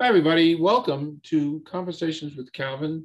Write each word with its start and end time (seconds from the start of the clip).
Hi, 0.00 0.06
everybody. 0.06 0.54
Welcome 0.54 1.20
to 1.24 1.60
Conversations 1.66 2.36
with 2.36 2.52
Calvin, 2.52 3.04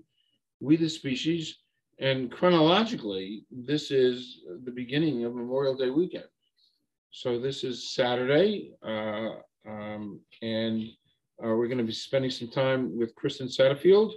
We 0.60 0.78
the 0.78 0.88
Species. 0.88 1.58
And 1.98 2.32
chronologically, 2.32 3.46
this 3.50 3.90
is 3.90 4.42
the 4.64 4.70
beginning 4.70 5.26
of 5.26 5.34
Memorial 5.34 5.76
Day 5.76 5.90
weekend. 5.90 6.28
So 7.10 7.40
this 7.40 7.64
is 7.64 7.96
Saturday, 7.96 8.74
uh, 8.84 9.30
um, 9.68 10.20
and 10.44 10.84
uh, 11.44 11.56
we're 11.56 11.66
going 11.66 11.80
to 11.80 11.84
be 11.84 11.94
spending 11.94 12.30
some 12.30 12.50
time 12.50 12.96
with 12.96 13.16
Kristen 13.16 13.48
Satterfield. 13.48 14.12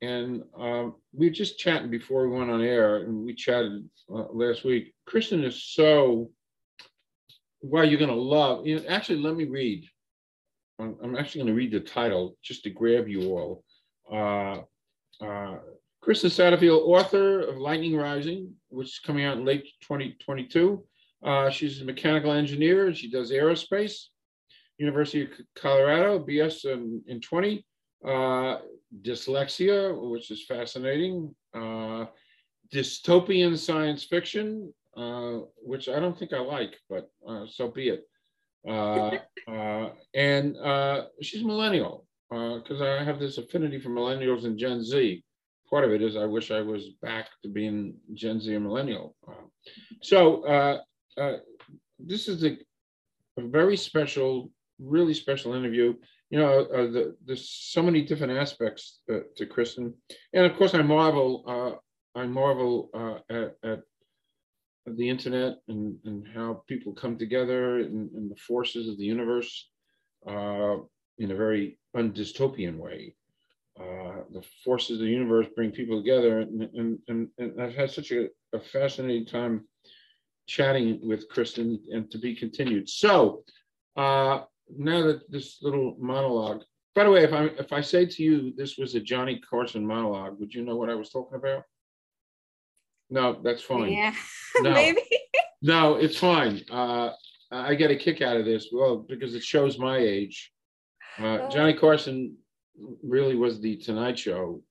And 0.00 0.44
uh, 0.56 0.90
we 1.12 1.26
were 1.26 1.34
just 1.34 1.58
chatting 1.58 1.90
before 1.90 2.28
we 2.28 2.38
went 2.38 2.48
on 2.48 2.62
air, 2.62 2.98
and 2.98 3.24
we 3.24 3.34
chatted 3.34 3.90
uh, 4.08 4.26
last 4.30 4.62
week. 4.62 4.94
Kristen 5.04 5.42
is 5.42 5.64
so, 5.64 6.30
well, 7.60 7.84
you're 7.84 7.98
going 7.98 8.08
to 8.08 8.14
love. 8.14 8.64
You 8.68 8.76
know, 8.76 8.84
actually, 8.88 9.18
let 9.18 9.34
me 9.34 9.46
read. 9.46 9.88
I'm, 10.78 10.96
I'm 11.02 11.16
actually 11.16 11.40
going 11.40 11.54
to 11.54 11.58
read 11.58 11.72
the 11.72 11.80
title 11.80 12.36
just 12.42 12.64
to 12.64 12.70
grab 12.70 13.08
you 13.08 13.32
all. 13.32 13.64
Uh, 14.10 15.24
uh, 15.24 15.58
Kristen 16.00 16.30
Satterfield, 16.30 16.82
author 16.86 17.40
of 17.40 17.56
Lightning 17.56 17.96
Rising, 17.96 18.52
which 18.68 18.88
is 18.88 18.98
coming 18.98 19.24
out 19.24 19.38
in 19.38 19.44
late 19.44 19.64
2022. 19.82 20.84
Uh, 21.24 21.48
she's 21.48 21.80
a 21.80 21.84
mechanical 21.84 22.32
engineer. 22.32 22.88
and 22.88 22.96
She 22.96 23.10
does 23.10 23.30
aerospace. 23.30 24.08
University 24.76 25.22
of 25.22 25.28
Colorado, 25.56 26.18
BS 26.18 26.64
in, 26.66 27.02
in 27.06 27.20
20. 27.20 27.64
Uh, 28.06 28.58
dyslexia, 29.02 30.10
which 30.10 30.30
is 30.30 30.44
fascinating. 30.44 31.34
Uh, 31.54 32.04
dystopian 32.72 33.56
science 33.56 34.04
fiction, 34.04 34.72
uh, 34.96 35.38
which 35.56 35.88
I 35.88 36.00
don't 36.00 36.18
think 36.18 36.32
I 36.32 36.40
like, 36.40 36.76
but 36.90 37.10
uh, 37.26 37.46
so 37.46 37.68
be 37.68 37.88
it. 37.88 38.04
Uh, 38.66 39.18
uh, 39.48 39.90
and 40.14 40.56
uh, 40.56 41.04
she's 41.20 41.44
millennial 41.44 42.06
because 42.30 42.80
uh, 42.80 42.98
I 43.00 43.04
have 43.04 43.18
this 43.20 43.38
affinity 43.38 43.78
for 43.78 43.90
millennials 43.90 44.44
and 44.44 44.58
Gen 44.58 44.82
Z. 44.82 45.22
Part 45.68 45.84
of 45.84 45.92
it 45.92 46.02
is 46.02 46.16
I 46.16 46.24
wish 46.24 46.50
I 46.50 46.60
was 46.60 46.90
back 47.02 47.28
to 47.42 47.48
being 47.48 47.94
Gen 48.14 48.40
Z 48.40 48.54
or 48.54 48.60
millennial. 48.60 49.16
Uh, 49.26 49.46
so 50.02 50.44
uh, 50.44 50.78
this 51.98 52.28
is 52.28 52.44
a, 52.44 52.56
a, 53.38 53.42
very 53.42 53.76
special, 53.76 54.50
really 54.78 55.14
special 55.14 55.54
interview. 55.54 55.94
You 56.30 56.38
know, 56.38 56.64
the, 56.64 57.16
there's 57.24 57.48
so 57.48 57.82
many 57.82 58.02
different 58.02 58.32
aspects 58.32 59.00
to 59.08 59.46
Kristen, 59.46 59.94
and 60.32 60.46
of 60.46 60.56
course 60.56 60.74
I 60.74 60.82
marvel. 60.82 61.80
I 62.16 62.26
marvel 62.26 62.90
at, 63.28 63.54
at 63.68 63.80
the 64.86 65.08
internet 65.08 65.56
and, 65.68 65.96
and 66.04 66.26
how 66.34 66.62
people 66.68 66.92
come 66.92 67.16
together 67.16 67.78
and, 67.78 68.10
and 68.12 68.30
the 68.30 68.36
forces 68.36 68.88
of 68.88 68.98
the 68.98 69.04
universe 69.04 69.70
uh, 70.28 70.76
in 71.18 71.30
a 71.30 71.34
very 71.34 71.78
undystopian 71.96 72.76
way. 72.76 73.14
Uh, 73.78 74.22
the 74.32 74.42
forces 74.64 74.98
of 74.98 75.04
the 75.04 75.10
universe 75.10 75.46
bring 75.56 75.72
people 75.72 76.00
together, 76.00 76.40
and, 76.40 76.62
and, 76.74 76.98
and, 77.08 77.28
and 77.38 77.60
I've 77.60 77.74
had 77.74 77.90
such 77.90 78.12
a, 78.12 78.28
a, 78.52 78.60
fascinating 78.60 79.26
time 79.26 79.66
chatting 80.46 81.00
with 81.02 81.28
Kristen, 81.28 81.80
and 81.90 82.08
to 82.12 82.18
be 82.18 82.36
continued. 82.36 82.88
So 82.88 83.42
uh, 83.96 84.42
now 84.76 85.02
that 85.06 85.28
this 85.28 85.58
little 85.60 85.96
monologue, 85.98 86.62
by 86.94 87.02
the 87.02 87.10
way, 87.10 87.24
if 87.24 87.32
I 87.32 87.46
if 87.58 87.72
I 87.72 87.80
say 87.80 88.06
to 88.06 88.22
you 88.22 88.52
this 88.56 88.78
was 88.78 88.94
a 88.94 89.00
Johnny 89.00 89.40
Carson 89.40 89.84
monologue, 89.84 90.38
would 90.38 90.54
you 90.54 90.64
know 90.64 90.76
what 90.76 90.90
I 90.90 90.94
was 90.94 91.10
talking 91.10 91.36
about? 91.36 91.64
No, 93.10 93.40
that's 93.42 93.62
fine. 93.62 93.92
Yeah, 93.92 94.14
no. 94.60 94.72
maybe. 94.72 95.02
no, 95.62 95.94
it's 95.96 96.18
fine. 96.18 96.62
Uh, 96.70 97.10
I 97.50 97.74
get 97.74 97.90
a 97.90 97.96
kick 97.96 98.22
out 98.22 98.36
of 98.36 98.44
this. 98.44 98.68
Well, 98.72 99.04
because 99.08 99.34
it 99.34 99.42
shows 99.42 99.78
my 99.78 99.98
age. 99.98 100.52
Uh, 101.18 101.24
oh. 101.42 101.48
Johnny 101.50 101.74
Carson 101.74 102.36
really 103.02 103.36
was 103.36 103.60
the 103.60 103.76
Tonight 103.76 104.18
Show 104.18 104.62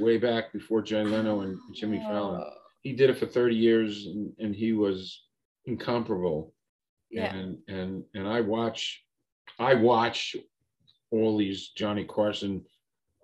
way 0.00 0.16
back 0.16 0.52
before 0.52 0.82
Jay 0.82 1.02
Leno 1.02 1.40
and 1.40 1.58
Jimmy 1.74 1.98
Fallon. 1.98 2.42
He 2.82 2.92
did 2.92 3.10
it 3.10 3.18
for 3.18 3.26
30 3.26 3.54
years 3.54 4.06
and, 4.06 4.32
and 4.38 4.54
he 4.54 4.72
was 4.72 5.24
incomparable. 5.66 6.54
Yeah. 7.10 7.34
And 7.34 7.58
and 7.68 8.04
and 8.14 8.26
I 8.26 8.40
watch 8.40 9.04
I 9.58 9.74
watch 9.74 10.34
all 11.10 11.36
these 11.36 11.72
Johnny 11.76 12.04
Carson 12.04 12.64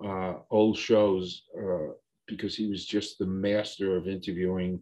uh, 0.05 0.35
old 0.51 0.77
shows 0.77 1.45
uh, 1.59 1.93
because 2.29 2.55
he 2.55 2.69
was 2.69 2.85
just 2.87 3.19
the 3.19 3.27
master 3.27 3.97
of 3.97 4.07
interviewing 4.07 4.81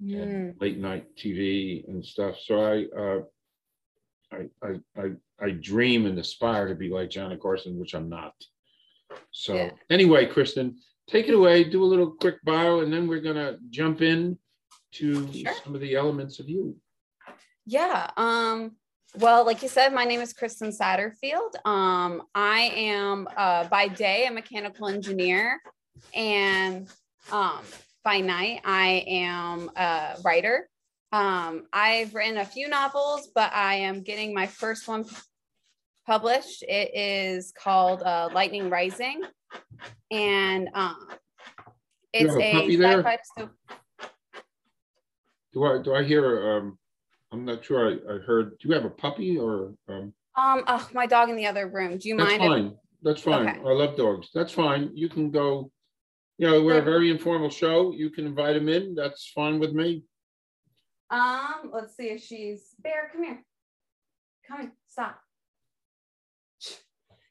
late 0.00 0.78
night 0.78 1.06
TV 1.16 1.86
and 1.88 2.04
stuff. 2.04 2.36
So 2.44 2.60
I, 2.60 2.86
uh, 2.98 3.20
I, 4.32 4.66
I, 4.66 5.00
I, 5.00 5.10
I 5.40 5.50
dream 5.50 6.06
and 6.06 6.18
aspire 6.18 6.68
to 6.68 6.74
be 6.74 6.88
like 6.88 7.10
Johnny 7.10 7.36
Carson, 7.36 7.78
which 7.78 7.94
I'm 7.94 8.08
not. 8.08 8.34
So 9.30 9.54
yeah. 9.54 9.70
anyway, 9.90 10.26
Kristen, 10.26 10.78
take 11.08 11.28
it 11.28 11.34
away. 11.34 11.64
Do 11.64 11.82
a 11.82 11.86
little 11.86 12.10
quick 12.10 12.42
bio, 12.44 12.80
and 12.80 12.92
then 12.92 13.06
we're 13.06 13.20
gonna 13.20 13.58
jump 13.70 14.02
in 14.02 14.38
to 14.92 15.32
sure. 15.32 15.52
some 15.64 15.74
of 15.74 15.80
the 15.80 15.94
elements 15.94 16.40
of 16.40 16.48
you. 16.48 16.76
Yeah. 17.64 18.10
Um, 18.16 18.72
well, 19.18 19.46
like 19.46 19.62
you 19.62 19.68
said, 19.68 19.94
my 19.94 20.04
name 20.04 20.20
is 20.20 20.32
Kristen 20.32 20.70
Satterfield. 20.70 21.54
Um, 21.64 22.22
I 22.34 22.72
am 22.74 23.28
uh, 23.36 23.68
by 23.68 23.88
day 23.88 24.26
a 24.26 24.30
mechanical 24.30 24.88
engineer 24.88 25.60
and 26.14 26.88
um, 27.30 27.60
by 28.04 28.20
night 28.20 28.60
I 28.64 29.04
am 29.06 29.70
a 29.76 30.16
writer. 30.24 30.68
Um, 31.12 31.66
I've 31.72 32.14
written 32.14 32.38
a 32.38 32.44
few 32.44 32.68
novels, 32.68 33.28
but 33.34 33.52
I 33.52 33.74
am 33.74 34.02
getting 34.02 34.34
my 34.34 34.46
first 34.46 34.88
one 34.88 35.04
published. 36.06 36.62
It 36.62 36.90
is 36.94 37.52
called 37.52 38.02
uh, 38.02 38.28
Lightning 38.32 38.70
Rising, 38.70 39.22
and 40.10 40.68
um, 40.74 41.08
it's 42.12 42.34
a, 42.34 42.40
a 42.40 42.98
sci-fi. 42.98 43.48
Do 45.52 45.64
I 45.64 45.82
do 45.82 45.94
I 45.94 46.04
hear? 46.04 46.56
Um, 46.56 46.78
I'm 47.32 47.44
not 47.44 47.64
sure. 47.64 47.88
I, 47.88 48.14
I 48.14 48.18
heard. 48.18 48.58
Do 48.58 48.68
you 48.68 48.74
have 48.74 48.84
a 48.84 48.90
puppy 48.90 49.38
or? 49.38 49.72
Um, 49.88 50.12
um 50.36 50.64
oh, 50.66 50.88
my 50.92 51.06
dog 51.06 51.30
in 51.30 51.36
the 51.36 51.46
other 51.46 51.68
room. 51.68 51.98
Do 51.98 52.08
you 52.08 52.16
that's 52.16 52.38
mind? 52.38 52.40
That's 52.40 52.50
fine. 52.50 52.66
If... 52.66 52.72
That's 53.02 53.20
fine. 53.22 53.48
Okay. 53.48 53.60
I 53.60 53.72
love 53.72 53.96
dogs. 53.96 54.28
That's 54.34 54.52
fine. 54.52 54.90
You 54.94 55.08
can 55.08 55.30
go 55.30 55.70
you 56.38 56.46
know, 56.46 56.62
we're 56.62 56.78
a 56.78 56.82
very 56.82 57.10
informal 57.10 57.50
show. 57.50 57.92
You 57.92 58.10
can 58.10 58.26
invite 58.26 58.54
them 58.54 58.68
in. 58.68 58.94
That's 58.94 59.30
fine 59.34 59.58
with 59.58 59.72
me. 59.72 60.04
Um, 61.10 61.70
let's 61.72 61.96
see 61.96 62.08
if 62.08 62.22
she's 62.22 62.74
Bear. 62.80 63.10
Come 63.12 63.24
here. 63.24 63.44
Come 64.48 64.60
here. 64.60 64.72
Stop. 64.88 65.20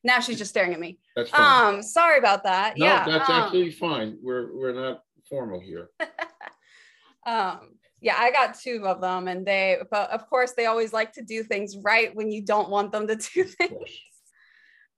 Now 0.03 0.19
she's 0.19 0.37
just 0.37 0.51
staring 0.51 0.73
at 0.73 0.79
me. 0.79 0.99
That's 1.15 1.31
fine. 1.31 1.75
Um, 1.75 1.81
sorry 1.81 2.19
about 2.19 2.43
that. 2.43 2.77
No, 2.77 2.85
yeah, 2.85 3.05
that's 3.05 3.29
um, 3.29 3.41
absolutely 3.41 3.71
fine. 3.71 4.17
We're 4.21 4.55
we're 4.55 4.73
not 4.73 5.01
formal 5.27 5.59
here. 5.59 5.89
um, 7.25 7.71
yeah, 8.01 8.15
I 8.17 8.31
got 8.31 8.59
two 8.59 8.85
of 8.85 9.01
them, 9.01 9.27
and 9.27 9.45
they, 9.45 9.77
but 9.89 10.11
of 10.11 10.29
course, 10.29 10.53
they 10.55 10.67
always 10.67 10.93
like 10.93 11.13
to 11.13 11.23
do 11.23 11.43
things 11.43 11.75
right 11.83 12.15
when 12.15 12.31
you 12.31 12.43
don't 12.43 12.69
want 12.69 12.91
them 12.91 13.07
to 13.07 13.15
do 13.15 13.43
things. 13.45 13.89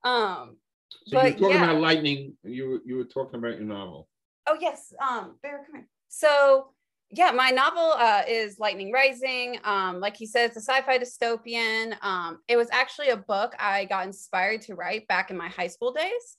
Um, 0.04 0.58
so 1.06 1.16
but, 1.16 1.24
you're 1.24 1.32
talking 1.32 1.56
yeah. 1.56 1.70
about 1.70 1.80
lightning. 1.80 2.34
You 2.44 2.68
were, 2.68 2.78
you 2.84 2.96
were 2.96 3.04
talking 3.04 3.38
about 3.38 3.56
your 3.56 3.66
novel. 3.66 4.08
Oh 4.46 4.56
yes, 4.60 4.92
um, 5.00 5.36
Bear, 5.42 5.64
come 5.66 5.76
here. 5.76 5.88
So 6.08 6.72
yeah, 7.10 7.30
my 7.30 7.50
novel 7.50 7.94
uh, 7.96 8.22
is 8.28 8.58
Lightning 8.58 8.92
Rising. 8.92 9.58
Um, 9.64 9.98
like 9.98 10.16
he 10.16 10.26
said, 10.26 10.50
it's 10.50 10.56
a 10.56 10.60
sci-fi 10.60 10.98
dystopian. 10.98 11.94
Um, 12.02 12.40
it 12.48 12.56
was 12.56 12.68
actually 12.70 13.08
a 13.08 13.16
book 13.16 13.54
I 13.58 13.86
got 13.86 14.06
inspired 14.06 14.60
to 14.62 14.74
write 14.74 15.08
back 15.08 15.30
in 15.30 15.36
my 15.36 15.48
high 15.48 15.68
school 15.68 15.92
days. 15.92 16.36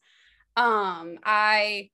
Um, 0.56 1.18
I 1.24 1.90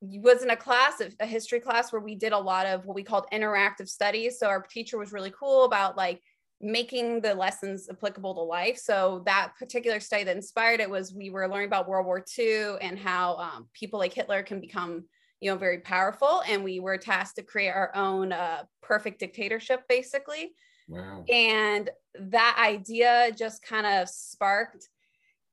was 0.00 0.42
in 0.42 0.50
a 0.50 0.56
class, 0.56 1.00
a 1.20 1.26
history 1.26 1.60
class, 1.60 1.92
where 1.92 2.02
we 2.02 2.16
did 2.16 2.32
a 2.32 2.38
lot 2.38 2.66
of 2.66 2.86
what 2.86 2.96
we 2.96 3.04
called 3.04 3.26
interactive 3.32 3.88
studies. 3.88 4.38
So 4.38 4.48
our 4.48 4.62
teacher 4.62 4.98
was 4.98 5.12
really 5.12 5.32
cool 5.38 5.64
about 5.64 5.96
like 5.96 6.20
making 6.60 7.20
the 7.20 7.34
lessons 7.34 7.88
applicable 7.88 8.34
to 8.34 8.40
life. 8.40 8.78
So 8.78 9.22
that 9.26 9.52
particular 9.58 10.00
study 10.00 10.24
that 10.24 10.36
inspired 10.36 10.80
it 10.80 10.90
was 10.90 11.14
we 11.14 11.30
were 11.30 11.48
learning 11.48 11.68
about 11.68 11.88
World 11.88 12.06
War 12.06 12.24
II 12.36 12.76
and 12.80 12.98
how 12.98 13.36
um, 13.36 13.68
people 13.74 13.98
like 14.00 14.12
Hitler 14.12 14.42
can 14.42 14.60
become, 14.60 15.04
you 15.40 15.50
know, 15.50 15.56
very 15.56 15.78
powerful. 15.78 16.42
And 16.48 16.64
we 16.64 16.80
were 16.80 16.98
tasked 16.98 17.36
to 17.36 17.42
create 17.42 17.70
our 17.70 17.94
own 17.94 18.32
uh, 18.32 18.64
perfect 18.82 19.20
dictatorship, 19.20 19.82
basically. 19.88 20.52
Wow. 20.88 21.24
And 21.28 21.90
that 22.18 22.56
idea 22.60 23.30
just 23.36 23.62
kind 23.62 23.86
of 23.86 24.08
sparked, 24.08 24.88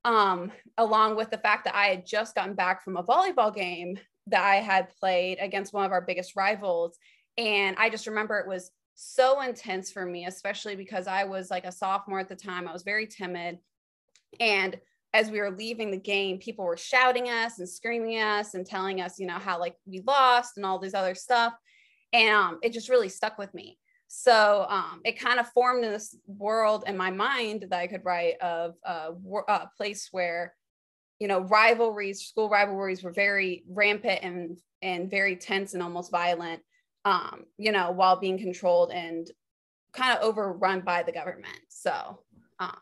um, 0.04 0.50
along 0.76 1.16
with 1.16 1.30
the 1.30 1.38
fact 1.38 1.66
that 1.66 1.76
I 1.76 1.86
had 1.86 2.06
just 2.06 2.34
gotten 2.34 2.54
back 2.54 2.82
from 2.82 2.96
a 2.96 3.04
volleyball 3.04 3.54
game 3.54 3.96
that 4.28 4.42
I 4.42 4.56
had 4.56 4.88
played 4.98 5.38
against 5.40 5.72
one 5.72 5.84
of 5.84 5.92
our 5.92 6.00
biggest 6.00 6.34
rivals. 6.34 6.98
And 7.38 7.76
I 7.78 7.90
just 7.90 8.08
remember 8.08 8.38
it 8.38 8.48
was 8.48 8.72
so 8.96 9.40
intense 9.42 9.92
for 9.92 10.04
me, 10.04 10.26
especially 10.26 10.74
because 10.74 11.06
I 11.06 11.24
was 11.24 11.50
like 11.50 11.64
a 11.64 11.72
sophomore 11.72 12.18
at 12.18 12.28
the 12.28 12.36
time. 12.36 12.66
I 12.66 12.72
was 12.72 12.82
very 12.82 13.06
timid. 13.06 13.58
And 14.40 14.76
as 15.14 15.30
we 15.30 15.40
were 15.40 15.50
leaving 15.50 15.90
the 15.90 15.96
game, 15.96 16.38
people 16.38 16.64
were 16.64 16.76
shouting 16.76 17.28
us 17.28 17.58
and 17.58 17.68
screaming 17.68 18.18
us 18.18 18.54
and 18.54 18.66
telling 18.66 19.00
us, 19.00 19.18
you 19.18 19.26
know, 19.26 19.38
how 19.38 19.60
like 19.60 19.76
we 19.86 20.02
lost 20.06 20.56
and 20.56 20.66
all 20.66 20.78
this 20.78 20.94
other 20.94 21.14
stuff. 21.14 21.54
And 22.12 22.34
um, 22.34 22.58
it 22.62 22.72
just 22.72 22.88
really 22.88 23.08
stuck 23.08 23.38
with 23.38 23.54
me. 23.54 23.78
So 24.08 24.66
um, 24.68 25.00
it 25.04 25.18
kind 25.18 25.38
of 25.40 25.48
formed 25.48 25.84
this 25.84 26.16
world 26.26 26.84
in 26.86 26.96
my 26.96 27.10
mind 27.10 27.66
that 27.70 27.78
I 27.78 27.86
could 27.86 28.04
write 28.04 28.40
of 28.40 28.74
a, 28.84 29.12
a 29.48 29.70
place 29.76 30.08
where 30.10 30.54
you 31.18 31.28
know, 31.28 31.40
rivalries, 31.40 32.26
school 32.26 32.48
rivalries 32.48 33.02
were 33.02 33.12
very 33.12 33.64
rampant 33.68 34.20
and 34.22 34.58
and 34.82 35.10
very 35.10 35.36
tense 35.36 35.74
and 35.74 35.82
almost 35.82 36.10
violent. 36.10 36.62
Um, 37.06 37.44
you 37.56 37.70
know, 37.70 37.92
while 37.92 38.18
being 38.18 38.36
controlled 38.36 38.90
and 38.90 39.30
kind 39.92 40.18
of 40.18 40.24
overrun 40.24 40.80
by 40.80 41.04
the 41.04 41.12
government. 41.12 41.60
So, 41.68 42.18
um, 42.58 42.76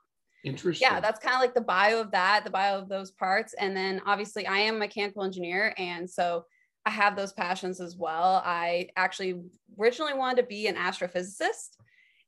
interesting. 0.44 0.88
Yeah, 0.90 0.98
that's 0.98 1.20
kind 1.20 1.34
of 1.34 1.42
like 1.42 1.52
the 1.52 1.60
bio 1.60 2.00
of 2.00 2.10
that, 2.12 2.42
the 2.42 2.50
bio 2.50 2.78
of 2.78 2.88
those 2.88 3.10
parts. 3.10 3.54
And 3.54 3.76
then 3.76 4.00
obviously, 4.06 4.46
I 4.46 4.60
am 4.60 4.76
a 4.76 4.78
mechanical 4.78 5.24
engineer, 5.24 5.74
and 5.76 6.08
so 6.08 6.46
I 6.86 6.90
have 6.90 7.16
those 7.16 7.34
passions 7.34 7.82
as 7.82 7.96
well. 7.96 8.42
I 8.46 8.88
actually 8.96 9.42
originally 9.78 10.14
wanted 10.14 10.40
to 10.40 10.48
be 10.48 10.68
an 10.68 10.76
astrophysicist. 10.76 11.76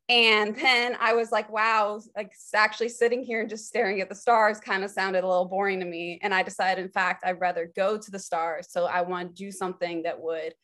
And 0.08 0.54
then 0.54 0.96
I 1.00 1.14
was 1.14 1.32
like, 1.32 1.50
wow, 1.50 2.00
like 2.14 2.32
actually 2.54 2.90
sitting 2.90 3.22
here 3.22 3.40
and 3.40 3.50
just 3.50 3.66
staring 3.66 4.02
at 4.02 4.08
the 4.08 4.14
stars 4.14 4.60
kind 4.60 4.84
of 4.84 4.90
sounded 4.90 5.25
a 5.25 5.26
little 5.26 5.46
boring 5.46 5.81
to 5.81 5.87
me. 5.87 6.19
And 6.22 6.34
I 6.34 6.42
decided, 6.42 6.84
in 6.84 6.90
fact, 6.90 7.25
I'd 7.25 7.40
rather 7.40 7.72
go 7.75 7.99
to 7.99 8.10
the 8.10 8.19
stars. 8.19 8.69
So 8.70 8.84
I 8.84 9.00
want 9.00 9.34
to 9.34 9.44
do 9.44 9.50
something 9.50 10.02
that 10.02 10.20
would 10.20 10.54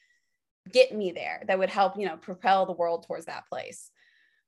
get 0.71 0.95
me 0.95 1.13
there, 1.13 1.43
that 1.47 1.59
would 1.59 1.71
help, 1.71 1.99
you 1.99 2.07
know, 2.07 2.17
propel 2.17 2.67
the 2.67 2.73
world 2.73 3.05
towards 3.07 3.27
that 3.27 3.49
place. 3.49 3.91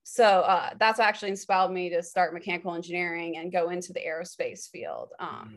So 0.03 0.23
uh, 0.23 0.69
that's 0.79 0.99
actually 0.99 1.31
inspired 1.31 1.71
me 1.71 1.89
to 1.89 2.03
start 2.03 2.33
mechanical 2.33 2.75
engineering 2.75 3.37
and 3.37 3.51
go 3.51 3.69
into 3.69 3.91
the 3.91 4.01
aerospace 4.01 4.69
field. 4.69 5.09
Um, 5.19 5.29
mm-hmm 5.29 5.55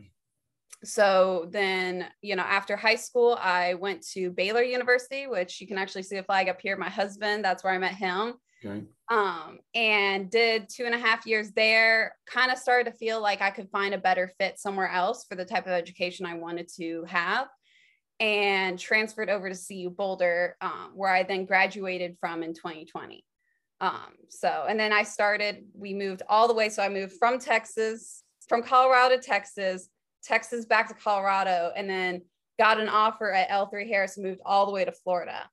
so 0.83 1.47
then 1.51 2.05
you 2.21 2.35
know 2.35 2.43
after 2.43 2.75
high 2.75 2.95
school 2.95 3.37
i 3.41 3.73
went 3.75 4.01
to 4.05 4.31
baylor 4.31 4.61
university 4.61 5.27
which 5.27 5.59
you 5.59 5.67
can 5.67 5.77
actually 5.77 6.03
see 6.03 6.15
the 6.15 6.23
flag 6.23 6.47
up 6.47 6.59
here 6.61 6.77
my 6.77 6.89
husband 6.89 7.43
that's 7.43 7.63
where 7.63 7.73
i 7.73 7.77
met 7.77 7.93
him 7.93 8.33
okay. 8.65 8.83
um, 9.09 9.59
and 9.75 10.29
did 10.29 10.67
two 10.69 10.85
and 10.85 10.95
a 10.95 10.99
half 10.99 11.25
years 11.25 11.51
there 11.51 12.15
kind 12.27 12.51
of 12.51 12.57
started 12.57 12.89
to 12.89 12.97
feel 12.97 13.21
like 13.21 13.41
i 13.41 13.49
could 13.49 13.69
find 13.69 13.93
a 13.93 13.97
better 13.97 14.31
fit 14.39 14.57
somewhere 14.57 14.89
else 14.89 15.25
for 15.27 15.35
the 15.35 15.45
type 15.45 15.65
of 15.65 15.73
education 15.73 16.25
i 16.25 16.33
wanted 16.33 16.69
to 16.73 17.03
have 17.07 17.47
and 18.19 18.77
transferred 18.77 19.29
over 19.29 19.49
to 19.49 19.55
cu 19.55 19.89
boulder 19.89 20.55
um, 20.61 20.91
where 20.93 21.13
i 21.13 21.23
then 21.23 21.45
graduated 21.45 22.17
from 22.19 22.43
in 22.43 22.53
2020 22.53 23.23
um, 23.81 24.13
so 24.29 24.65
and 24.67 24.79
then 24.79 24.91
i 24.91 25.03
started 25.03 25.65
we 25.73 25.93
moved 25.93 26.21
all 26.27 26.47
the 26.47 26.53
way 26.53 26.69
so 26.69 26.83
i 26.83 26.89
moved 26.89 27.13
from 27.17 27.39
texas 27.39 28.23
from 28.47 28.61
colorado 28.61 29.15
to 29.15 29.21
texas 29.21 29.89
Texas 30.23 30.65
back 30.65 30.87
to 30.89 30.93
Colorado, 30.93 31.71
and 31.75 31.89
then 31.89 32.21
got 32.57 32.79
an 32.79 32.89
offer 32.89 33.31
at 33.31 33.49
L3 33.49 33.87
Harris 33.87 34.17
moved 34.17 34.41
all 34.45 34.65
the 34.65 34.71
way 34.71 34.85
to 34.85 34.91
Florida. 34.91 35.49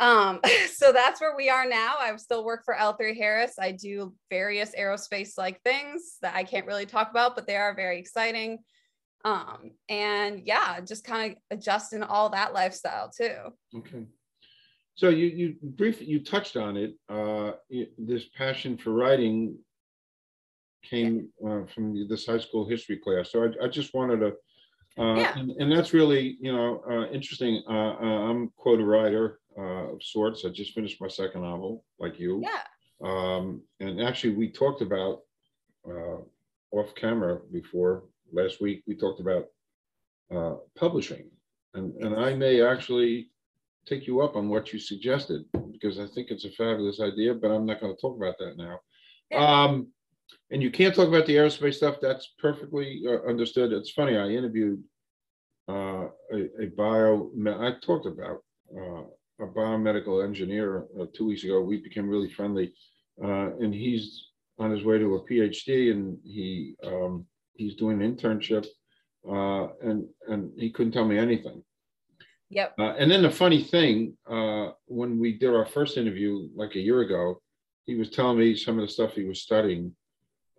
Um, 0.00 0.40
so 0.74 0.92
that's 0.92 1.20
where 1.20 1.36
we 1.36 1.48
are 1.48 1.66
now. 1.66 1.94
I 1.98 2.14
still 2.16 2.44
work 2.44 2.64
for 2.64 2.74
L3 2.74 3.16
Harris. 3.16 3.54
I 3.58 3.72
do 3.72 4.14
various 4.28 4.74
aerospace 4.78 5.38
like 5.38 5.62
things 5.62 6.16
that 6.22 6.34
I 6.34 6.44
can't 6.44 6.66
really 6.66 6.86
talk 6.86 7.10
about, 7.10 7.34
but 7.34 7.46
they 7.46 7.56
are 7.56 7.74
very 7.74 7.98
exciting. 7.98 8.58
Um, 9.24 9.72
and 9.88 10.42
yeah, 10.46 10.80
just 10.80 11.04
kind 11.04 11.32
of 11.32 11.58
adjusting 11.58 12.02
all 12.02 12.30
that 12.30 12.54
lifestyle 12.54 13.10
too. 13.10 13.36
Okay. 13.76 14.06
So 14.94 15.08
you 15.08 15.26
you 15.26 15.56
briefly 15.62 16.06
you 16.06 16.22
touched 16.24 16.56
on 16.56 16.76
it. 16.76 16.94
Uh, 17.08 17.52
this 17.98 18.24
passion 18.36 18.76
for 18.76 18.92
writing 18.92 19.58
came 20.82 21.28
uh, 21.46 21.64
from 21.74 22.08
this 22.08 22.26
high 22.26 22.38
school 22.38 22.66
history 22.66 22.96
class. 22.96 23.32
So 23.32 23.44
I, 23.44 23.64
I 23.66 23.68
just 23.68 23.92
wanted 23.92 24.20
to, 24.20 25.02
uh, 25.02 25.16
yeah. 25.16 25.38
and, 25.38 25.50
and, 25.52 25.70
that's 25.70 25.92
really, 25.92 26.38
you 26.40 26.50
know, 26.52 26.82
uh, 26.90 27.06
interesting. 27.12 27.62
Uh, 27.68 27.96
uh, 28.00 28.30
I'm 28.30 28.50
quote 28.56 28.80
a 28.80 28.84
writer 28.84 29.40
uh, 29.58 29.92
of 29.92 30.02
sorts. 30.02 30.44
I 30.44 30.48
just 30.48 30.72
finished 30.72 31.00
my 31.00 31.08
second 31.08 31.42
novel, 31.42 31.84
like 31.98 32.18
you. 32.18 32.42
Yeah. 32.42 32.62
Um, 33.02 33.62
and 33.80 34.00
actually, 34.00 34.34
we 34.34 34.50
talked 34.50 34.80
about 34.82 35.20
uh 35.88 36.18
off 36.72 36.94
camera 36.94 37.40
before 37.52 38.04
last 38.32 38.60
week. 38.60 38.82
We 38.86 38.96
talked 38.96 39.20
about 39.20 39.46
publishing, 40.76 41.30
and 41.74 41.94
and 41.96 42.14
I 42.16 42.34
may 42.34 42.62
actually 42.62 43.30
take 43.86 44.06
you 44.06 44.20
up 44.20 44.36
on 44.36 44.48
what 44.48 44.72
you 44.72 44.78
suggested 44.78 45.44
because 45.72 45.98
I 45.98 46.06
think 46.06 46.30
it's 46.30 46.44
a 46.44 46.50
fabulous 46.50 47.00
idea. 47.00 47.34
But 47.34 47.50
I'm 47.50 47.66
not 47.66 47.80
going 47.80 47.94
to 47.94 48.00
talk 48.00 48.16
about 48.16 48.36
that 48.38 48.56
now. 48.56 48.80
Um, 49.36 49.88
and 50.50 50.62
you 50.62 50.70
can't 50.70 50.94
talk 50.94 51.08
about 51.08 51.26
the 51.26 51.36
aerospace 51.36 51.74
stuff. 51.74 51.96
That's 52.00 52.34
perfectly 52.38 53.02
uh, 53.06 53.28
understood. 53.28 53.72
It's 53.72 53.90
funny. 53.90 54.16
I 54.16 54.28
interviewed 54.28 54.82
uh, 55.68 56.08
a, 56.32 56.62
a, 56.62 56.66
bio. 56.76 57.30
I 57.46 57.72
talked 57.84 58.06
about 58.06 58.42
uh, 58.76 59.02
a 59.40 59.46
biomedical 59.46 60.24
engineer 60.24 60.86
uh, 61.00 61.06
two 61.14 61.26
weeks 61.26 61.44
ago. 61.44 61.60
We 61.60 61.78
became 61.78 62.08
really 62.08 62.30
friendly, 62.30 62.72
uh, 63.22 63.56
and 63.58 63.72
he's 63.72 64.28
on 64.58 64.70
his 64.70 64.84
way 64.84 64.98
to 64.98 65.14
a 65.14 65.28
PhD, 65.28 65.92
and 65.92 66.18
he 66.24 66.74
um, 66.84 67.26
he's 67.60 67.76
doing 67.76 68.02
an 68.02 68.16
internship, 68.16 68.66
uh, 69.28 69.68
and 69.82 70.06
and 70.28 70.52
he 70.56 70.70
couldn't 70.70 70.92
tell 70.92 71.04
me 71.04 71.18
anything. 71.18 71.62
Yep. 72.52 72.74
and 72.78 73.08
then 73.08 73.22
the 73.22 73.30
funny 73.30 73.62
thing, 73.62 74.16
when 74.86 75.20
we 75.20 75.38
did 75.38 75.54
our 75.54 75.66
first 75.66 75.96
interview 75.96 76.48
like 76.56 76.74
a 76.74 76.80
year 76.80 77.02
ago, 77.02 77.40
he 77.86 77.94
was 77.94 78.10
telling 78.10 78.38
me 78.38 78.56
some 78.56 78.76
of 78.76 78.84
the 78.84 78.92
stuff 78.92 79.12
he 79.12 79.24
was 79.24 79.40
studying 79.40 79.94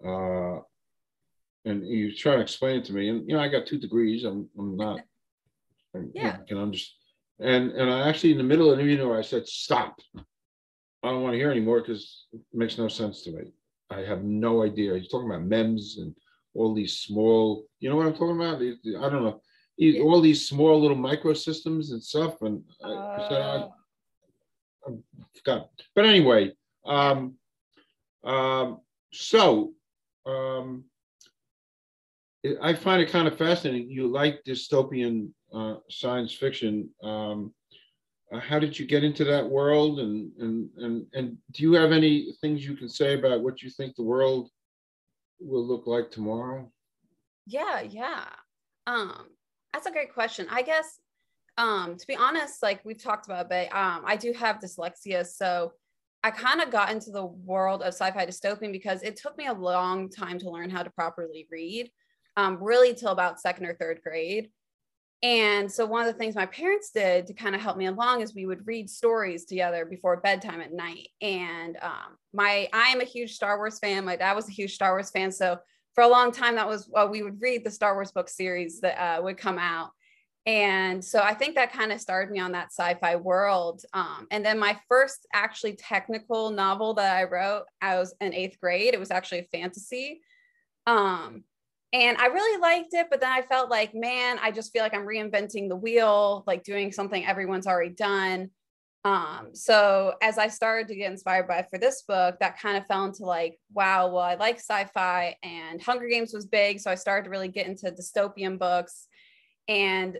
uh, 0.06 0.60
and 1.66 1.84
he 1.84 2.06
was 2.06 2.18
trying 2.18 2.38
to 2.38 2.44
explain 2.44 2.78
it 2.78 2.86
to 2.86 2.94
me. 2.94 3.10
And 3.10 3.28
you 3.28 3.36
know, 3.36 3.42
I 3.42 3.48
got 3.48 3.68
two 3.68 3.80
degrees. 3.80 4.24
I'm 4.24 4.50
I'm 4.58 4.76
not. 4.76 5.02
yeah. 6.14 6.38
I 6.42 6.48
can 6.48 6.58
understand. 6.58 6.98
And 7.40 7.72
and 7.72 7.92
I 7.92 8.08
actually 8.08 8.32
in 8.32 8.38
the 8.38 8.44
middle 8.44 8.72
of 8.72 8.78
the 8.78 8.84
interview 8.84 9.14
I 9.14 9.22
said 9.22 9.48
stop. 9.48 10.00
I 11.04 11.10
don't 11.10 11.24
want 11.24 11.34
to 11.34 11.40
hear 11.40 11.52
anymore 11.52 11.82
because 11.82 12.28
it 12.32 12.42
makes 12.54 12.78
no 12.78 12.88
sense 12.88 13.24
to 13.24 13.32
me. 13.32 13.52
I 13.90 14.02
have 14.02 14.24
no 14.24 14.64
idea. 14.64 14.98
He's 14.98 15.10
talking 15.10 15.30
about 15.30 15.48
MEMS 15.48 15.98
and 16.00 16.16
all 16.54 16.74
these 16.74 17.00
small. 17.00 17.66
You 17.80 17.90
know 17.90 17.96
what 17.96 18.08
I'm 18.08 18.14
talking 18.14 18.36
about? 18.36 18.62
I 18.62 19.10
don't 19.10 19.24
know. 19.24 19.42
All 20.04 20.22
these 20.22 20.48
small 20.48 20.80
little 20.80 20.98
microsystems 20.98 21.92
and 21.92 22.04
stuff. 22.04 22.42
And 22.42 22.64
I, 22.84 22.90
uh... 22.90 23.70
I, 24.88 24.90
I 24.90 24.94
forgot. 25.36 25.70
But 25.96 26.06
anyway, 26.06 26.52
um, 26.86 27.36
um, 28.24 28.80
so 29.12 29.74
um, 30.26 30.84
I 32.62 32.74
find 32.74 33.02
it 33.02 33.10
kind 33.10 33.28
of 33.28 33.38
fascinating. 33.38 33.90
You 33.90 34.08
like 34.08 34.44
dystopian 34.44 35.30
uh, 35.54 35.76
science 35.90 36.34
fiction. 36.34 36.90
Um, 37.04 37.54
uh, 38.32 38.40
how 38.40 38.60
did 38.60 38.78
you 38.78 38.86
get 38.86 39.04
into 39.04 39.26
that 39.26 39.48
world? 39.48 40.00
And, 40.00 40.32
and, 40.40 40.70
and, 40.78 41.06
and 41.14 41.38
do 41.52 41.64
you 41.64 41.74
have 41.74 41.92
any 41.92 42.34
things 42.40 42.66
you 42.66 42.76
can 42.76 42.90
say 42.90 43.18
about 43.18 43.42
what 43.42 43.62
you 43.62 43.70
think 43.70 43.96
the 43.96 44.04
world 44.04 44.50
will 45.42 45.66
look 45.66 45.88
like 45.88 46.12
tomorrow? 46.12 46.72
Yeah, 47.48 47.82
yeah. 47.82 48.26
Um, 48.88 49.28
that's 49.74 49.88
a 49.88 49.92
great 49.92 50.14
question. 50.14 50.48
I 50.50 50.62
guess, 50.62 51.00
um, 51.58 51.98
to 51.98 52.08
be 52.08 52.16
honest, 52.16 52.64
like 52.64 52.84
we've 52.86 53.02
talked 53.02 53.26
about, 53.26 53.50
but 53.50 53.74
um, 53.74 54.04
I 54.06 54.16
do 54.16 54.34
have 54.34 54.60
dyslexia. 54.60 55.26
So 55.26 55.74
I 56.24 56.32
kind 56.32 56.62
of 56.62 56.72
got 56.72 56.92
into 56.92 57.12
the 57.12 57.26
world 57.26 57.82
of 57.82 57.90
sci-fi 57.90 58.26
dystopian 58.26 58.72
because 58.72 59.02
it 59.02 59.16
took 59.16 59.38
me 59.38 59.48
a 59.48 59.54
long 59.54 60.10
time 60.10 60.38
to 60.40 60.50
learn 60.50 60.70
how 60.70 60.84
to 60.84 60.90
properly 60.92 61.48
read, 61.50 61.90
um, 62.38 62.58
really 62.62 62.94
till 62.94 63.10
about 63.10 63.40
second 63.40 63.66
or 63.66 63.74
third 63.74 64.02
grade. 64.04 64.50
And 65.24 65.72
so 65.72 65.86
one 65.86 66.08
of 66.08 66.12
the 66.12 66.18
things 66.18 66.34
my 66.34 66.48
parents 66.48 66.90
did 66.92 67.28
to 67.28 67.34
kind 67.34 67.54
of 67.54 67.62
help 67.62 67.78
me 67.78 67.86
along 67.86 68.22
is 68.22 68.34
we 68.34 68.48
would 68.48 68.66
read 68.66 68.90
stories 68.90 69.46
together 69.46 69.86
before 69.86 70.18
bedtime 70.18 70.62
at 70.62 70.74
night. 70.74 71.10
And 71.22 71.78
um, 71.82 72.18
my 72.34 72.68
I 72.74 72.88
am 72.88 73.02
a 73.02 73.06
huge 73.06 73.34
Star 73.34 73.58
Wars 73.58 73.78
fan. 73.78 74.06
My 74.06 74.16
dad 74.16 74.34
was 74.34 74.50
a 74.50 74.54
huge 74.54 74.74
Star 74.74 74.94
Wars 74.94 75.12
fan, 75.12 75.32
so 75.32 75.60
for 75.94 76.04
a 76.04 76.08
long 76.08 76.32
time 76.32 76.56
that 76.56 76.68
was 76.68 76.88
well, 76.90 77.10
we 77.10 77.22
would 77.22 77.40
read 77.40 77.64
the 77.64 77.72
Star 77.72 77.94
Wars 77.94 78.12
book 78.12 78.30
series 78.30 78.82
that 78.82 79.00
uh, 79.00 79.22
would 79.22 79.38
come 79.38 79.60
out. 79.60 79.92
And 80.48 81.06
so 81.06 81.20
I 81.20 81.36
think 81.36 81.54
that 81.54 81.72
kind 81.72 81.92
of 81.92 82.02
started 82.02 82.32
me 82.32 82.40
on 82.40 82.54
that 82.54 82.72
sci 82.72 82.96
fi 82.96 83.16
world. 83.16 83.84
Um, 83.94 84.26
and 84.32 84.44
then 84.44 84.58
my 84.58 84.80
first 84.90 85.28
actually 85.34 85.74
technical 85.74 86.50
novel 86.50 86.96
that 86.96 87.16
I 87.16 87.26
wrote, 87.26 87.66
I 87.80 88.00
was 88.00 88.16
in 88.20 88.34
eighth 88.34 88.60
grade. 88.60 88.96
It 88.96 89.00
was 89.00 89.12
actually 89.12 89.40
a 89.40 89.58
fantasy. 89.58 90.22
Um, 90.88 91.44
and 91.94 92.18
I 92.18 92.28
really 92.28 92.60
liked 92.62 92.94
it, 92.94 93.08
but 93.10 93.20
then 93.20 93.32
I 93.32 93.42
felt 93.42 93.70
like, 93.70 93.94
man, 93.94 94.40
I 94.42 94.52
just 94.52 94.72
feel 94.72 94.82
like 94.82 94.94
I'm 94.94 95.06
reinventing 95.06 95.68
the 95.68 95.76
wheel, 95.76 96.44
like 96.48 96.64
doing 96.64 96.92
something 96.92 97.26
everyone's 97.26 97.68
already 97.68 97.92
done. 97.92 98.50
Um, 99.04 99.50
so 99.54 100.14
as 100.22 100.38
I 100.38 100.48
started 100.48 100.88
to 100.90 100.96
get 100.96 101.12
inspired 101.12 101.48
by 101.48 101.66
for 101.70 101.80
this 101.80 102.04
book, 102.04 102.38
that 102.40 102.60
kind 102.60 102.78
of 102.78 102.86
fell 102.86 103.06
into 103.06 103.26
like, 103.26 103.60
wow, 103.74 104.08
well, 104.08 104.24
I 104.24 104.36
like 104.36 104.58
sci-fi 104.58 105.36
and 105.44 105.82
Hunger 105.82 106.08
Games 106.08 106.34
was 106.34 106.46
big. 106.46 106.80
So 106.80 106.92
I 106.92 106.96
started 106.96 107.26
to 107.26 107.32
really 107.32 107.48
get 107.48 107.68
into 107.68 107.92
dystopian 107.92 108.60
books. 108.60 109.08
And 109.68 110.18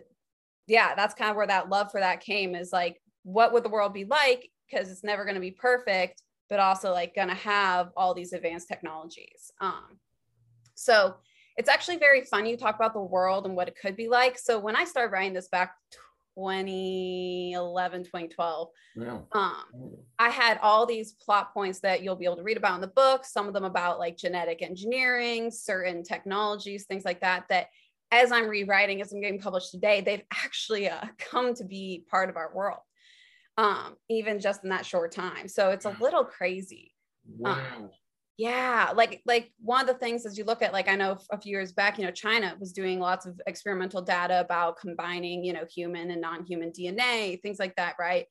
yeah, 0.66 0.94
that's 0.94 1.14
kind 1.14 1.30
of 1.30 1.36
where 1.36 1.46
that 1.46 1.68
love 1.68 1.90
for 1.90 2.00
that 2.00 2.20
came 2.20 2.54
is 2.54 2.72
like, 2.72 3.00
what 3.22 3.52
would 3.52 3.64
the 3.64 3.70
world 3.70 3.94
be 3.94 4.04
like? 4.04 4.50
Because 4.68 4.90
it's 4.90 5.04
never 5.04 5.24
going 5.24 5.36
to 5.36 5.40
be 5.40 5.52
perfect, 5.52 6.22
but 6.50 6.60
also 6.60 6.90
like 6.90 7.14
going 7.14 7.28
to 7.28 7.34
have 7.34 7.90
all 7.96 8.14
these 8.14 8.32
advanced 8.32 8.68
technologies. 8.68 9.52
Um, 9.60 9.98
so 10.74 11.14
it's 11.56 11.68
actually 11.68 11.98
very 11.98 12.22
fun. 12.22 12.46
You 12.46 12.56
talk 12.56 12.76
about 12.76 12.94
the 12.94 13.00
world 13.00 13.46
and 13.46 13.54
what 13.54 13.68
it 13.68 13.76
could 13.80 13.96
be 13.96 14.08
like. 14.08 14.38
So 14.38 14.58
when 14.58 14.76
I 14.76 14.84
started 14.84 15.12
writing 15.12 15.34
this 15.34 15.48
back 15.48 15.74
2011, 16.36 18.04
2012, 18.04 18.68
yeah. 18.96 19.18
um, 19.32 19.96
I 20.18 20.30
had 20.30 20.58
all 20.62 20.86
these 20.86 21.12
plot 21.12 21.52
points 21.52 21.80
that 21.80 22.02
you'll 22.02 22.16
be 22.16 22.24
able 22.24 22.36
to 22.36 22.42
read 22.42 22.56
about 22.56 22.76
in 22.76 22.80
the 22.80 22.86
book, 22.86 23.24
some 23.24 23.48
of 23.48 23.54
them 23.54 23.64
about 23.64 23.98
like 23.98 24.16
genetic 24.16 24.62
engineering, 24.62 25.50
certain 25.50 26.02
technologies, 26.02 26.84
things 26.84 27.04
like 27.04 27.20
that, 27.20 27.44
that 27.50 27.68
as 28.10 28.30
I'm 28.30 28.46
rewriting, 28.46 29.00
as 29.00 29.12
I'm 29.12 29.20
getting 29.20 29.40
published 29.40 29.70
today, 29.70 30.00
they've 30.00 30.22
actually 30.32 30.88
uh, 30.88 31.04
come 31.18 31.54
to 31.54 31.64
be 31.64 32.04
part 32.10 32.30
of 32.30 32.36
our 32.36 32.52
world, 32.54 32.80
um, 33.58 33.96
even 34.08 34.40
just 34.40 34.64
in 34.64 34.70
that 34.70 34.86
short 34.86 35.12
time. 35.12 35.48
So 35.48 35.70
it's 35.70 35.86
a 35.86 35.96
little 36.00 36.24
crazy. 36.24 36.94
Wow. 37.26 37.52
Um, 37.52 37.90
yeah, 38.38 38.92
like 38.94 39.22
like 39.26 39.52
one 39.60 39.82
of 39.82 39.86
the 39.86 39.98
things 40.00 40.24
as 40.24 40.38
you 40.38 40.44
look 40.44 40.62
at 40.62 40.72
like 40.72 40.88
I 40.88 40.96
know 40.96 41.18
a 41.30 41.40
few 41.40 41.50
years 41.50 41.72
back, 41.72 41.98
you 41.98 42.04
know, 42.04 42.10
China 42.10 42.56
was 42.58 42.72
doing 42.72 42.98
lots 42.98 43.26
of 43.26 43.40
experimental 43.46 44.00
data 44.00 44.40
about 44.40 44.78
combining, 44.78 45.44
you 45.44 45.52
know, 45.52 45.64
human 45.70 46.10
and 46.10 46.20
non-human 46.20 46.72
DNA, 46.72 47.40
things 47.42 47.58
like 47.58 47.76
that, 47.76 47.96
right? 48.00 48.26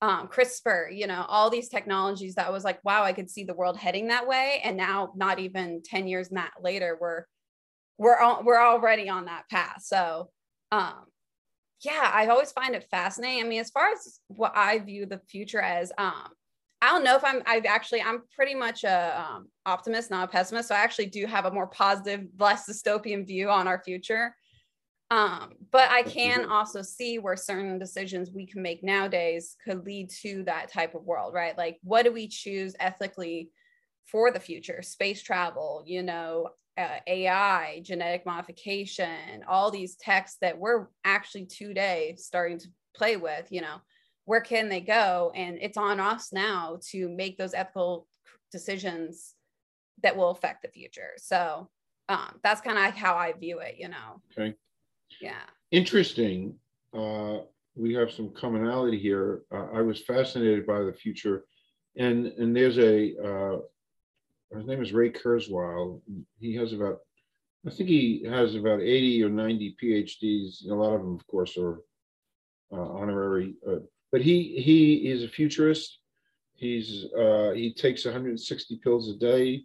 Um, 0.00 0.28
CRISPR, 0.28 0.96
you 0.96 1.06
know, 1.06 1.24
all 1.28 1.50
these 1.50 1.68
technologies 1.68 2.34
that 2.34 2.52
was 2.52 2.64
like, 2.64 2.82
wow, 2.84 3.04
I 3.04 3.12
could 3.12 3.30
see 3.30 3.44
the 3.44 3.54
world 3.54 3.76
heading 3.76 4.08
that 4.08 4.26
way. 4.26 4.60
And 4.64 4.76
now, 4.76 5.12
not 5.14 5.38
even 5.38 5.82
10 5.84 6.08
years 6.08 6.30
that 6.30 6.52
later, 6.62 6.98
we're 7.00 7.24
we're 7.98 8.18
all, 8.18 8.42
we're 8.44 8.60
already 8.60 9.08
on 9.08 9.26
that 9.26 9.44
path. 9.50 9.82
So 9.84 10.30
um 10.72 11.04
yeah, 11.84 12.10
I 12.12 12.26
always 12.28 12.52
find 12.52 12.74
it 12.74 12.86
fascinating. 12.90 13.44
I 13.44 13.48
mean, 13.48 13.60
as 13.60 13.70
far 13.70 13.90
as 13.90 14.20
what 14.28 14.52
I 14.56 14.78
view 14.78 15.06
the 15.06 15.20
future 15.28 15.60
as, 15.60 15.92
um, 15.98 16.28
I 16.84 16.88
don't 16.88 17.02
know 17.02 17.16
if 17.16 17.24
I'm. 17.24 17.42
I've 17.46 17.64
actually. 17.64 18.02
I'm 18.02 18.24
pretty 18.36 18.54
much 18.54 18.84
a 18.84 19.18
um, 19.18 19.48
optimist, 19.64 20.10
not 20.10 20.28
a 20.28 20.30
pessimist. 20.30 20.68
So 20.68 20.74
I 20.74 20.80
actually 20.80 21.06
do 21.06 21.24
have 21.24 21.46
a 21.46 21.50
more 21.50 21.66
positive, 21.66 22.26
less 22.38 22.68
dystopian 22.68 23.26
view 23.26 23.48
on 23.48 23.66
our 23.66 23.82
future. 23.82 24.36
Um, 25.10 25.54
but 25.70 25.90
I 25.90 26.02
can 26.02 26.44
also 26.44 26.82
see 26.82 27.18
where 27.18 27.36
certain 27.36 27.78
decisions 27.78 28.30
we 28.30 28.46
can 28.46 28.60
make 28.60 28.84
nowadays 28.84 29.56
could 29.64 29.86
lead 29.86 30.10
to 30.22 30.42
that 30.44 30.70
type 30.70 30.94
of 30.94 31.04
world, 31.04 31.32
right? 31.32 31.56
Like, 31.56 31.78
what 31.82 32.04
do 32.04 32.12
we 32.12 32.28
choose 32.28 32.74
ethically 32.78 33.48
for 34.04 34.30
the 34.30 34.40
future? 34.40 34.82
Space 34.82 35.22
travel, 35.22 35.84
you 35.86 36.02
know, 36.02 36.50
uh, 36.76 36.98
AI, 37.06 37.80
genetic 37.82 38.26
modification, 38.26 39.42
all 39.48 39.70
these 39.70 39.96
texts 39.96 40.36
that 40.42 40.58
we're 40.58 40.88
actually 41.02 41.46
today 41.46 42.14
starting 42.18 42.58
to 42.58 42.68
play 42.94 43.16
with, 43.16 43.46
you 43.50 43.62
know 43.62 43.80
where 44.24 44.40
can 44.40 44.68
they 44.68 44.80
go? 44.80 45.32
And 45.34 45.58
it's 45.60 45.76
on 45.76 46.00
us 46.00 46.32
now 46.32 46.78
to 46.90 47.08
make 47.08 47.36
those 47.36 47.54
ethical 47.54 48.06
decisions 48.50 49.34
that 50.02 50.16
will 50.16 50.30
affect 50.30 50.62
the 50.62 50.68
future. 50.68 51.10
So 51.16 51.68
um, 52.08 52.38
that's 52.42 52.60
kind 52.60 52.78
of 52.78 52.94
how 52.94 53.14
i 53.14 53.32
view 53.32 53.60
it 53.60 53.76
you 53.78 53.88
know? 53.88 54.20
Okay. 54.36 54.54
Yeah. 55.20 55.42
Interesting. 55.70 56.54
Uh, 56.92 57.38
we 57.76 57.94
have 57.94 58.12
some 58.12 58.30
commonality 58.30 58.98
here. 58.98 59.42
Uh, 59.52 59.66
i 59.74 59.80
was 59.80 60.02
fascinated 60.02 60.66
by 60.66 60.80
the 60.80 60.92
future 60.92 61.44
and 61.96 62.26
and 62.26 62.54
there's 62.54 62.78
a 62.78 63.14
uh, 63.24 63.58
his 64.56 64.66
name 64.66 64.82
is 64.82 64.92
ray 64.92 65.10
kurzweil. 65.10 66.00
He 66.38 66.54
has 66.56 66.72
about 66.72 66.98
i 67.66 67.70
think 67.70 67.88
he 67.88 68.24
has 68.28 68.54
about 68.54 68.80
80 68.80 69.24
or 69.24 69.30
90 69.30 69.76
phds 69.82 70.70
a 70.70 70.74
lot 70.74 70.94
of 70.94 71.00
them 71.00 71.14
of 71.14 71.26
course 71.26 71.56
are 71.56 71.80
uh, 72.72 72.88
honorary 73.00 73.54
uh, 73.68 73.76
but 74.14 74.22
he 74.22 74.62
he 74.62 75.10
is 75.10 75.24
a 75.24 75.28
futurist. 75.28 75.98
He's 76.54 77.06
uh, 77.18 77.50
he 77.50 77.74
takes 77.74 78.04
160 78.04 78.76
pills 78.76 79.10
a 79.10 79.16
day. 79.18 79.64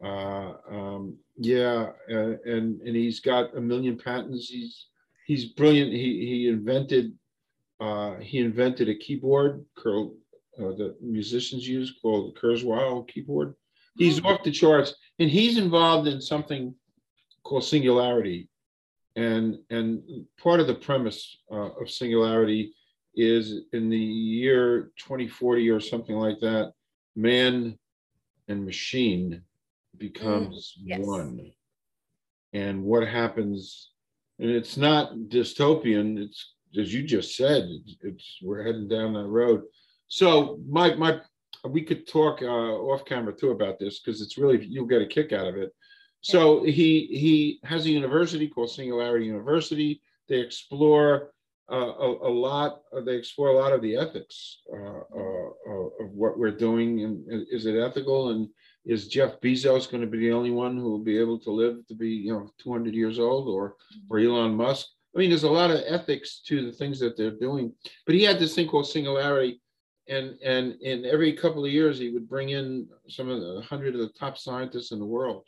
Uh, 0.00 0.52
um, 0.70 1.16
yeah, 1.36 1.88
uh, 2.08 2.36
and 2.46 2.80
and 2.80 2.94
he's 2.94 3.18
got 3.18 3.56
a 3.56 3.60
million 3.60 3.98
patents. 3.98 4.48
He's 4.48 4.86
he's 5.26 5.46
brilliant. 5.46 5.90
He 5.90 6.10
he 6.28 6.48
invented 6.48 7.12
uh, 7.80 8.14
he 8.20 8.38
invented 8.38 8.88
a 8.88 8.94
keyboard 8.94 9.64
called 9.74 10.14
uh, 10.60 10.74
that 10.78 10.94
musicians 11.02 11.66
use 11.66 11.92
called 12.00 12.32
the 12.32 12.40
Kurzweil 12.40 13.08
keyboard. 13.08 13.56
He's 13.96 14.20
oh. 14.20 14.28
off 14.28 14.44
the 14.44 14.52
charts, 14.52 14.94
and 15.18 15.28
he's 15.28 15.58
involved 15.58 16.06
in 16.06 16.20
something 16.20 16.72
called 17.42 17.64
singularity, 17.64 18.48
and 19.16 19.58
and 19.70 20.24
part 20.40 20.60
of 20.60 20.68
the 20.68 20.76
premise 20.76 21.36
uh, 21.50 21.70
of 21.80 21.90
singularity 21.90 22.74
is 23.18 23.62
in 23.72 23.90
the 23.90 23.98
year 23.98 24.92
2040 24.96 25.68
or 25.70 25.80
something 25.80 26.14
like 26.14 26.38
that, 26.38 26.72
man 27.16 27.76
and 28.46 28.64
machine 28.64 29.42
becomes 29.98 30.74
mm, 30.80 30.82
yes. 30.86 31.00
one. 31.00 31.50
And 32.52 32.84
what 32.84 33.06
happens, 33.06 33.90
and 34.38 34.48
it's 34.48 34.76
not 34.76 35.12
dystopian, 35.28 36.16
it's 36.16 36.54
as 36.78 36.94
you 36.94 37.02
just 37.02 37.36
said, 37.36 37.64
it's, 37.68 37.96
it's 38.02 38.38
we're 38.40 38.62
heading 38.62 38.88
down 38.88 39.14
that 39.14 39.26
road. 39.26 39.62
So 40.06 40.60
my 40.68 40.94
my 40.94 41.20
we 41.66 41.82
could 41.82 42.06
talk 42.06 42.40
uh, 42.40 42.46
off 42.46 43.04
camera 43.04 43.34
too 43.34 43.50
about 43.50 43.80
this 43.80 43.98
because 43.98 44.22
it's 44.22 44.38
really 44.38 44.64
you'll 44.64 44.86
get 44.86 45.02
a 45.02 45.06
kick 45.06 45.32
out 45.32 45.48
of 45.48 45.56
it. 45.56 45.72
So 46.20 46.62
he 46.62 47.08
he 47.10 47.60
has 47.64 47.84
a 47.84 47.90
university 47.90 48.48
called 48.48 48.70
Singularity 48.70 49.26
University. 49.26 50.00
They 50.28 50.38
explore 50.38 51.32
uh, 51.70 51.76
a, 51.76 52.28
a, 52.28 52.32
lot, 52.32 52.80
they 53.04 53.14
explore 53.14 53.48
a 53.48 53.56
lot 53.56 53.72
of 53.72 53.82
the 53.82 53.96
ethics 53.96 54.60
uh, 54.72 55.00
uh, 55.14 55.48
uh, 55.68 56.04
of 56.04 56.10
what 56.12 56.38
we're 56.38 56.50
doing. 56.50 57.04
And 57.04 57.46
is 57.50 57.66
it 57.66 57.78
ethical? 57.78 58.30
And 58.30 58.48
is 58.86 59.08
Jeff 59.08 59.38
Bezos 59.40 59.90
going 59.90 60.00
to 60.00 60.06
be 60.06 60.18
the 60.18 60.32
only 60.32 60.50
one 60.50 60.76
who 60.76 60.90
will 60.90 61.04
be 61.04 61.18
able 61.18 61.38
to 61.40 61.50
live 61.50 61.86
to 61.88 61.94
be, 61.94 62.08
you 62.08 62.32
know, 62.32 62.50
200 62.62 62.94
years 62.94 63.18
old 63.18 63.48
or, 63.48 63.76
or 64.08 64.18
Elon 64.18 64.54
Musk? 64.54 64.86
I 65.14 65.18
mean, 65.18 65.28
there's 65.28 65.42
a 65.42 65.50
lot 65.50 65.70
of 65.70 65.82
ethics 65.86 66.40
to 66.46 66.64
the 66.64 66.72
things 66.72 66.98
that 67.00 67.16
they're 67.16 67.30
doing. 67.32 67.72
But 68.06 68.14
he 68.14 68.22
had 68.22 68.38
this 68.38 68.54
thing 68.54 68.68
called 68.68 68.88
singularity. 68.88 69.60
And, 70.08 70.38
and, 70.42 70.80
and 70.80 71.04
every 71.04 71.34
couple 71.34 71.66
of 71.66 71.70
years, 71.70 71.98
he 71.98 72.08
would 72.10 72.30
bring 72.30 72.48
in 72.48 72.88
some 73.08 73.28
of 73.28 73.40
the 73.40 73.54
100 73.54 73.94
of 73.94 74.00
the 74.00 74.08
top 74.18 74.38
scientists 74.38 74.90
in 74.90 74.98
the 74.98 75.04
world 75.04 75.44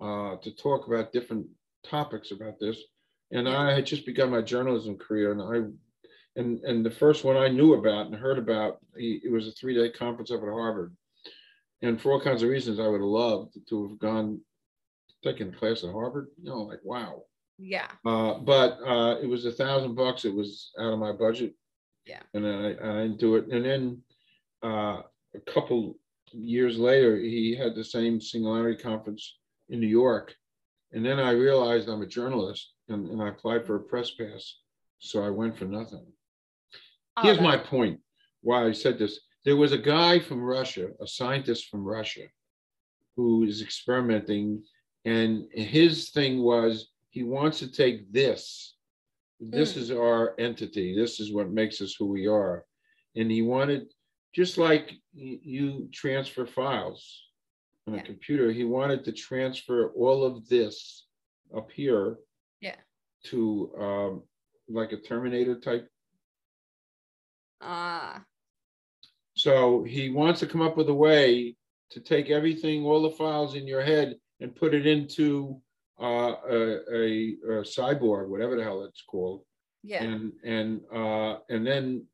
uh, 0.00 0.36
to 0.36 0.56
talk 0.56 0.86
about 0.86 1.12
different 1.12 1.46
topics 1.84 2.30
about 2.30 2.58
this 2.58 2.82
and 3.30 3.48
I 3.48 3.74
had 3.74 3.86
just 3.86 4.06
begun 4.06 4.30
my 4.30 4.42
journalism 4.42 4.96
career, 4.96 5.32
and 5.32 5.42
I 5.42 6.40
and 6.40 6.60
and 6.60 6.84
the 6.84 6.90
first 6.90 7.24
one 7.24 7.36
I 7.36 7.48
knew 7.48 7.74
about 7.74 8.06
and 8.06 8.14
heard 8.14 8.38
about, 8.38 8.78
it 8.94 9.30
was 9.30 9.48
a 9.48 9.52
three 9.52 9.74
day 9.74 9.90
conference 9.90 10.30
up 10.30 10.42
at 10.42 10.48
Harvard, 10.48 10.94
and 11.82 12.00
for 12.00 12.12
all 12.12 12.20
kinds 12.20 12.42
of 12.42 12.48
reasons, 12.48 12.80
I 12.80 12.86
would 12.86 13.00
have 13.00 13.08
loved 13.08 13.58
to 13.68 13.88
have 13.88 13.98
gone 13.98 14.40
taken 15.22 15.48
a 15.48 15.56
class 15.56 15.84
at 15.84 15.92
Harvard. 15.92 16.28
You 16.42 16.50
know, 16.50 16.62
like 16.62 16.80
wow. 16.82 17.22
Yeah. 17.58 17.88
Uh, 18.04 18.34
but 18.34 18.78
uh, 18.86 19.16
it 19.20 19.26
was 19.26 19.44
a 19.44 19.52
thousand 19.52 19.96
bucks. 19.96 20.24
It 20.24 20.34
was 20.34 20.70
out 20.78 20.92
of 20.92 20.98
my 20.98 21.12
budget. 21.12 21.54
Yeah. 22.06 22.22
And 22.32 22.46
I, 22.46 22.68
I 22.70 23.02
didn't 23.02 23.18
do 23.18 23.34
it. 23.36 23.48
And 23.48 23.64
then 23.64 24.02
uh, 24.62 25.02
a 25.34 25.40
couple 25.52 25.98
years 26.32 26.78
later, 26.78 27.16
he 27.16 27.56
had 27.56 27.74
the 27.74 27.84
same 27.84 28.20
Singularity 28.20 28.80
conference 28.80 29.38
in 29.68 29.80
New 29.80 29.88
York. 29.88 30.34
And 30.92 31.04
then 31.04 31.18
I 31.18 31.32
realized 31.32 31.88
I'm 31.88 32.02
a 32.02 32.06
journalist 32.06 32.72
and, 32.88 33.08
and 33.08 33.22
I 33.22 33.28
applied 33.28 33.66
for 33.66 33.76
a 33.76 33.80
press 33.80 34.10
pass. 34.10 34.56
So 34.98 35.22
I 35.22 35.30
went 35.30 35.56
for 35.56 35.64
nothing. 35.64 36.04
Oh, 37.16 37.22
Here's 37.22 37.40
my 37.40 37.56
point 37.56 38.00
why 38.42 38.66
I 38.66 38.72
said 38.72 38.98
this. 38.98 39.20
There 39.44 39.56
was 39.56 39.72
a 39.72 39.78
guy 39.78 40.18
from 40.18 40.42
Russia, 40.42 40.88
a 41.00 41.06
scientist 41.06 41.68
from 41.68 41.84
Russia, 41.84 42.26
who 43.16 43.44
is 43.44 43.62
experimenting, 43.62 44.62
and 45.04 45.46
his 45.52 46.10
thing 46.10 46.42
was 46.42 46.90
he 47.10 47.22
wants 47.22 47.58
to 47.60 47.70
take 47.70 48.12
this. 48.12 48.74
This 49.40 49.74
mm. 49.74 49.76
is 49.78 49.90
our 49.90 50.34
entity. 50.38 50.94
This 50.94 51.20
is 51.20 51.32
what 51.32 51.50
makes 51.50 51.80
us 51.80 51.94
who 51.98 52.06
we 52.06 52.26
are. 52.26 52.64
And 53.16 53.30
he 53.30 53.42
wanted, 53.42 53.86
just 54.34 54.58
like 54.58 54.92
you 55.14 55.88
transfer 55.92 56.44
files 56.46 57.22
on 57.86 57.94
a 57.94 57.96
yeah. 57.98 58.02
computer, 58.02 58.52
he 58.52 58.64
wanted 58.64 59.04
to 59.04 59.12
transfer 59.12 59.92
all 59.96 60.24
of 60.24 60.48
this 60.48 61.06
up 61.56 61.70
here 61.72 62.18
yeah. 62.60 62.76
To 63.26 63.72
um, 63.78 64.22
like 64.68 64.92
a 64.92 64.96
Terminator 64.96 65.58
type. 65.58 65.88
Ah. 67.60 68.22
So 69.34 69.84
he 69.84 70.10
wants 70.10 70.40
to 70.40 70.46
come 70.46 70.62
up 70.62 70.76
with 70.76 70.88
a 70.88 70.94
way 70.94 71.56
to 71.90 72.00
take 72.00 72.30
everything, 72.30 72.84
all 72.84 73.02
the 73.02 73.10
files 73.10 73.54
in 73.54 73.66
your 73.66 73.82
head, 73.82 74.16
and 74.40 74.54
put 74.54 74.74
it 74.74 74.86
into 74.86 75.60
uh, 76.00 76.34
a, 76.48 76.76
a, 76.92 77.36
a, 77.42 77.62
cyborg, 77.62 78.28
whatever 78.28 78.56
the 78.56 78.62
hell 78.62 78.84
it's 78.84 79.02
called. 79.02 79.42
Yeah. 79.82 80.02
And 80.02 80.32
and 80.44 80.80
uh, 80.92 81.38
and 81.48 81.66
then 81.66 82.04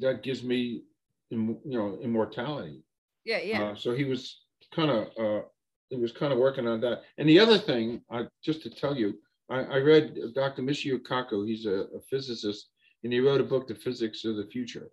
that 0.00 0.22
gives 0.22 0.42
me, 0.42 0.82
you 1.30 1.58
know, 1.64 1.98
immortality. 2.02 2.82
Yeah, 3.24 3.38
yeah. 3.38 3.62
Uh, 3.62 3.74
so 3.74 3.94
he 3.94 4.04
was 4.04 4.40
kind 4.74 4.90
of 4.90 5.06
uh, 5.18 5.44
he 5.88 5.96
was 5.96 6.12
kind 6.12 6.32
of 6.32 6.38
working 6.38 6.66
on 6.66 6.80
that. 6.80 7.02
And 7.18 7.28
the 7.28 7.40
other 7.40 7.58
thing, 7.58 8.02
I, 8.10 8.26
just 8.42 8.62
to 8.62 8.70
tell 8.70 8.96
you, 8.96 9.14
I, 9.48 9.60
I 9.60 9.76
read 9.78 10.18
Dr. 10.34 10.62
Michio 10.62 10.98
Kaku. 10.98 11.46
He's 11.46 11.66
a, 11.66 11.86
a, 11.94 12.00
physicist, 12.10 12.70
and 13.04 13.12
he 13.12 13.20
wrote 13.20 13.40
a 13.40 13.44
book, 13.44 13.68
The 13.68 13.74
Physics 13.74 14.24
of 14.24 14.36
the 14.36 14.46
Future. 14.46 14.90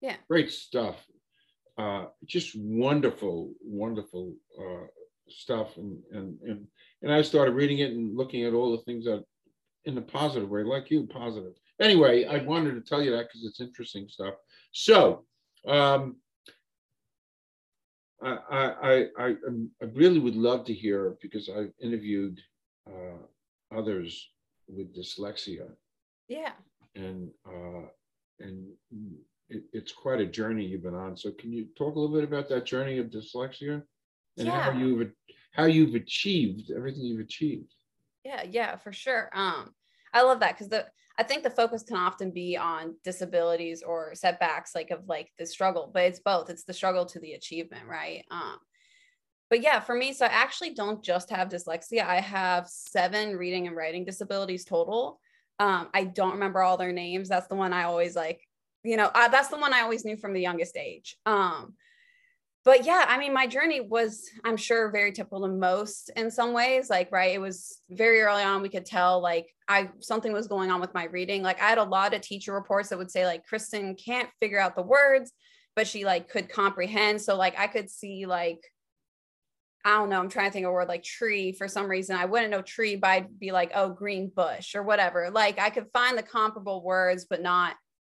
Yeah. 0.00 0.16
Great 0.28 0.50
stuff. 0.50 0.96
Uh, 1.76 2.06
just 2.26 2.54
wonderful, 2.56 3.52
wonderful 3.62 4.34
uh, 4.58 4.86
stuff. 5.28 5.76
And, 5.76 5.98
and, 6.12 6.38
and, 6.42 6.66
and 7.02 7.12
I 7.12 7.22
started 7.22 7.52
reading 7.52 7.78
it 7.78 7.92
and 7.92 8.16
looking 8.16 8.44
at 8.44 8.54
all 8.54 8.72
the 8.72 8.82
things 8.84 9.04
that 9.06 9.24
in 9.84 9.96
a 9.96 10.02
positive 10.02 10.48
way, 10.48 10.62
like 10.62 10.90
you, 10.90 11.06
positive. 11.06 11.52
Anyway, 11.80 12.26
I 12.26 12.42
wanted 12.44 12.74
to 12.74 12.82
tell 12.82 13.02
you 13.02 13.10
that 13.12 13.28
because 13.28 13.44
it's 13.44 13.60
interesting 13.60 14.08
stuff. 14.08 14.34
So, 14.72 15.24
um, 15.66 16.16
I, 18.22 18.36
I, 18.50 19.06
I, 19.18 19.34
I, 19.80 19.84
really 19.94 20.18
would 20.18 20.36
love 20.36 20.66
to 20.66 20.74
hear 20.74 21.16
because 21.22 21.48
I've 21.48 21.72
interviewed 21.80 22.38
uh, 22.86 23.16
others 23.76 24.30
with 24.68 24.94
dyslexia. 24.94 25.68
Yeah. 26.28 26.52
And 26.94 27.30
uh, 27.46 27.86
and 28.38 28.66
it, 29.48 29.64
it's 29.72 29.92
quite 29.92 30.20
a 30.20 30.26
journey 30.26 30.64
you've 30.64 30.82
been 30.82 30.94
on. 30.94 31.16
So 31.16 31.30
can 31.32 31.52
you 31.52 31.66
talk 31.76 31.96
a 31.96 31.98
little 31.98 32.14
bit 32.14 32.24
about 32.24 32.48
that 32.48 32.64
journey 32.66 32.98
of 32.98 33.06
dyslexia 33.06 33.82
and 34.38 34.46
Yeah. 34.46 34.60
how 34.60 34.78
you've 34.78 35.12
how 35.52 35.64
you've 35.64 35.94
achieved 35.94 36.70
everything 36.70 37.02
you've 37.02 37.20
achieved? 37.20 37.74
Yeah, 38.24 38.42
yeah, 38.48 38.76
for 38.76 38.92
sure. 38.92 39.30
Um, 39.32 39.74
I 40.12 40.22
love 40.22 40.40
that 40.40 40.54
because 40.54 40.68
the 40.68 40.86
I 41.18 41.22
think 41.22 41.42
the 41.42 41.50
focus 41.50 41.82
can 41.82 41.96
often 41.96 42.30
be 42.30 42.56
on 42.56 42.94
disabilities 43.04 43.82
or 43.82 44.14
setbacks, 44.14 44.74
like 44.74 44.90
of 44.90 45.06
like 45.06 45.30
the 45.38 45.44
struggle, 45.46 45.90
but 45.92 46.04
it's 46.04 46.20
both. 46.20 46.48
It's 46.48 46.64
the 46.64 46.72
struggle 46.72 47.04
to 47.06 47.20
the 47.20 47.34
achievement, 47.34 47.86
right? 47.86 48.24
Um, 48.30 48.56
but 49.50 49.62
yeah, 49.62 49.80
for 49.80 49.96
me, 49.96 50.12
so 50.12 50.24
I 50.24 50.28
actually 50.28 50.74
don't 50.74 51.02
just 51.02 51.28
have 51.30 51.48
dyslexia. 51.48 52.06
I 52.06 52.20
have 52.20 52.68
seven 52.68 53.36
reading 53.36 53.66
and 53.66 53.76
writing 53.76 54.04
disabilities 54.04 54.64
total. 54.64 55.20
Um, 55.58 55.88
I 55.92 56.04
don't 56.04 56.32
remember 56.32 56.62
all 56.62 56.76
their 56.76 56.92
names. 56.92 57.28
That's 57.28 57.48
the 57.48 57.56
one 57.56 57.72
I 57.72 57.82
always 57.82 58.14
like, 58.14 58.40
you 58.84 58.96
know, 58.96 59.10
that's 59.12 59.48
the 59.48 59.58
one 59.58 59.74
I 59.74 59.80
always 59.80 60.04
knew 60.04 60.16
from 60.16 60.32
the 60.32 60.40
youngest 60.40 60.76
age. 60.76 61.16
Um, 61.26 61.74
but 62.64 62.84
yeah, 62.84 63.04
I 63.08 63.18
mean, 63.18 63.34
my 63.34 63.46
journey 63.46 63.80
was, 63.80 64.28
I'm 64.44 64.56
sure, 64.56 64.90
very 64.90 65.12
typical 65.12 65.42
to 65.42 65.48
most 65.48 66.10
in 66.14 66.30
some 66.30 66.52
ways. 66.52 66.88
Like, 66.88 67.10
right, 67.10 67.34
it 67.34 67.40
was 67.40 67.80
very 67.90 68.20
early 68.20 68.42
on. 68.42 68.62
We 68.62 68.68
could 68.68 68.86
tell 68.86 69.20
like 69.20 69.48
I 69.66 69.90
something 69.98 70.32
was 70.32 70.46
going 70.46 70.70
on 70.70 70.80
with 70.80 70.94
my 70.94 71.04
reading. 71.04 71.42
Like, 71.42 71.60
I 71.60 71.68
had 71.68 71.78
a 71.78 71.82
lot 71.82 72.14
of 72.14 72.20
teacher 72.20 72.52
reports 72.52 72.90
that 72.90 72.98
would 72.98 73.10
say 73.10 73.26
like 73.26 73.46
Kristen 73.46 73.96
can't 73.96 74.28
figure 74.40 74.60
out 74.60 74.76
the 74.76 74.82
words, 74.82 75.32
but 75.74 75.88
she 75.88 76.04
like 76.04 76.28
could 76.28 76.48
comprehend. 76.48 77.20
So 77.20 77.34
like 77.36 77.58
I 77.58 77.66
could 77.66 77.90
see 77.90 78.26
like 78.26 78.62
I 79.84 79.96
don't 79.96 80.10
know. 80.10 80.18
I'm 80.20 80.28
trying 80.28 80.48
to 80.48 80.52
think 80.52 80.66
of 80.66 80.70
a 80.70 80.72
word 80.72 80.88
like 80.88 81.02
tree 81.02 81.52
for 81.52 81.66
some 81.66 81.88
reason. 81.88 82.16
I 82.16 82.26
wouldn't 82.26 82.50
know 82.50 82.60
tree, 82.60 82.96
but 82.96 83.08
I'd 83.08 83.38
be 83.38 83.50
like, 83.50 83.72
oh, 83.74 83.88
green 83.88 84.30
bush 84.34 84.74
or 84.74 84.82
whatever. 84.82 85.30
Like 85.30 85.58
I 85.58 85.70
could 85.70 85.86
find 85.92 86.18
the 86.18 86.22
comparable 86.22 86.82
words, 86.82 87.26
but 87.28 87.40
not 87.40 87.76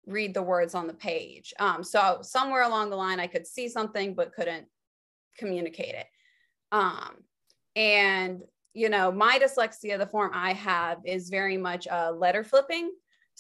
read 0.08 0.34
the 0.34 0.42
words 0.42 0.74
on 0.74 0.88
the 0.88 0.94
page. 0.94 1.54
Um, 1.60 1.84
so 1.84 2.20
somewhere 2.24 2.64
along 2.64 2.90
the 2.90 2.96
line, 2.96 3.20
I 3.20 3.28
could 3.28 3.46
see 3.46 3.70
something 3.70 4.16
but 4.16 4.34
couldn't 4.34 4.66
communicate 5.38 5.94
it. 5.94 6.08
Um, 6.72 7.18
and 7.76 8.42
you 8.74 8.90
know, 8.90 9.12
my 9.12 9.38
dyslexia, 9.38 9.98
the 9.98 10.08
form 10.08 10.32
I 10.34 10.54
have, 10.54 11.00
is 11.06 11.30
very 11.30 11.58
much 11.58 11.88
uh, 11.88 12.12
letter 12.12 12.44
flipping. 12.44 12.92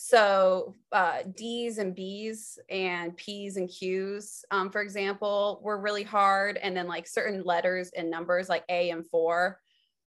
So 0.03 0.73
uh, 0.91 1.19
D's 1.37 1.77
and 1.77 1.93
B's 1.93 2.57
and 2.71 3.15
P's 3.15 3.55
and 3.57 3.69
Q's, 3.69 4.43
um, 4.49 4.71
for 4.71 4.81
example, 4.81 5.61
were 5.61 5.79
really 5.79 6.01
hard. 6.01 6.57
And 6.57 6.75
then 6.75 6.87
like 6.87 7.07
certain 7.07 7.43
letters 7.43 7.91
and 7.95 8.09
numbers 8.09 8.49
like 8.49 8.63
A 8.67 8.89
and 8.89 9.07
four, 9.07 9.59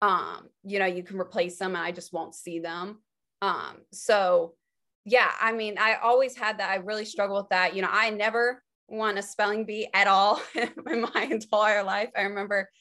um, 0.02 0.50
you 0.64 0.80
know, 0.80 0.88
you 0.88 1.04
can 1.04 1.20
replace 1.20 1.60
them 1.60 1.76
and 1.76 1.86
I 1.86 1.92
just 1.92 2.14
won't 2.14 2.34
see 2.34 2.58
them. 2.58 2.98
Um, 3.44 3.82
so 3.92 4.56
yeah, 5.06 5.30
I 5.40 5.52
mean, 5.52 5.78
I 5.78 5.98
always 6.02 6.36
had 6.36 6.58
that. 6.58 6.72
I 6.72 6.78
really 6.78 7.06
struggle 7.06 7.38
with 7.38 7.50
that. 7.50 7.76
You 7.76 7.84
know, 7.84 7.92
I 7.92 8.10
never 8.10 8.64
won 8.88 9.20
a 9.20 9.22
spelling 9.22 9.66
bee 9.66 9.88
at 9.94 10.08
all 10.08 10.42
in 10.56 11.02
my 11.14 11.28
entire 11.30 11.84
life. 11.84 12.10
I 12.18 12.24
remember 12.24 12.72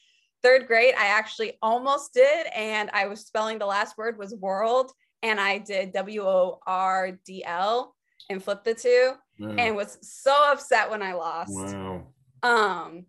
third 0.42 0.66
grade, 0.66 0.94
I 0.96 1.08
actually 1.08 1.58
almost 1.60 2.14
did. 2.14 2.46
And 2.54 2.88
I 2.94 3.08
was 3.08 3.26
spelling 3.26 3.58
the 3.58 3.66
last 3.66 3.98
word 3.98 4.16
was 4.16 4.34
world. 4.34 4.90
And 5.24 5.40
I 5.40 5.58
did 5.58 5.92
W 5.94 6.22
O 6.22 6.60
R 6.66 7.18
D 7.24 7.42
L 7.44 7.96
and 8.30 8.42
flipped 8.42 8.64
the 8.64 8.74
two 8.74 9.14
Wow. 9.40 9.56
and 9.58 9.74
was 9.74 9.98
so 10.02 10.32
upset 10.52 10.90
when 10.90 11.02
I 11.02 11.14
lost. 11.14 11.50
wow. 11.50 12.06
Um, 12.44 13.06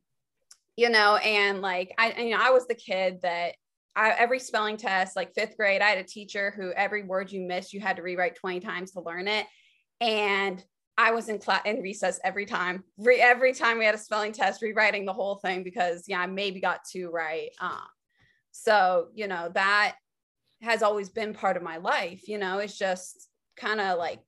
you 0.75 0.89
know, 0.89 1.17
and 1.17 1.61
like 1.61 1.93
I, 1.99 2.19
you 2.19 2.31
know, 2.31 2.41
I 2.41 2.49
was 2.49 2.65
the 2.67 2.73
kid 2.73 3.19
that 3.21 3.53
I, 3.95 4.09
every 4.11 4.39
spelling 4.39 4.77
test, 4.77 5.15
like 5.15 5.35
fifth 5.35 5.55
grade, 5.55 5.81
I 5.81 5.89
had 5.89 5.99
a 5.99 6.03
teacher 6.03 6.51
who 6.55 6.71
every 6.71 7.03
word 7.03 7.31
you 7.31 7.41
missed, 7.41 7.73
you 7.73 7.79
had 7.79 7.97
to 7.97 8.01
rewrite 8.01 8.35
20 8.35 8.59
times 8.59 8.91
to 8.91 9.01
learn 9.01 9.27
it. 9.27 9.45
And 10.01 10.63
I 10.97 11.11
was 11.11 11.29
in 11.29 11.37
class 11.39 11.61
in 11.65 11.81
recess 11.81 12.19
every 12.23 12.45
time, 12.45 12.83
Re- 12.97 13.21
every 13.21 13.53
time 13.53 13.77
we 13.77 13.85
had 13.85 13.95
a 13.95 13.99
spelling 13.99 14.31
test, 14.31 14.61
rewriting 14.61 15.05
the 15.05 15.13
whole 15.13 15.35
thing 15.35 15.63
because 15.63 16.05
yeah, 16.07 16.21
I 16.21 16.25
maybe 16.27 16.59
got 16.59 16.81
two 16.91 17.09
right. 17.11 17.49
Um, 17.59 17.87
so 18.51 19.09
you 19.13 19.27
know 19.27 19.51
that 19.53 19.95
has 20.65 20.83
always 20.83 21.09
been 21.09 21.33
part 21.33 21.57
of 21.57 21.63
my 21.63 21.77
life. 21.77 22.27
You 22.27 22.37
know, 22.37 22.59
it's 22.59 22.77
just 22.77 23.29
kind 23.55 23.79
of 23.79 23.97
like 23.97 24.19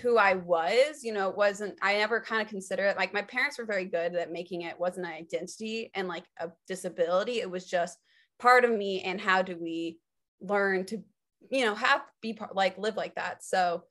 who 0.00 0.16
I 0.16 0.34
was. 0.34 1.02
You 1.02 1.12
know, 1.12 1.28
it 1.28 1.36
wasn't. 1.36 1.76
I 1.82 1.94
never 1.94 2.20
kind 2.20 2.40
of 2.40 2.48
consider 2.48 2.84
it 2.84 2.96
like 2.96 3.12
my 3.12 3.22
parents 3.22 3.58
were 3.58 3.66
very 3.66 3.84
good 3.84 4.14
at 4.14 4.32
making 4.32 4.62
it 4.62 4.78
wasn't 4.78 5.06
an 5.06 5.12
identity 5.12 5.90
and 5.94 6.08
like 6.08 6.24
a 6.38 6.50
disability. 6.66 7.40
It 7.40 7.50
was 7.50 7.66
just 7.66 7.98
part 8.38 8.64
of 8.64 8.70
me. 8.70 9.02
And 9.02 9.20
how 9.20 9.42
do 9.42 9.56
we 9.60 9.98
learn 10.40 10.86
to, 10.86 11.02
you 11.50 11.64
know, 11.64 11.74
have 11.74 12.02
be 12.22 12.32
part 12.32 12.54
like 12.54 12.78
live 12.78 12.96
like 12.96 13.16
that? 13.16 13.44
So 13.44 13.84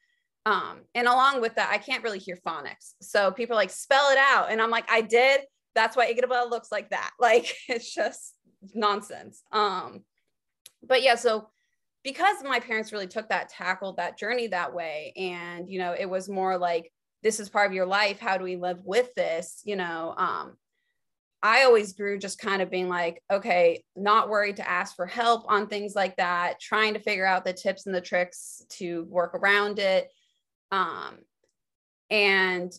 um, 0.46 0.80
and 0.96 1.08
along 1.08 1.42
with 1.42 1.56
that, 1.56 1.70
I 1.72 1.78
can't 1.78 2.04
really 2.04 2.20
hear 2.20 2.38
phonics. 2.46 2.94
So 3.02 3.32
people 3.32 3.56
like, 3.56 3.70
spell 3.70 4.10
it 4.12 4.18
out. 4.18 4.52
And 4.52 4.62
I'm 4.62 4.72
like, 4.72 4.90
I 4.90 5.02
did. 5.02 5.42
That's 5.76 5.96
why 5.96 6.12
Igabella 6.12 6.50
looks 6.50 6.72
like 6.72 6.90
that. 6.90 7.12
Like 7.20 7.54
it's 7.68 7.94
just 7.94 8.34
nonsense. 8.74 9.44
Um, 9.52 10.04
but 10.84 11.04
yeah, 11.04 11.16
so 11.16 11.50
because 12.04 12.38
my 12.44 12.60
parents 12.60 12.92
really 12.92 13.08
took 13.08 13.30
that, 13.30 13.50
tackled 13.50 13.98
that 13.98 14.18
journey 14.18 14.48
that 14.48 14.74
way, 14.74 15.14
and 15.16 15.70
you 15.70 15.80
know, 15.80 15.96
it 15.98 16.10
was 16.10 16.30
more 16.30 16.58
like 16.58 16.92
this 17.24 17.40
is 17.40 17.50
part 17.50 17.68
of 17.68 17.74
your 17.74 17.86
life. 17.86 18.20
How 18.20 18.38
do 18.38 18.44
we 18.44 18.56
live 18.56 18.80
with 18.84 19.14
this? 19.16 19.62
You 19.66 19.76
know, 19.76 20.14
um, 20.18 20.56
I 21.44 21.64
always 21.64 21.94
grew 21.94 22.18
just 22.18 22.40
kind 22.40 22.62
of 22.62 22.70
being 22.70 22.90
like, 22.90 23.22
okay, 23.32 23.84
not 23.96 24.30
worried 24.30 24.58
to 24.58 24.70
ask 24.70 24.96
for 24.96 25.06
help 25.06 25.46
on 25.48 25.68
things 25.68 25.96
like 25.96 26.16
that, 26.18 26.60
trying 26.60 26.94
to 26.94 27.00
figure 27.00 27.26
out 27.26 27.46
the 27.46 27.54
tips 27.54 27.86
and 27.86 27.96
the 27.96 28.02
tricks 28.02 28.62
to 28.70 29.04
work 29.06 29.36
around 29.36 29.80
it 29.80 30.10
um 30.72 31.18
and 32.10 32.72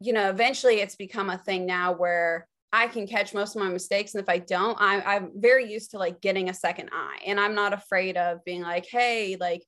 you 0.00 0.12
know 0.12 0.28
eventually 0.28 0.80
it's 0.80 0.96
become 0.96 1.30
a 1.30 1.38
thing 1.38 1.66
now 1.66 1.92
where 1.92 2.46
i 2.72 2.86
can 2.86 3.06
catch 3.06 3.34
most 3.34 3.54
of 3.54 3.62
my 3.62 3.68
mistakes 3.68 4.14
and 4.14 4.22
if 4.22 4.28
i 4.28 4.38
don't 4.38 4.80
I, 4.80 5.00
i'm 5.02 5.30
very 5.34 5.70
used 5.70 5.92
to 5.92 5.98
like 5.98 6.20
getting 6.20 6.48
a 6.48 6.54
second 6.54 6.90
eye 6.92 7.18
and 7.26 7.38
i'm 7.38 7.54
not 7.54 7.72
afraid 7.72 8.16
of 8.16 8.44
being 8.44 8.62
like 8.62 8.86
hey 8.86 9.36
like 9.38 9.64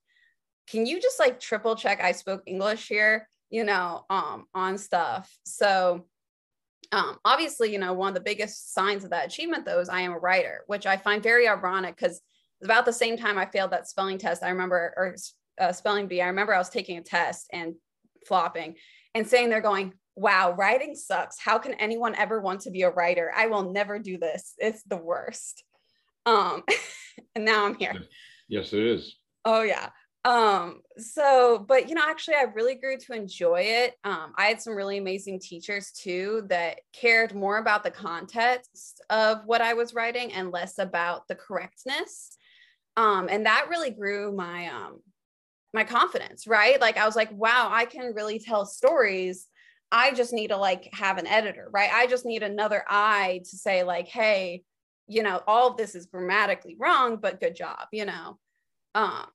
can 0.67 0.85
you 0.85 1.01
just 1.01 1.19
like 1.19 1.39
triple 1.39 1.75
check 1.75 2.01
i 2.03 2.11
spoke 2.11 2.43
english 2.45 2.87
here? 2.87 3.27
You 3.51 3.63
know 3.63 4.05
um 4.09 4.45
on 4.53 4.77
stuff. 4.77 5.31
So 5.45 6.05
um 6.91 7.17
obviously 7.23 7.71
you 7.71 7.79
know 7.79 7.93
one 7.93 8.09
of 8.09 8.15
the 8.15 8.21
biggest 8.21 8.73
signs 8.73 9.03
of 9.03 9.11
that 9.11 9.27
achievement 9.27 9.65
though 9.65 9.79
is 9.79 9.89
i 9.89 10.01
am 10.01 10.11
a 10.11 10.19
writer 10.19 10.63
which 10.67 10.85
i 10.85 10.97
find 10.97 11.23
very 11.23 11.47
ironic 11.47 11.95
because 11.95 12.21
about 12.63 12.85
the 12.85 12.93
same 12.93 13.17
time 13.17 13.39
i 13.39 13.45
failed 13.45 13.71
that 13.71 13.87
spelling 13.87 14.19
test 14.19 14.43
i 14.43 14.49
remember 14.49 14.93
or 14.95 15.15
uh, 15.59 15.71
spelling 15.71 16.07
bee, 16.07 16.21
I 16.21 16.27
remember 16.27 16.53
I 16.53 16.59
was 16.59 16.69
taking 16.69 16.97
a 16.97 17.01
test 17.01 17.47
and 17.51 17.75
flopping 18.25 18.75
and 19.13 19.27
saying 19.27 19.49
they're 19.49 19.61
going, 19.61 19.93
wow, 20.15 20.53
writing 20.53 20.95
sucks. 20.95 21.39
How 21.39 21.57
can 21.57 21.73
anyone 21.75 22.15
ever 22.15 22.39
want 22.41 22.61
to 22.61 22.71
be 22.71 22.83
a 22.83 22.89
writer? 22.89 23.31
I 23.35 23.47
will 23.47 23.71
never 23.71 23.99
do 23.99 24.17
this. 24.17 24.53
It's 24.57 24.83
the 24.83 24.97
worst. 24.97 25.63
Um, 26.25 26.63
and 27.35 27.45
now 27.45 27.65
I'm 27.65 27.75
here. 27.75 27.93
Yes, 28.47 28.73
it 28.73 28.83
is. 28.83 29.15
Oh 29.43 29.61
yeah. 29.61 29.89
Um, 30.23 30.81
so, 30.97 31.63
but 31.67 31.87
you 31.87 31.93
know, 31.93 32.01
actually 32.03 32.35
I 32.35 32.45
really 32.55 32.75
grew 32.75 32.97
to 32.97 33.13
enjoy 33.13 33.61
it. 33.61 33.93
Um, 34.03 34.33
I 34.35 34.45
had 34.45 34.59
some 34.59 34.75
really 34.75 34.97
amazing 34.97 35.39
teachers 35.39 35.91
too 35.91 36.45
that 36.49 36.79
cared 36.93 37.35
more 37.35 37.57
about 37.57 37.83
the 37.83 37.91
context 37.91 39.03
of 39.11 39.45
what 39.45 39.61
I 39.61 39.75
was 39.75 39.93
writing 39.93 40.33
and 40.33 40.51
less 40.51 40.79
about 40.79 41.27
the 41.27 41.35
correctness. 41.35 42.35
Um, 42.97 43.27
and 43.29 43.45
that 43.45 43.67
really 43.69 43.91
grew 43.91 44.35
my 44.35 44.67
um 44.67 45.01
my 45.75 45.83
confidence, 45.83 46.47
right? 46.47 46.81
Like 46.81 46.97
I 46.97 47.05
was 47.05 47.15
like, 47.15 47.31
wow, 47.31 47.69
I 47.71 47.85
can 47.85 48.13
really 48.15 48.39
tell 48.39 48.65
stories. 48.65 49.47
I 49.95 50.13
just 50.13 50.33
need 50.33 50.49
to 50.49 50.57
like 50.57 50.89
have 50.93 51.17
an 51.17 51.25
editor, 51.25 51.69
right? 51.71 51.89
I 51.93 52.05
just 52.07 52.25
need 52.25 52.43
another 52.43 52.83
eye 52.89 53.39
to 53.49 53.55
say 53.57 53.83
like, 53.83 54.07
hey, 54.09 54.63
you 55.07 55.23
know, 55.23 55.41
all 55.47 55.69
of 55.71 55.77
this 55.77 55.95
is 55.95 56.05
grammatically 56.05 56.75
wrong, 56.77 57.15
but 57.15 57.39
good 57.39 57.55
job, 57.55 57.87
you 57.93 58.05
know. 58.05 58.37
Um 58.93 59.25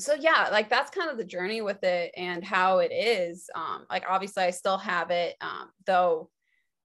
so 0.00 0.14
yeah, 0.14 0.48
like 0.50 0.70
that's 0.70 0.90
kind 0.90 1.10
of 1.10 1.18
the 1.18 1.24
journey 1.24 1.60
with 1.60 1.84
it 1.84 2.12
and 2.16 2.42
how 2.42 2.78
it 2.78 2.92
is. 2.92 3.50
Um, 3.54 3.84
like 3.90 4.04
obviously 4.08 4.42
I 4.42 4.50
still 4.50 4.78
have 4.78 5.10
it, 5.10 5.36
um, 5.42 5.68
though 5.84 6.30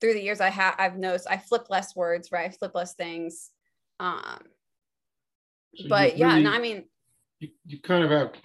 through 0.01 0.15
the 0.15 0.23
years 0.23 0.41
I 0.41 0.49
have 0.49 0.75
I've 0.79 0.97
noticed 0.97 1.27
I 1.29 1.37
flip 1.37 1.67
less 1.69 1.95
words, 1.95 2.31
right? 2.31 2.47
I 2.47 2.49
flip 2.49 2.73
less 2.73 2.95
things. 2.95 3.51
Um, 3.99 4.39
So 5.77 5.87
but 5.87 6.17
yeah, 6.17 6.29
really- 6.29 6.45
and 6.45 6.55
I 6.55 6.59
mean, 6.59 6.85
you, 7.39 7.49
you 7.67 7.79
kind 7.79 8.03
of 8.03 8.11
out, 8.11 8.37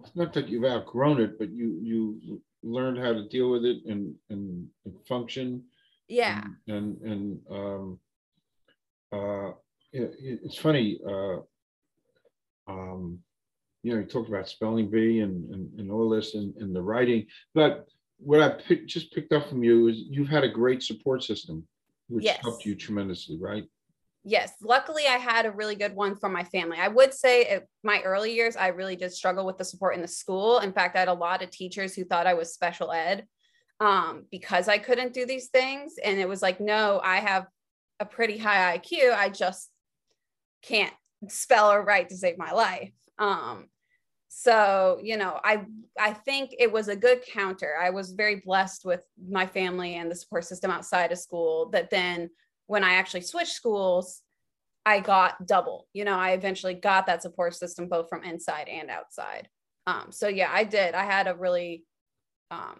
it's 0.00 0.16
not 0.16 0.32
that 0.32 0.48
you've 0.48 0.64
outgrown 0.64 1.20
it, 1.20 1.38
but 1.38 1.50
you 1.50 1.78
you 1.82 2.40
learned 2.68 2.98
how 2.98 3.12
to 3.12 3.28
deal 3.28 3.50
with 3.50 3.64
it 3.64 3.84
and 3.86 4.14
and, 4.30 4.66
and 4.84 4.94
function. 5.06 5.64
yeah, 6.08 6.44
And 6.66 6.76
and, 6.76 7.02
and 7.02 7.40
um, 7.50 8.00
uh, 9.12 9.48
it, 9.92 10.16
it's 10.20 10.58
funny. 10.58 10.98
Uh, 11.06 11.38
um, 12.66 13.18
you 13.82 13.92
know, 13.94 14.00
you 14.00 14.06
talked 14.06 14.28
about 14.28 14.48
spelling 14.48 14.90
bee 14.90 15.20
and 15.20 15.52
and, 15.54 15.80
and 15.80 15.90
all 15.90 16.08
this 16.08 16.34
and, 16.34 16.54
and 16.56 16.74
the 16.74 16.82
writing, 16.82 17.26
but 17.54 17.88
what 18.18 18.42
I 18.42 18.48
pick, 18.50 18.86
just 18.88 19.12
picked 19.14 19.32
up 19.32 19.48
from 19.48 19.62
you 19.62 19.86
is 19.86 19.98
you've 20.10 20.28
had 20.28 20.42
a 20.44 20.48
great 20.48 20.82
support 20.82 21.22
system, 21.22 21.66
which 22.08 22.24
Yes. 22.24 22.38
helped 22.42 22.64
you 22.64 22.74
tremendously, 22.74 23.38
right? 23.38 23.64
Yes, 24.24 24.52
luckily 24.60 25.04
I 25.06 25.16
had 25.16 25.46
a 25.46 25.50
really 25.50 25.74
good 25.74 25.94
one 25.94 26.16
from 26.16 26.32
my 26.32 26.44
family. 26.44 26.78
I 26.78 26.88
would 26.88 27.14
say 27.14 27.42
it, 27.46 27.68
my 27.82 28.00
early 28.02 28.34
years, 28.34 28.56
I 28.56 28.68
really 28.68 28.96
did 28.96 29.12
struggle 29.12 29.46
with 29.46 29.58
the 29.58 29.64
support 29.64 29.94
in 29.94 30.02
the 30.02 30.08
school. 30.08 30.58
In 30.58 30.72
fact, 30.72 30.96
I 30.96 31.00
had 31.00 31.08
a 31.08 31.14
lot 31.14 31.42
of 31.42 31.50
teachers 31.50 31.94
who 31.94 32.04
thought 32.04 32.26
I 32.26 32.34
was 32.34 32.52
special 32.52 32.92
ed 32.92 33.26
um, 33.80 34.26
because 34.30 34.68
I 34.68 34.78
couldn't 34.78 35.14
do 35.14 35.24
these 35.24 35.48
things. 35.48 35.94
And 36.02 36.18
it 36.18 36.28
was 36.28 36.42
like, 36.42 36.60
no, 36.60 37.00
I 37.02 37.16
have 37.16 37.46
a 38.00 38.04
pretty 38.04 38.36
high 38.36 38.76
IQ. 38.76 39.14
I 39.14 39.28
just 39.28 39.70
can't 40.62 40.94
spell 41.28 41.70
or 41.72 41.84
write 41.84 42.08
to 42.10 42.16
save 42.16 42.38
my 42.38 42.52
life. 42.52 42.92
Um, 43.18 43.68
so 44.28 44.98
you 45.02 45.16
know 45.16 45.40
i 45.42 45.64
i 45.98 46.12
think 46.12 46.50
it 46.58 46.70
was 46.70 46.88
a 46.88 46.96
good 46.96 47.22
counter 47.26 47.74
i 47.80 47.88
was 47.88 48.12
very 48.12 48.42
blessed 48.44 48.84
with 48.84 49.00
my 49.28 49.46
family 49.46 49.94
and 49.96 50.10
the 50.10 50.14
support 50.14 50.44
system 50.44 50.70
outside 50.70 51.10
of 51.10 51.18
school 51.18 51.70
that 51.70 51.88
then 51.88 52.28
when 52.68 52.84
i 52.84 52.94
actually 52.94 53.20
switched 53.20 53.52
schools 53.52 54.22
i 54.86 55.00
got 55.00 55.44
double 55.46 55.88
you 55.92 56.04
know 56.04 56.16
i 56.16 56.30
eventually 56.30 56.74
got 56.74 57.06
that 57.06 57.22
support 57.22 57.54
system 57.54 57.88
both 57.88 58.08
from 58.08 58.22
inside 58.22 58.68
and 58.68 58.88
outside. 58.88 59.48
Um, 59.86 60.06
so 60.10 60.28
yeah 60.28 60.50
i 60.52 60.64
did. 60.64 60.94
I 60.94 61.04
had 61.04 61.26
a 61.26 61.34
really 61.34 61.84
um, 62.50 62.78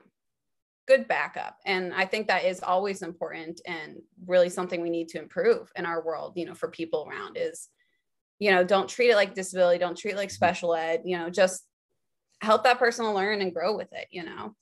good 0.88 1.06
backup. 1.06 1.56
And 1.66 1.92
i 1.92 2.06
think 2.06 2.28
that 2.28 2.44
is 2.44 2.62
always 2.62 3.02
important 3.02 3.60
and 3.66 3.98
really 4.26 4.48
something 4.48 4.80
we 4.80 4.90
need 4.90 5.08
to 5.08 5.18
improve 5.18 5.70
in 5.76 5.84
our 5.84 6.02
world 6.02 6.32
you 6.36 6.46
know 6.46 6.54
for 6.54 6.70
people 6.70 7.06
around 7.08 7.36
is 7.36 7.68
you 8.38 8.50
know 8.50 8.64
don't 8.64 8.88
treat 8.88 9.10
it 9.10 9.16
like 9.16 9.34
disability 9.34 9.78
don't 9.78 9.98
treat 9.98 10.14
it 10.14 10.16
like 10.16 10.30
special 10.30 10.74
ed 10.74 11.02
you 11.04 11.18
know 11.18 11.28
just 11.28 11.64
help 12.40 12.64
that 12.64 12.78
person 12.78 13.12
learn 13.12 13.40
and 13.42 13.52
grow 13.52 13.76
with 13.76 13.92
it 13.92 14.06
you 14.10 14.24
know? 14.24 14.54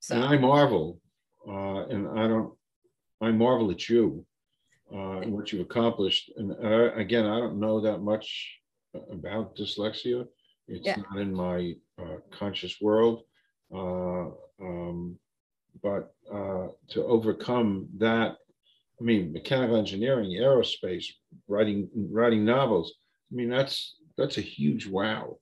So 0.00 0.14
and 0.14 0.24
i 0.24 0.36
marvel 0.38 1.00
uh, 1.46 1.86
and 1.86 2.18
i 2.18 2.26
don't 2.26 2.52
i 3.20 3.30
marvel 3.30 3.70
at 3.70 3.88
you 3.88 4.24
uh, 4.92 5.20
and 5.20 5.32
what 5.32 5.52
you've 5.52 5.66
accomplished 5.66 6.30
and 6.36 6.52
uh, 6.64 6.92
again 6.94 7.26
i 7.26 7.38
don't 7.38 7.60
know 7.60 7.80
that 7.80 7.98
much 7.98 8.58
about 9.10 9.56
dyslexia 9.56 10.26
it's 10.66 10.86
yeah. 10.86 10.96
not 10.96 11.20
in 11.20 11.34
my 11.34 11.74
uh, 12.00 12.16
conscious 12.30 12.76
world 12.80 13.22
uh, 13.74 14.26
um, 14.60 15.18
but 15.82 16.14
uh, 16.32 16.68
to 16.88 17.04
overcome 17.04 17.86
that 17.98 18.36
I 19.00 19.04
mean, 19.04 19.32
mechanical 19.32 19.76
engineering, 19.76 20.30
aerospace, 20.32 21.06
writing 21.46 21.88
writing 21.94 22.44
novels. 22.44 22.94
I 23.32 23.36
mean, 23.36 23.48
that's 23.48 23.96
that's 24.16 24.38
a 24.38 24.42
huge 24.42 24.86
wow. 24.86 25.36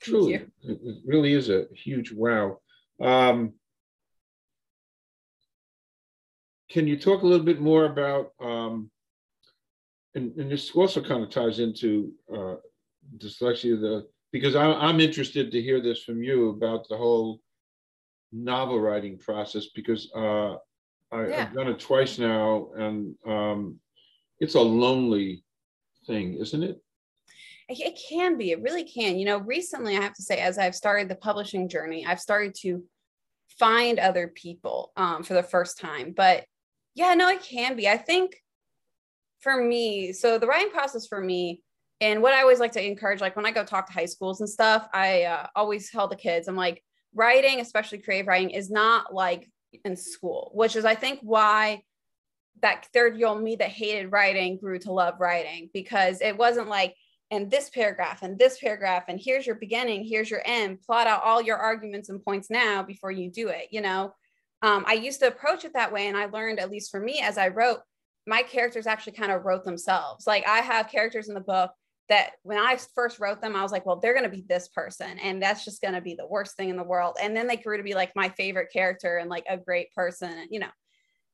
Truly, 0.00 0.34
it, 0.34 0.50
it, 0.62 0.96
really 1.04 1.32
is 1.32 1.48
a 1.48 1.66
huge 1.72 2.12
wow. 2.12 2.58
Um, 3.00 3.54
can 6.74 6.88
you 6.88 6.98
talk 6.98 7.22
a 7.22 7.26
little 7.26 7.46
bit 7.46 7.60
more 7.60 7.84
about, 7.84 8.32
um, 8.40 8.90
and, 10.16 10.36
and 10.36 10.50
this 10.50 10.72
also 10.72 11.00
kind 11.00 11.22
of 11.22 11.30
ties 11.30 11.60
into 11.60 12.10
uh, 12.34 12.56
dyslexia, 13.16 13.80
the 13.80 14.08
because 14.32 14.56
I, 14.56 14.64
I'm 14.66 14.98
interested 14.98 15.52
to 15.52 15.62
hear 15.62 15.80
this 15.80 16.02
from 16.02 16.20
you 16.24 16.48
about 16.48 16.88
the 16.88 16.96
whole 16.96 17.38
novel 18.32 18.80
writing 18.80 19.16
process 19.16 19.66
because 19.66 20.10
uh, 20.16 20.54
I, 21.12 21.28
yeah. 21.28 21.46
I've 21.46 21.54
done 21.54 21.68
it 21.68 21.78
twice 21.78 22.18
now, 22.18 22.70
and 22.76 23.14
um, 23.24 23.78
it's 24.40 24.56
a 24.56 24.60
lonely 24.60 25.44
thing, 26.08 26.34
isn't 26.34 26.64
it? 26.64 26.80
it 27.68 27.98
can 28.10 28.36
be 28.36 28.50
it 28.50 28.60
really 28.60 28.84
can 28.84 29.18
you 29.18 29.24
know 29.24 29.38
recently 29.38 29.96
i 29.96 30.00
have 30.02 30.12
to 30.12 30.22
say 30.22 30.36
as 30.36 30.58
i've 30.58 30.74
started 30.74 31.08
the 31.08 31.14
publishing 31.14 31.66
journey 31.66 32.04
i've 32.04 32.20
started 32.20 32.54
to 32.54 32.84
find 33.58 33.98
other 33.98 34.28
people 34.34 34.92
um, 34.98 35.22
for 35.22 35.32
the 35.32 35.42
first 35.42 35.78
time 35.78 36.12
but 36.14 36.44
yeah 36.94 37.14
no 37.14 37.28
it 37.28 37.42
can 37.42 37.76
be. 37.76 37.88
I 37.88 37.96
think 37.96 38.36
for 39.44 39.62
me 39.62 40.12
so 40.12 40.38
the 40.38 40.46
writing 40.46 40.72
process 40.72 41.06
for 41.06 41.20
me 41.20 41.62
and 42.00 42.22
what 42.22 42.32
i 42.32 42.40
always 42.40 42.58
like 42.58 42.72
to 42.72 42.84
encourage 42.84 43.20
like 43.20 43.36
when 43.36 43.44
i 43.44 43.52
go 43.52 43.62
talk 43.62 43.86
to 43.86 43.92
high 43.92 44.06
schools 44.06 44.40
and 44.40 44.48
stuff 44.48 44.88
i 44.94 45.22
uh, 45.24 45.46
always 45.54 45.90
tell 45.90 46.08
the 46.08 46.16
kids 46.16 46.48
i'm 46.48 46.56
like 46.56 46.82
writing 47.14 47.60
especially 47.60 47.98
creative 47.98 48.26
writing 48.26 48.50
is 48.50 48.70
not 48.70 49.14
like 49.14 49.48
in 49.84 49.94
school 49.94 50.50
which 50.54 50.74
is 50.74 50.86
i 50.86 50.94
think 50.94 51.20
why 51.22 51.80
that 52.62 52.86
third 52.94 53.18
year 53.18 53.28
old 53.28 53.42
me 53.42 53.54
that 53.54 53.68
hated 53.68 54.10
writing 54.10 54.56
grew 54.56 54.78
to 54.78 54.92
love 54.92 55.14
writing 55.20 55.68
because 55.74 56.22
it 56.22 56.36
wasn't 56.36 56.66
like 56.66 56.94
and 57.30 57.50
this 57.50 57.68
paragraph 57.68 58.22
and 58.22 58.38
this 58.38 58.58
paragraph 58.58 59.04
and 59.08 59.20
here's 59.22 59.46
your 59.46 59.56
beginning 59.56 60.04
here's 60.04 60.30
your 60.30 60.42
end 60.46 60.80
plot 60.80 61.06
out 61.06 61.22
all 61.22 61.42
your 61.42 61.58
arguments 61.58 62.08
and 62.08 62.24
points 62.24 62.48
now 62.48 62.82
before 62.82 63.10
you 63.10 63.30
do 63.30 63.48
it 63.48 63.68
you 63.70 63.82
know 63.82 64.14
um, 64.64 64.84
i 64.88 64.94
used 64.94 65.20
to 65.20 65.28
approach 65.28 65.64
it 65.64 65.74
that 65.74 65.92
way 65.92 66.08
and 66.08 66.16
i 66.16 66.26
learned 66.26 66.58
at 66.58 66.70
least 66.70 66.90
for 66.90 66.98
me 66.98 67.20
as 67.20 67.38
i 67.38 67.48
wrote 67.48 67.78
my 68.26 68.42
characters 68.42 68.86
actually 68.86 69.12
kind 69.12 69.32
of 69.32 69.44
wrote 69.44 69.64
themselves. 69.64 70.26
Like 70.26 70.46
i 70.46 70.58
have 70.58 70.88
characters 70.88 71.28
in 71.28 71.34
the 71.34 71.40
book 71.40 71.70
that 72.08 72.32
when 72.42 72.58
i 72.58 72.78
first 72.94 73.18
wrote 73.18 73.40
them 73.40 73.56
i 73.56 73.62
was 73.62 73.72
like 73.72 73.86
well 73.86 73.96
they're 73.96 74.12
going 74.12 74.30
to 74.30 74.36
be 74.36 74.44
this 74.46 74.68
person 74.68 75.18
and 75.18 75.42
that's 75.42 75.64
just 75.64 75.80
going 75.80 75.94
to 75.94 76.00
be 76.00 76.14
the 76.14 76.26
worst 76.26 76.56
thing 76.56 76.68
in 76.68 76.76
the 76.76 76.82
world. 76.82 77.16
And 77.20 77.36
then 77.36 77.46
they 77.46 77.56
grew 77.56 77.76
to 77.76 77.82
be 77.82 77.94
like 77.94 78.12
my 78.14 78.28
favorite 78.30 78.72
character 78.72 79.18
and 79.18 79.30
like 79.30 79.44
a 79.48 79.56
great 79.56 79.92
person 79.94 80.48
you 80.50 80.60
know. 80.60 80.70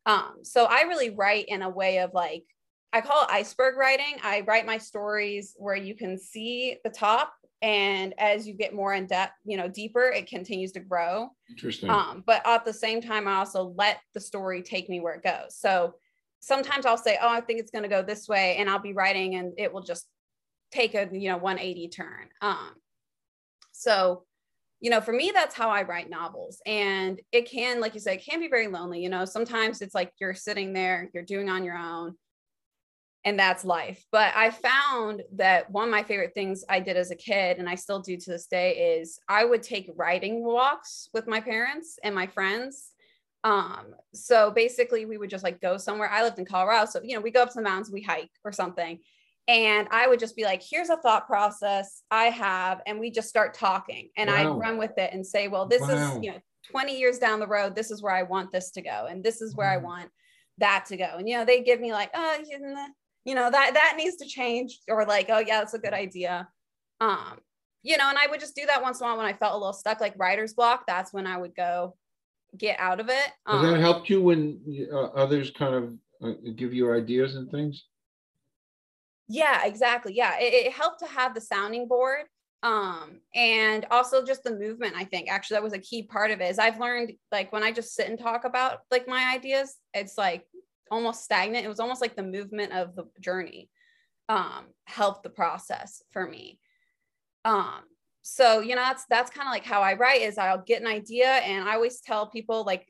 Um 0.07 0.39
so 0.43 0.65
i 0.65 0.83
really 0.83 1.11
write 1.11 1.47
in 1.49 1.63
a 1.63 1.69
way 1.69 1.99
of 1.99 2.15
like 2.15 2.45
I 2.93 3.01
call 3.01 3.23
it 3.23 3.31
iceberg 3.31 3.77
writing. 3.77 4.17
I 4.21 4.41
write 4.41 4.67
my 4.67 4.79
stories 4.79 5.55
where 5.57 5.77
you 5.77 5.95
can 5.95 6.19
see 6.19 6.79
the 6.83 6.91
top 6.91 7.33
and 7.63 8.15
as 8.19 8.47
you 8.47 8.55
get 8.55 8.75
more 8.75 8.95
in 8.95 9.07
depth, 9.07 9.35
you 9.45 9.57
know, 9.57 9.69
deeper, 9.69 10.09
it 10.09 10.27
continues 10.27 10.73
to 10.73 10.81
grow. 10.81 11.31
Interesting. 11.49 11.91
Um, 11.91 12.25
but 12.27 12.43
at 12.47 12.65
the 12.65 12.73
same 12.73 13.01
time, 13.03 13.29
I 13.29 13.35
also 13.35 13.75
let 13.77 13.99
the 14.15 14.21
story 14.21 14.63
take 14.63 14.89
me 14.89 15.01
where 15.01 15.15
it 15.15 15.23
goes. 15.23 15.57
So 15.57 15.95
sometimes 16.41 16.87
I'll 16.87 16.97
say, 16.97 17.19
"Oh, 17.21 17.29
I 17.29 17.41
think 17.41 17.61
it's 17.61 17.71
going 17.71 17.83
to 17.83 17.89
go 17.89 18.03
this 18.03 18.29
way," 18.29 18.57
and 18.57 18.71
I'll 18.71 18.79
be 18.79 18.95
writing, 18.95 19.35
and 19.35 19.53
it 19.59 19.73
will 19.73 19.83
just 19.83 20.07
take 20.73 20.95
a 20.95 21.09
you 21.13 21.29
know 21.29 21.37
180 21.37 21.89
turn. 21.89 22.29
Um, 22.41 22.75
so 23.73 24.25
you 24.81 24.89
know, 24.89 25.03
for 25.03 25.13
me, 25.13 25.31
that's 25.33 25.55
how 25.55 25.69
I 25.69 25.83
write 25.83 26.09
novels. 26.09 26.63
And 26.65 27.21
it 27.33 27.51
can, 27.51 27.81
like 27.81 27.93
you 27.93 28.01
said, 28.01 28.15
it 28.15 28.25
can 28.25 28.41
be 28.41 28.49
very 28.49 28.67
lonely. 28.67 29.03
You 29.03 29.11
know, 29.11 29.27
sometimes 29.27 29.83
it's 29.83 29.95
like 29.95 30.13
you're 30.19 30.33
sitting 30.33 30.73
there, 30.73 31.11
you're 31.13 31.23
doing 31.23 31.51
on 31.51 31.65
your 31.65 31.77
own 31.77 32.15
and 33.25 33.39
that's 33.39 33.65
life. 33.65 34.05
But 34.11 34.33
I 34.35 34.51
found 34.51 35.23
that 35.35 35.71
one 35.71 35.85
of 35.85 35.91
my 35.91 36.03
favorite 36.03 36.33
things 36.35 36.65
I 36.69 36.81
did 36.81 36.97
as 36.97 37.11
a 37.11 37.17
kid, 37.17 37.59
and 37.59 37.69
I 37.69 37.75
still 37.75 38.01
do 38.01 38.17
to 38.17 38.31
this 38.31 38.47
day, 38.47 38.99
is 38.99 39.19
I 39.29 39.45
would 39.45 39.63
take 39.63 39.91
writing 39.95 40.43
walks 40.43 41.09
with 41.13 41.27
my 41.27 41.41
parents 41.41 41.99
and 42.03 42.15
my 42.15 42.27
friends. 42.27 42.93
Um, 43.45 43.95
so 44.15 44.51
basically, 44.51 45.05
we 45.05 45.19
would 45.19 45.31
just 45.31 45.45
like 45.45 45.61
go 45.61 45.77
somewhere. 45.77 46.11
I 46.11 46.23
lived 46.23 46.39
in 46.39 46.47
Colorado, 46.47 46.87
so 46.87 47.01
you 47.03 47.15
know, 47.15 47.21
we 47.21 47.31
go 47.31 47.43
up 47.43 47.51
to 47.51 47.55
the 47.57 47.63
mountains, 47.63 47.91
we 47.91 48.03
hike 48.03 48.31
or 48.45 48.53
something. 48.53 48.99
And 49.49 49.89
I 49.91 50.07
would 50.07 50.21
just 50.21 50.37
be 50.37 50.45
like, 50.45 50.63
here's 50.63 50.91
a 50.91 50.97
thought 50.97 51.27
process 51.27 52.03
I 52.11 52.27
have, 52.27 52.81
and 52.87 53.01
we 53.01 53.11
just 53.11 53.29
start 53.29 53.55
talking. 53.55 54.11
And 54.17 54.31
wow. 54.31 54.37
I'd 54.37 54.59
run 54.59 54.79
with 54.79 54.97
it 54.97 55.13
and 55.13 55.27
say, 55.27 55.49
well, 55.49 55.67
this 55.67 55.81
wow. 55.83 56.17
is, 56.17 56.23
you 56.23 56.33
know, 56.33 56.39
20 56.71 56.99
years 56.99 57.19
down 57.19 57.41
the 57.41 57.47
road, 57.47 57.75
this 57.75 57.91
is 57.91 58.03
where 58.03 58.15
I 58.15 58.23
want 58.23 58.53
this 58.53 58.71
to 58.73 58.83
go, 58.83 59.07
and 59.11 59.25
this 59.25 59.43
is 59.43 59.57
where 59.57 59.69
I 59.69 59.79
want 59.79 60.11
that 60.59 60.85
to 60.87 60.97
go. 60.97 61.17
And 61.19 61.29
you 61.29 61.37
know, 61.37 61.45
they 61.45 61.63
give 61.63 61.81
me 61.81 61.93
like, 61.93 62.11
oh, 62.15 62.39
you 63.25 63.35
know 63.35 63.51
that 63.51 63.75
that 63.75 63.95
needs 63.97 64.17
to 64.17 64.27
change 64.27 64.79
or 64.89 65.05
like 65.05 65.27
oh 65.29 65.39
yeah 65.39 65.59
that's 65.59 65.75
a 65.75 65.79
good 65.79 65.95
idea. 65.95 66.49
Um 67.01 67.39
you 67.83 67.97
know 67.97 68.09
and 68.11 68.19
i 68.19 68.27
would 68.27 68.41
just 68.41 68.55
do 68.55 68.67
that 68.67 68.83
once 68.83 69.01
in 69.01 69.07
a 69.07 69.09
while 69.09 69.17
when 69.17 69.25
i 69.25 69.33
felt 69.33 69.55
a 69.55 69.57
little 69.57 69.73
stuck 69.73 70.03
like 70.03 70.13
writer's 70.19 70.53
block 70.53 70.85
that's 70.87 71.15
when 71.15 71.27
i 71.27 71.35
would 71.39 71.55
go 71.55 71.95
get 72.57 72.79
out 72.81 73.01
of 73.01 73.09
it. 73.09 73.33
Um, 73.47 73.65
Has 73.65 73.73
that 73.73 73.81
helped 73.81 74.11
you 74.11 74.23
when 74.23 74.61
uh, 74.93 75.07
others 75.07 75.51
kind 75.51 75.75
of 75.75 75.95
uh, 76.23 76.33
give 76.57 76.75
you 76.75 76.93
ideas 76.93 77.37
and 77.37 77.51
things? 77.51 77.85
Yeah 79.29 79.65
exactly. 79.65 80.15
Yeah 80.15 80.39
it, 80.39 80.67
it 80.67 80.73
helped 80.73 80.99
to 81.01 81.07
have 81.07 81.35
the 81.35 81.41
sounding 81.41 81.87
board 81.87 82.27
um 82.63 83.21
and 83.35 83.87
also 83.91 84.23
just 84.23 84.45
the 84.45 84.55
movement 84.55 84.93
i 84.95 85.03
think 85.03 85.31
actually 85.31 85.55
that 85.55 85.63
was 85.63 85.73
a 85.73 85.79
key 85.79 86.03
part 86.03 86.31
of 86.31 86.43
it 86.43 86.51
is 86.51 86.59
i've 86.59 86.79
learned 86.79 87.11
like 87.33 87.51
when 87.53 87.63
i 87.63 87.73
just 87.73 87.95
sit 87.95 88.07
and 88.07 88.19
talk 88.19 88.45
about 88.45 88.81
like 88.91 89.09
my 89.09 89.33
ideas 89.35 89.77
it's 89.95 90.19
like 90.19 90.45
almost 90.91 91.25
stagnant. 91.25 91.65
It 91.65 91.69
was 91.69 91.81
almost 91.81 92.01
like 92.01 92.17
the 92.17 92.23
movement 92.23 92.73
of 92.73 92.95
the 92.95 93.05
journey 93.21 93.71
um, 94.29 94.67
helped 94.85 95.23
the 95.23 95.31
process 95.31 96.03
for 96.11 96.29
me. 96.29 96.59
Um, 97.45 97.81
so 98.23 98.61
you 98.61 98.75
know 98.75 98.83
that's 98.83 99.07
that's 99.09 99.31
kind 99.31 99.49
of 99.49 99.53
like 99.53 99.65
how 99.65 99.81
I 99.83 99.95
write 99.95 100.23
is 100.23 100.37
I'll 100.37 100.63
get 100.63 100.83
an 100.83 100.87
idea 100.87 101.27
and 101.27 101.69
I 101.69 101.75
always 101.75 102.01
tell 102.01 102.27
people 102.27 102.65
like 102.65 102.87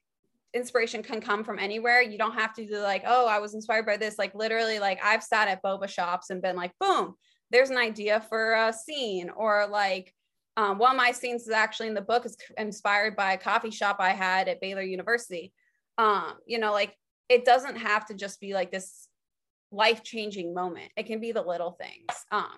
inspiration 0.55 1.03
can 1.03 1.21
come 1.21 1.45
from 1.45 1.59
anywhere. 1.59 2.03
You 2.03 2.19
don't 2.19 2.35
have 2.35 2.53
to 2.55 2.67
do 2.67 2.79
like, 2.79 3.05
oh, 3.07 3.27
I 3.27 3.39
was 3.39 3.55
inspired 3.55 3.87
by 3.87 3.97
this. 3.97 4.19
Like 4.19 4.35
literally, 4.35 4.79
like 4.79 5.01
I've 5.05 5.23
sat 5.23 5.49
at 5.49 5.63
boba 5.63 5.89
shops 5.89 6.31
and 6.31 6.43
been 6.43 6.57
like, 6.57 6.73
boom, 6.81 7.15
there's 7.51 7.71
an 7.71 7.77
idea 7.77 8.21
for 8.29 8.55
a 8.55 8.73
scene. 8.73 9.31
Or 9.31 9.67
like 9.69 10.13
um, 10.57 10.79
one 10.79 10.91
of 10.91 10.97
my 10.97 11.13
scenes 11.13 11.43
is 11.43 11.51
actually 11.51 11.89
in 11.89 11.95
the 11.95 12.01
book 12.01 12.27
is 12.27 12.37
inspired 12.59 13.17
by 13.17 13.33
a 13.33 13.39
coffee 13.39 13.71
shop 13.71 13.97
I 14.01 14.11
had 14.11 14.49
at 14.49 14.61
Baylor 14.61 14.83
University. 14.83 15.53
Um, 15.99 16.35
you 16.47 16.59
know, 16.59 16.73
like 16.73 16.97
it 17.31 17.45
doesn't 17.45 17.77
have 17.77 18.05
to 18.07 18.15
just 18.15 18.41
be 18.41 18.53
like 18.53 18.73
this 18.73 19.09
life 19.71 20.03
changing 20.03 20.53
moment. 20.53 20.91
It 20.97 21.07
can 21.07 21.21
be 21.21 21.31
the 21.31 21.41
little 21.41 21.71
things. 21.71 22.09
Um, 22.33 22.57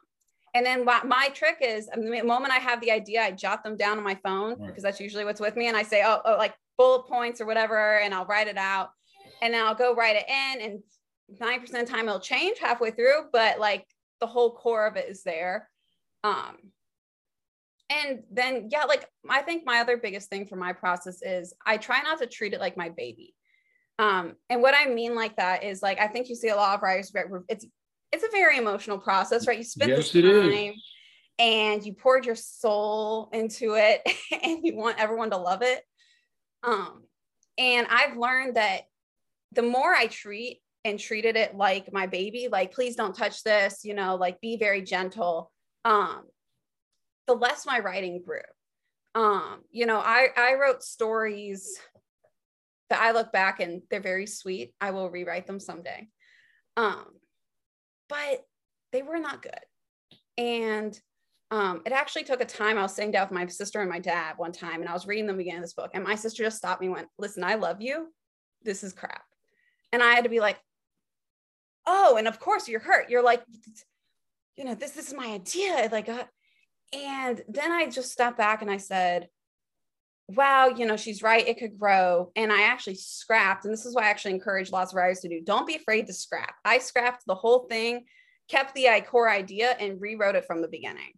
and 0.55 0.65
then 0.65 0.85
my, 0.85 1.03
my 1.05 1.29
trick 1.29 1.59
is 1.61 1.87
the 1.87 2.23
moment 2.25 2.53
I 2.53 2.59
have 2.59 2.81
the 2.81 2.91
idea, 2.91 3.23
I 3.23 3.31
jot 3.33 3.63
them 3.63 3.77
down 3.77 3.99
on 3.99 4.05
my 4.05 4.19
phone 4.25 4.59
right. 4.59 4.67
because 4.67 4.83
that's 4.83 4.99
usually 4.99 5.25
what's 5.25 5.41
with 5.41 5.57
me. 5.57 5.69
And 5.69 5.77
I 5.77 5.83
say, 5.83 6.03
oh, 6.05 6.21
oh, 6.25 6.37
like 6.37 6.55
bullet 6.79 7.07
points 7.07 7.41
or 7.41 7.47
whatever, 7.47 7.99
and 7.99 8.15
I'll 8.15 8.25
write 8.25 8.49
it 8.49 8.57
out. 8.57 8.91
And 9.43 9.53
then 9.53 9.65
I'll 9.65 9.75
go 9.75 9.95
write 9.95 10.17
it 10.17 10.27
in. 10.29 10.63
And 10.63 10.83
90% 11.39 11.63
of 11.65 11.87
the 11.87 11.93
time 11.93 12.09
it'll 12.09 12.21
change 12.21 12.59
halfway 12.59 12.91
through, 12.91 13.27
but 13.31 13.61
like 13.61 13.87
the 14.21 14.27
whole 14.27 14.55
core 14.55 14.87
of 14.87 14.97
it 14.97 15.09
is 15.09 15.23
there. 15.23 15.69
Um, 16.25 16.57
and 17.91 18.23
then, 18.31 18.69
yeah, 18.71 18.85
like 18.85 19.07
I 19.29 19.43
think 19.43 19.67
my 19.67 19.81
other 19.81 19.99
biggest 19.99 20.31
thing 20.31 20.47
for 20.47 20.57
my 20.57 20.73
process 20.73 21.21
is 21.21 21.53
I 21.67 21.77
try 21.77 22.01
not 22.01 22.19
to 22.21 22.27
treat 22.27 22.55
it 22.55 22.61
like 22.61 22.77
my 22.77 22.89
baby. 22.89 23.35
Um, 23.99 24.35
and 24.49 24.63
what 24.63 24.75
I 24.75 24.87
mean 24.87 25.15
like 25.15 25.37
that 25.37 25.65
is 25.65 25.83
like 25.83 26.01
I 26.01 26.09
think 26.09 26.29
you 26.29 26.35
see 26.35 26.49
a 26.49 26.57
lot 26.57 26.75
of 26.75 26.83
writers. 26.83 27.13
It's 27.49 27.67
it's 28.11 28.25
a 28.25 28.31
very 28.31 28.59
emotional 28.59 28.99
process, 28.99 29.47
right? 29.47 29.59
You 29.59 29.65
spend 29.65 29.91
Yes, 29.91 30.13
this 30.13 30.23
time 30.23 30.75
and 31.39 31.85
you 31.85 31.95
poured 31.95 32.27
your 32.27 32.35
soul 32.35 33.31
into 33.33 33.75
it, 33.75 34.03
and 34.43 34.61
you 34.63 34.77
want 34.77 34.99
everyone 34.99 35.31
to 35.31 35.39
love 35.39 35.63
it. 35.63 35.83
Um, 36.63 37.05
and 37.59 37.87
I've 37.91 38.17
learned 38.17 38.57
that 38.57 38.83
the 39.53 39.63
more 39.63 39.95
I 39.95 40.07
treat 40.07 40.61
and 40.85 40.99
treated 40.99 41.37
it 41.37 41.57
like 41.57 41.93
my 41.93 42.07
baby, 42.07 42.49
like 42.51 42.73
please 42.73 42.97
don't 42.97 43.15
touch 43.15 43.43
this, 43.45 43.85
you 43.85 43.95
know, 43.95 44.17
like 44.17 44.41
be 44.41 44.57
very 44.57 44.83
gentle. 44.83 45.51
Um, 45.85 46.23
the 47.27 47.35
less 47.35 47.67
my 47.67 47.79
writing 47.79 48.23
grew. 48.25 48.41
Um, 49.15 49.61
you 49.71 49.87
know, 49.87 49.99
I 49.99 50.29
I 50.37 50.55
wrote 50.55 50.83
stories 50.83 51.79
that 52.93 53.03
I 53.03 53.13
look 53.13 53.33
back 53.33 53.61
and 53.61 53.83
they're 53.91 54.01
very 54.01 54.27
sweet. 54.27 54.75
I 54.81 54.91
will 54.91 55.11
rewrite 55.11 55.47
them 55.47 55.59
someday. 55.59 56.09
Um, 56.77 57.07
but 58.09 58.45
they 58.93 59.03
were 59.03 59.19
not 59.19 59.43
good. 59.43 59.61
And 60.37 60.99
um, 61.51 61.83
it 61.85 61.93
actually 61.93 62.25
took 62.25 62.41
a 62.41 62.47
time. 62.47 62.79
I 62.79 62.83
was 62.83 62.95
sitting 62.95 63.11
down 63.11 63.29
with 63.29 63.39
my 63.39 63.47
sister 63.47 63.81
and 63.81 63.91
my 63.91 63.99
dad 63.99 64.35
one 64.37 64.53
time, 64.53 64.81
and 64.81 64.89
I 64.89 64.93
was 64.93 65.07
reading 65.07 65.27
them 65.27 65.41
again 65.41 65.57
in 65.57 65.63
this 65.63 65.73
book. 65.73 65.91
And 65.95 66.05
my 66.05 66.15
sister 66.15 66.43
just 66.43 66.59
stopped 66.59 66.81
me 66.81 66.87
and 66.87 66.97
went, 66.97 67.09
Listen, 67.19 67.45
I 67.45 67.55
love 67.55 67.81
you. 67.81 68.09
This 68.63 68.85
is 68.85 68.93
crap. 68.93 69.23
And 69.93 70.03
I 70.03 70.15
had 70.15 70.25
to 70.25 70.31
be 70.31 70.41
like, 70.41 70.59
Oh, 71.87 72.17
and 72.17 72.29
of 72.29 72.39
course 72.39 72.69
you're 72.69 72.81
hurt. 72.81 73.11
You're 73.11 73.23
like, 73.23 73.43
you 74.57 74.65
know, 74.65 74.75
this, 74.75 74.93
this 74.93 75.09
is 75.09 75.15
my 75.15 75.27
idea. 75.27 75.89
Like, 75.91 76.09
uh, 76.09 76.25
and 76.93 77.43
then 77.49 77.73
I 77.73 77.89
just 77.89 78.13
stepped 78.13 78.39
back 78.39 78.63
and 78.63 78.71
I 78.71 78.77
said, 78.77 79.29
wow, 80.37 80.69
you 80.69 80.87
know, 80.87 80.97
she's 80.97 81.23
right. 81.23 81.47
It 81.47 81.59
could 81.59 81.79
grow. 81.79 82.31
And 82.37 82.53
I 82.53 82.63
actually 82.63 82.97
scrapped. 82.97 83.65
And 83.65 83.73
this 83.73 83.87
is 83.87 83.95
why 83.95 84.05
I 84.05 84.11
actually 84.11 84.35
encourage 84.35 84.71
lots 84.71 84.93
of 84.93 84.97
writers 84.97 85.21
to 85.21 85.29
do. 85.29 85.41
Don't 85.43 85.67
be 85.67 85.77
afraid 85.77 86.07
to 86.07 86.13
scrap. 86.13 86.55
I 86.65 86.79
scrapped 86.79 87.25
the 87.27 87.35
whole 87.35 87.67
thing, 87.69 88.05
kept 88.49 88.75
the 88.75 88.89
core 89.07 89.31
idea, 89.31 89.71
and 89.73 90.01
rewrote 90.01 90.37
it 90.37 90.47
from 90.47 90.63
the 90.63 90.69
beginning. 90.69 91.13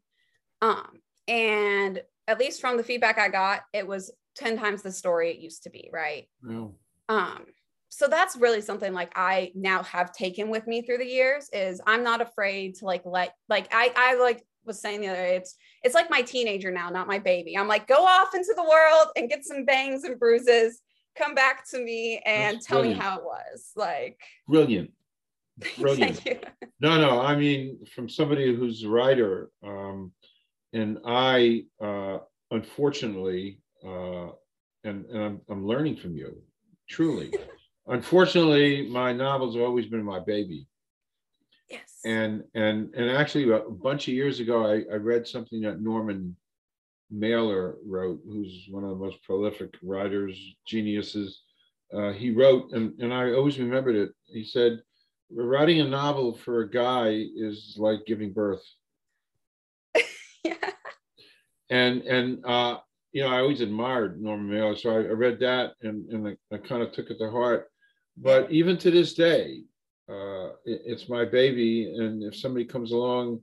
Um, 0.62 1.00
and 1.28 2.02
at 2.28 2.38
least 2.38 2.60
from 2.60 2.76
the 2.76 2.84
feedback 2.84 3.18
I 3.18 3.28
got, 3.28 3.62
it 3.72 3.86
was 3.86 4.12
10 4.36 4.58
times 4.58 4.82
the 4.82 4.92
story 4.92 5.30
it 5.30 5.38
used 5.38 5.64
to 5.64 5.70
be, 5.70 5.90
right? 5.92 6.28
No. 6.42 6.74
Um, 7.08 7.46
so 7.90 8.08
that's 8.08 8.34
really 8.34 8.60
something 8.60 8.92
like 8.92 9.12
I 9.14 9.52
now 9.54 9.84
have 9.84 10.12
taken 10.12 10.50
with 10.50 10.66
me 10.66 10.82
through 10.82 10.98
the 10.98 11.06
years 11.06 11.48
is 11.52 11.80
I'm 11.86 12.02
not 12.02 12.20
afraid 12.20 12.74
to 12.76 12.86
like 12.86 13.02
let 13.04 13.34
like 13.48 13.68
I 13.70 13.92
I 13.94 14.14
like 14.16 14.42
was 14.66 14.80
saying 14.80 15.00
the 15.00 15.08
other 15.08 15.16
day, 15.18 15.36
it's 15.36 15.56
it's 15.82 15.94
like 15.94 16.10
my 16.10 16.22
teenager 16.22 16.70
now, 16.70 16.90
not 16.90 17.06
my 17.06 17.18
baby. 17.18 17.56
I'm 17.56 17.68
like, 17.68 17.86
go 17.86 18.04
off 18.04 18.34
into 18.34 18.52
the 18.56 18.62
world 18.62 19.08
and 19.16 19.28
get 19.28 19.44
some 19.44 19.64
bangs 19.64 20.04
and 20.04 20.18
bruises, 20.18 20.80
come 21.16 21.34
back 21.34 21.68
to 21.70 21.78
me 21.78 22.20
and 22.24 22.56
That's 22.56 22.66
tell 22.66 22.82
me 22.82 22.92
how 22.92 23.18
it 23.18 23.24
was. 23.24 23.72
Like 23.76 24.18
Brilliant. 24.48 24.90
Brilliant. 25.78 26.18
thank 26.18 26.26
you. 26.26 26.68
No, 26.80 27.00
no, 27.00 27.20
I 27.20 27.36
mean, 27.36 27.84
from 27.94 28.08
somebody 28.08 28.54
who's 28.54 28.82
a 28.82 28.88
writer, 28.88 29.50
um, 29.62 30.12
and 30.72 30.98
I, 31.06 31.64
uh, 31.80 32.18
unfortunately, 32.50 33.60
uh, 33.86 34.30
and, 34.82 35.06
and 35.06 35.22
I'm, 35.22 35.40
I'm 35.48 35.66
learning 35.66 35.96
from 35.96 36.16
you, 36.16 36.36
truly. 36.88 37.32
Unfortunately, 37.86 38.88
my 38.88 39.12
novels 39.12 39.54
have 39.54 39.64
always 39.64 39.86
been 39.86 40.02
my 40.02 40.18
baby. 40.18 40.66
Yes. 41.70 42.00
And, 42.04 42.44
and, 42.54 42.94
and 42.94 43.10
actually 43.10 43.50
a 43.50 43.60
bunch 43.60 44.08
of 44.08 44.14
years 44.14 44.40
ago, 44.40 44.66
I, 44.66 44.84
I 44.92 44.96
read 44.96 45.26
something 45.26 45.62
that 45.62 45.80
Norman 45.80 46.36
Mailer 47.10 47.76
wrote, 47.86 48.20
who's 48.26 48.66
one 48.70 48.84
of 48.84 48.90
the 48.90 48.96
most 48.96 49.22
prolific 49.22 49.74
writers, 49.82 50.38
geniuses. 50.66 51.42
Uh, 51.92 52.12
he 52.12 52.30
wrote, 52.30 52.72
and, 52.72 52.98
and 53.00 53.12
I 53.12 53.32
always 53.32 53.58
remembered 53.58 53.96
it. 53.96 54.10
He 54.26 54.44
said, 54.44 54.80
writing 55.30 55.80
a 55.80 55.84
novel 55.84 56.34
for 56.34 56.60
a 56.60 56.70
guy 56.70 57.24
is 57.36 57.76
like 57.78 58.06
giving 58.06 58.32
birth. 58.32 58.62
yeah. 60.44 60.54
And, 61.70 62.02
and, 62.02 62.44
uh, 62.44 62.78
you 63.12 63.22
know, 63.22 63.28
I 63.28 63.40
always 63.40 63.60
admired 63.60 64.20
Norman 64.20 64.50
Mailer. 64.50 64.76
So 64.76 64.90
I, 64.90 64.96
I 64.96 65.12
read 65.12 65.38
that 65.40 65.74
and, 65.82 66.10
and 66.10 66.28
I, 66.28 66.54
I 66.54 66.58
kind 66.58 66.82
of 66.82 66.92
took 66.92 67.10
it 67.10 67.18
to 67.18 67.30
heart. 67.30 67.68
But 68.16 68.50
even 68.50 68.76
to 68.78 68.90
this 68.90 69.14
day, 69.14 69.62
uh, 70.08 70.50
it- 70.64 70.82
it's 70.84 71.08
my 71.08 71.24
baby. 71.24 71.94
And 71.94 72.22
if 72.22 72.36
somebody 72.36 72.64
comes 72.64 72.92
along 72.92 73.42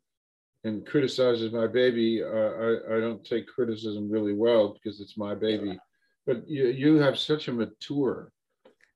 and 0.63 0.85
criticizes 0.85 1.51
my 1.51 1.67
baby, 1.67 2.23
uh, 2.23 2.27
I, 2.27 2.97
I 2.97 2.99
don't 2.99 3.23
take 3.25 3.47
criticism 3.47 4.09
really 4.09 4.33
well 4.33 4.73
because 4.73 5.01
it's 5.01 5.17
my 5.17 5.33
baby. 5.33 5.79
But 6.25 6.47
you, 6.47 6.67
you 6.67 6.95
have 6.97 7.17
such 7.17 7.47
a 7.47 7.53
mature, 7.53 8.31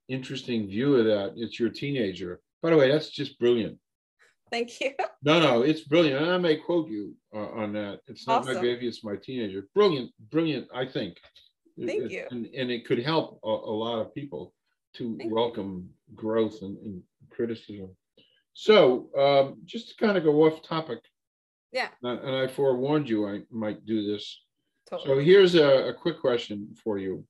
interesting 0.08 0.68
view 0.68 0.96
of 0.98 1.06
that. 1.06 1.34
It's 1.38 1.60
your 1.60 1.70
teenager. 1.70 2.40
By 2.62 2.70
the 2.70 2.78
way, 2.78 2.92
that's 2.92 3.10
just 3.10 3.40
brilliant. 3.40 3.80
Thank 4.52 4.80
you. 4.82 4.94
No, 5.24 5.40
no, 5.40 5.64
it's 5.64 5.82
brilliant. 5.82 6.22
And 6.22 6.32
I 6.32 6.38
may 6.38 6.56
quote 6.58 6.88
you 6.88 7.16
uh, 7.34 7.48
on 7.48 7.74
that. 7.74 8.02
It's 8.06 8.28
not 8.28 8.46
my 8.46 8.54
baby, 8.62 8.88
it's 8.88 9.04
my 9.04 9.16
teenager. 9.16 9.68
Brilliant, 9.74 10.12
brilliant, 10.30 10.68
I 10.72 10.86
think. 10.86 11.18
Thank 11.84 12.04
it- 12.04 12.12
you. 12.12 12.28
And, 12.30 12.46
and 12.56 12.70
it 12.70 12.86
could 12.86 13.00
help 13.00 13.40
a, 13.44 13.48
a 13.48 13.76
lot 13.76 13.98
of 14.02 14.14
people 14.14 14.54
to 14.98 15.18
Thank 15.18 15.30
you. 15.32 15.36
welcome 15.36 15.90
growth 16.14 16.62
and, 16.62 16.78
and 16.78 17.02
criticism. 17.36 17.96
So 18.54 19.10
um, 19.18 19.58
just 19.66 19.90
to 19.90 20.06
kind 20.06 20.18
of 20.18 20.24
go 20.24 20.46
off 20.46 20.62
topic, 20.62 21.00
Yeah, 21.72 21.90
uh, 22.04 22.18
and 22.22 22.36
I 22.36 22.48
forewarned 22.48 23.10
you 23.10 23.28
I 23.28 23.42
might 23.52 23.86
do 23.86 24.12
this. 24.12 24.42
So 24.90 25.20
here's 25.20 25.56
a, 25.56 25.90
a 25.90 25.94
quick 25.94 26.22
question 26.22 26.76
for 26.84 26.98
you. 27.00 27.26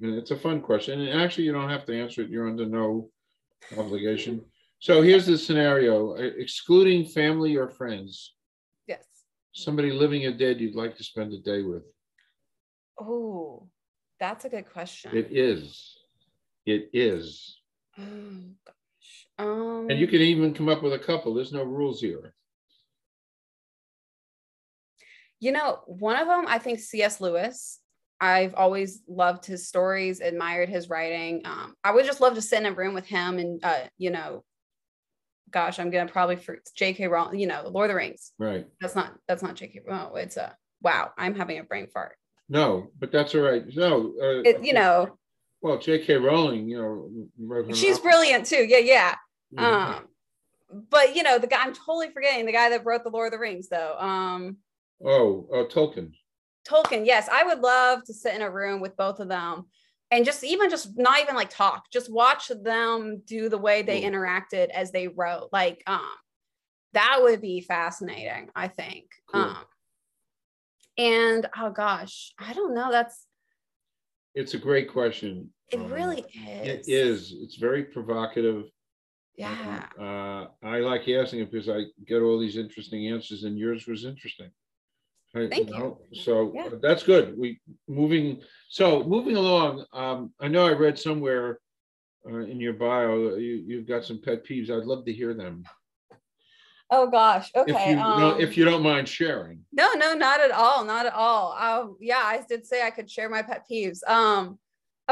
And 0.00 0.14
it's 0.14 0.30
a 0.30 0.36
fun 0.36 0.62
question. 0.62 1.00
And 1.00 1.20
actually, 1.20 1.44
you 1.44 1.52
don't 1.52 1.68
have 1.68 1.84
to 1.86 2.00
answer 2.00 2.22
it. 2.22 2.30
You're 2.30 2.48
under 2.48 2.64
no 2.64 3.10
obligation. 3.76 4.40
So 4.78 5.02
here's 5.02 5.26
the 5.26 5.36
scenario 5.36 6.16
uh, 6.16 6.30
excluding 6.38 7.04
family 7.04 7.54
or 7.56 7.68
friends, 7.68 8.34
yes. 8.86 9.04
somebody 9.52 9.92
living 9.92 10.24
or 10.24 10.32
dead 10.32 10.58
you'd 10.58 10.74
like 10.74 10.96
to 10.96 11.04
spend 11.04 11.34
a 11.34 11.38
day 11.38 11.62
with. 11.62 11.82
Oh, 12.98 13.68
that's 14.18 14.46
a 14.46 14.48
good 14.48 14.72
question. 14.72 15.14
It 15.14 15.28
is. 15.30 15.98
It 16.64 16.88
is. 16.94 17.58
oh. 17.98 18.72
Um 19.40 19.88
And 19.90 19.98
you 19.98 20.06
can 20.06 20.20
even 20.20 20.54
come 20.54 20.68
up 20.68 20.82
with 20.82 20.92
a 20.92 20.98
couple. 20.98 21.34
There's 21.34 21.52
no 21.52 21.62
rules 21.62 22.00
here. 22.00 22.34
You 25.40 25.52
know, 25.52 25.80
one 25.86 26.16
of 26.16 26.28
them, 26.28 26.44
I 26.46 26.58
think 26.58 26.80
C.S. 26.80 27.20
Lewis. 27.20 27.80
I've 28.20 28.54
always 28.54 29.00
loved 29.08 29.46
his 29.46 29.66
stories, 29.66 30.20
admired 30.20 30.68
his 30.68 30.90
writing. 30.90 31.40
Um, 31.46 31.74
I 31.82 31.92
would 31.92 32.04
just 32.04 32.20
love 32.20 32.34
to 32.34 32.42
sit 32.42 32.60
in 32.60 32.66
a 32.66 32.72
room 32.72 32.92
with 32.92 33.06
him 33.06 33.38
and, 33.38 33.64
uh, 33.64 33.84
you 33.96 34.10
know, 34.10 34.44
gosh, 35.50 35.78
I'm 35.78 35.90
gonna 35.90 36.10
probably 36.10 36.36
for 36.36 36.58
J.K. 36.76 37.08
Rowling, 37.08 37.38
you 37.40 37.46
know, 37.46 37.66
Lord 37.66 37.86
of 37.86 37.94
the 37.94 37.96
Rings. 37.96 38.32
Right. 38.38 38.66
That's 38.80 38.94
not 38.94 39.14
that's 39.26 39.42
not 39.42 39.56
J.K. 39.56 39.80
Oh, 39.88 40.16
it's 40.16 40.36
a 40.36 40.54
wow. 40.82 41.12
I'm 41.16 41.34
having 41.34 41.58
a 41.58 41.64
brain 41.64 41.86
fart. 41.86 42.16
No, 42.50 42.88
but 42.98 43.10
that's 43.10 43.34
all 43.34 43.40
right. 43.40 43.64
No. 43.74 44.12
Uh, 44.20 44.42
It, 44.44 44.64
you 44.64 44.74
know, 44.74 45.16
Well, 45.62 45.78
J.K. 45.78 46.16
Rowling, 46.16 46.68
you 46.68 46.78
know, 47.48 47.74
she's 47.74 47.98
brilliant 47.98 48.46
too. 48.46 48.64
Yeah, 48.64 48.78
yeah. 48.78 49.14
Mhm. 49.54 49.62
Um, 49.62 50.08
but 50.88 51.16
you 51.16 51.22
know, 51.22 51.38
the 51.38 51.46
guy 51.46 51.62
I'm 51.62 51.74
totally 51.74 52.10
forgetting 52.10 52.46
the 52.46 52.52
guy 52.52 52.70
that 52.70 52.84
wrote 52.84 53.02
the 53.04 53.10
Lord 53.10 53.26
of 53.28 53.32
the 53.32 53.38
Rings 53.38 53.68
though. 53.68 53.96
Um, 53.98 54.58
oh, 55.04 55.48
uh, 55.52 55.64
Tolkien. 55.68 56.12
Tolkien, 56.68 57.06
yes, 57.06 57.28
I 57.30 57.44
would 57.44 57.60
love 57.60 58.04
to 58.04 58.14
sit 58.14 58.34
in 58.34 58.42
a 58.42 58.50
room 58.50 58.80
with 58.80 58.96
both 58.96 59.18
of 59.18 59.28
them 59.28 59.66
and 60.10 60.24
just 60.24 60.44
even 60.44 60.70
just 60.70 60.96
not 60.96 61.20
even 61.20 61.34
like 61.34 61.50
talk, 61.50 61.90
just 61.90 62.12
watch 62.12 62.48
them 62.48 63.22
do 63.24 63.48
the 63.48 63.58
way 63.58 63.82
they 63.82 64.02
Cool. 64.02 64.10
interacted 64.10 64.68
as 64.70 64.92
they 64.92 65.08
wrote. 65.08 65.48
Like, 65.52 65.82
um, 65.86 66.10
that 66.92 67.18
would 67.22 67.40
be 67.40 67.60
fascinating, 67.60 68.50
I 68.54 68.68
think. 68.68 69.06
Cool. 69.32 69.42
Um, 69.42 69.64
and 70.98 71.48
oh 71.56 71.70
gosh, 71.70 72.32
I 72.38 72.52
don't 72.52 72.74
know. 72.74 72.90
That's 72.90 73.26
It's 74.34 74.54
a 74.54 74.58
great 74.58 74.90
question. 74.92 75.52
it 75.72 75.78
Um, 75.78 75.92
really 75.92 76.20
is. 76.20 76.68
It 76.68 76.84
is. 76.88 77.32
It's 77.32 77.56
very 77.56 77.84
provocative. 77.84 78.64
Yeah. 79.40 79.86
Uh, 79.98 80.48
I 80.62 80.80
like 80.80 81.08
asking 81.08 81.40
it 81.40 81.50
because 81.50 81.68
I 81.70 81.84
get 82.06 82.20
all 82.20 82.38
these 82.38 82.56
interesting 82.58 83.08
answers, 83.08 83.44
and 83.44 83.58
yours 83.58 83.86
was 83.86 84.04
interesting. 84.04 84.50
I- 85.34 85.48
Thank 85.48 85.70
you. 85.70 85.78
know, 85.78 86.00
So 86.12 86.52
Yeah. 86.54 86.66
uh, 86.66 86.78
that's 86.82 87.02
good. 87.02 87.38
We 87.38 87.60
moving. 87.88 88.42
So 88.68 89.02
moving 89.04 89.36
along. 89.36 89.86
Um, 89.92 90.34
I 90.40 90.48
know 90.48 90.66
I 90.66 90.72
read 90.72 90.98
somewhere 90.98 91.60
uh, 92.28 92.40
in 92.40 92.60
your 92.60 92.74
bio 92.74 93.36
you 93.36 93.54
you've 93.66 93.86
got 93.86 94.04
some 94.04 94.20
pet 94.20 94.44
peeves. 94.44 94.68
I'd 94.70 94.84
love 94.84 95.04
to 95.06 95.12
hear 95.12 95.32
them. 95.32 95.64
Oh 96.90 97.06
gosh. 97.08 97.50
If 97.54 97.62
Okay. 97.74 97.90
you 97.90 97.96
don't- 97.96 98.22
um, 98.34 98.40
if 98.40 98.56
you 98.58 98.64
don't 98.66 98.82
mind 98.82 99.08
sharing. 99.08 99.64
No, 99.72 99.92
no, 99.94 100.12
not 100.14 100.40
at 100.40 100.50
all. 100.50 100.84
Not 100.84 101.06
at 101.06 101.14
all. 101.14 101.52
Um, 101.52 101.96
yeah, 102.00 102.18
I 102.18 102.42
did 102.46 102.66
say 102.66 102.82
I 102.82 102.90
could 102.90 103.08
share 103.10 103.30
my 103.30 103.40
pet 103.42 103.64
peeves. 103.70 104.06
Um, 104.06 104.58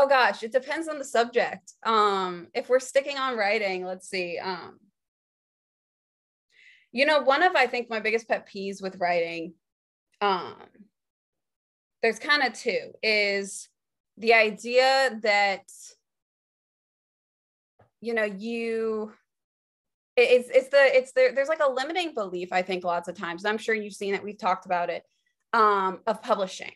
Oh 0.01 0.07
gosh, 0.07 0.45
it 0.45 0.53
depends 0.53 0.87
on 0.87 0.99
the 0.99 1.05
subject. 1.05 1.73
Um, 1.85 2.47
if 2.55 2.69
we're 2.69 2.79
sticking 2.79 3.19
on 3.19 3.37
writing, 3.37 3.85
let's 3.85 4.09
see. 4.09 4.39
Um, 4.39 4.79
you 6.93 7.05
know, 7.05 7.23
one 7.23 7.43
of 7.43 7.57
I 7.57 7.67
think 7.67 7.91
my 7.91 7.99
biggest 7.99 8.29
pet 8.29 8.49
peeves 8.49 8.81
with 8.81 8.95
writing, 9.01 9.55
um, 10.21 10.55
there's 12.01 12.21
kind 12.21 12.45
of 12.45 12.53
two, 12.53 12.93
is 13.03 13.69
the 14.19 14.35
idea 14.35 15.19
that 15.25 15.65
you 18.01 18.15
know 18.15 18.23
you 18.23 19.13
it's 20.17 20.49
it's 20.49 20.69
the 20.69 20.97
it's 20.97 21.13
the 21.13 21.33
there's 21.35 21.49
like 21.49 21.63
a 21.65 21.71
limiting 21.71 22.15
belief 22.15 22.53
i 22.53 22.63
think 22.63 22.85
lots 22.85 23.09
of 23.09 23.17
times 23.17 23.45
i'm 23.45 23.59
sure 23.59 23.75
you've 23.75 23.93
seen 23.93 24.15
it 24.15 24.23
we've 24.23 24.39
talked 24.39 24.67
about 24.67 24.89
it 24.89 25.03
um 25.53 25.99
of 26.07 26.23
publishing 26.23 26.71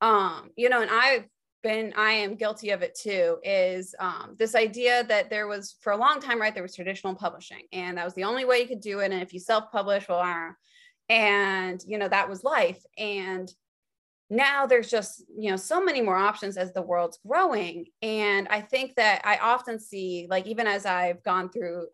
um 0.00 0.50
you 0.56 0.68
know 0.70 0.80
and 0.80 0.90
i've 0.90 1.24
been 1.64 1.92
i 1.96 2.12
am 2.12 2.36
guilty 2.36 2.70
of 2.70 2.82
it 2.82 2.94
too 2.94 3.38
is 3.42 3.94
um, 3.98 4.36
this 4.38 4.54
idea 4.54 5.02
that 5.04 5.30
there 5.30 5.48
was 5.48 5.76
for 5.80 5.92
a 5.92 5.96
long 5.96 6.20
time 6.20 6.40
right 6.40 6.52
there 6.54 6.62
was 6.62 6.76
traditional 6.76 7.14
publishing 7.14 7.62
and 7.72 7.96
that 7.96 8.04
was 8.04 8.14
the 8.14 8.22
only 8.22 8.44
way 8.44 8.60
you 8.60 8.68
could 8.68 8.80
do 8.80 9.00
it 9.00 9.10
and 9.10 9.22
if 9.22 9.32
you 9.32 9.40
self-publish 9.40 10.08
well 10.08 10.20
uh, 10.20 10.52
and 11.08 11.82
you 11.88 11.98
know 11.98 12.08
that 12.08 12.28
was 12.28 12.44
life 12.44 12.84
and 12.98 13.50
now 14.30 14.66
there's 14.66 14.90
just 14.90 15.24
you 15.36 15.50
know 15.50 15.56
so 15.56 15.82
many 15.82 16.02
more 16.02 16.16
options 16.16 16.56
as 16.56 16.72
the 16.72 16.82
world's 16.82 17.18
growing 17.26 17.86
and 18.02 18.46
i 18.48 18.60
think 18.60 18.94
that 18.96 19.22
i 19.24 19.38
often 19.38 19.78
see 19.78 20.26
like 20.28 20.46
even 20.46 20.66
as 20.66 20.84
i've 20.84 21.22
gone 21.22 21.48
through 21.48 21.86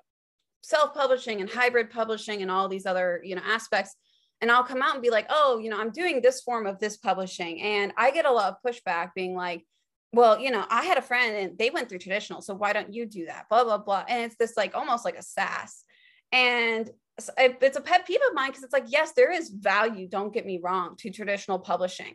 self-publishing 0.62 1.40
and 1.40 1.48
hybrid 1.48 1.90
publishing 1.90 2.42
and 2.42 2.50
all 2.50 2.68
these 2.68 2.86
other 2.86 3.20
you 3.24 3.34
know 3.36 3.42
aspects 3.44 3.94
and 4.40 4.50
I'll 4.50 4.64
come 4.64 4.82
out 4.82 4.94
and 4.94 5.02
be 5.02 5.10
like, 5.10 5.26
oh, 5.28 5.58
you 5.58 5.68
know, 5.70 5.78
I'm 5.78 5.90
doing 5.90 6.20
this 6.20 6.40
form 6.40 6.66
of 6.66 6.78
this 6.78 6.96
publishing. 6.96 7.60
And 7.60 7.92
I 7.96 8.10
get 8.10 8.24
a 8.24 8.32
lot 8.32 8.48
of 8.52 8.72
pushback 8.72 9.10
being 9.14 9.34
like, 9.34 9.66
well, 10.12 10.40
you 10.40 10.50
know, 10.50 10.64
I 10.68 10.84
had 10.84 10.98
a 10.98 11.02
friend 11.02 11.36
and 11.36 11.58
they 11.58 11.70
went 11.70 11.88
through 11.88 11.98
traditional. 11.98 12.40
So 12.40 12.54
why 12.54 12.72
don't 12.72 12.92
you 12.92 13.06
do 13.06 13.26
that? 13.26 13.46
Blah, 13.48 13.64
blah, 13.64 13.78
blah. 13.78 14.04
And 14.08 14.24
it's 14.24 14.36
this 14.36 14.56
like 14.56 14.74
almost 14.74 15.04
like 15.04 15.16
a 15.16 15.22
sass. 15.22 15.84
And 16.32 16.90
it's 17.36 17.76
a 17.76 17.80
pet 17.80 18.06
peeve 18.06 18.20
of 18.28 18.34
mine 18.34 18.50
because 18.50 18.62
it's 18.62 18.72
like, 18.72 18.86
yes, 18.88 19.12
there 19.12 19.30
is 19.30 19.50
value, 19.50 20.08
don't 20.08 20.32
get 20.32 20.46
me 20.46 20.58
wrong, 20.62 20.96
to 20.98 21.10
traditional 21.10 21.58
publishing. 21.58 22.14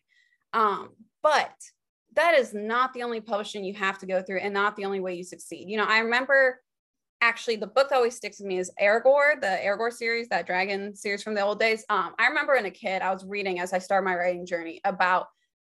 Um, 0.52 0.90
but 1.22 1.54
that 2.16 2.34
is 2.36 2.54
not 2.54 2.94
the 2.94 3.04
only 3.04 3.22
publishing 3.22 3.64
you 3.64 3.76
have 3.76 4.00
to 4.00 4.06
go 4.06 4.22
through 4.22 4.40
and 4.40 4.54
not 4.54 4.76
the 4.76 4.86
only 4.86 5.00
way 5.00 5.16
you 5.16 5.24
succeed. 5.24 5.70
You 5.70 5.78
know, 5.78 5.86
I 5.86 6.00
remember 6.00 6.62
actually 7.22 7.56
the 7.56 7.68
book 7.68 7.90
that 7.90 7.96
always 7.96 8.16
sticks 8.16 8.40
with 8.40 8.48
me 8.48 8.60
is 8.60 8.72
Eragon, 8.82 9.42
the 9.42 9.60
Eragon 9.64 9.92
series, 9.92 10.28
that 10.30 10.46
dragon 10.46 10.96
series 10.96 11.24
from 11.24 11.34
the 11.34 11.42
old 11.42 11.60
days. 11.60 11.86
Um, 11.90 12.14
I 12.20 12.28
remember 12.28 12.56
in 12.56 12.66
a 12.66 12.72
kid, 12.72 13.02
I 13.02 13.14
was 13.14 13.26
reading 13.26 13.60
as 13.60 13.74
I 13.74 13.80
started 13.80 14.06
my 14.06 14.16
writing 14.16 14.46
journey 14.46 14.82
about 14.84 15.28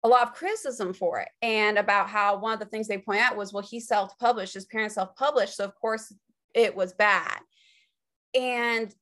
a 0.05 0.09
lot 0.09 0.23
of 0.23 0.35
criticism 0.35 0.93
for 0.93 1.21
it 1.21 1.29
and 1.43 1.79
about 1.79 2.09
how 2.09 2.39
one 2.39 2.53
of 2.53 2.61
the 2.61 2.67
things 2.67 2.87
they 2.87 2.99
point 2.99 3.21
out 3.21 3.37
was, 3.37 3.53
well, 3.53 3.67
he 3.69 3.81
self-published, 3.81 4.55
his 4.55 4.67
parents 4.67 4.95
self-published, 4.95 5.57
so 5.57 5.65
of 5.65 5.75
course 5.75 6.13
it 6.55 6.75
was 6.75 6.93
bad. 6.93 7.39
And 8.35 8.95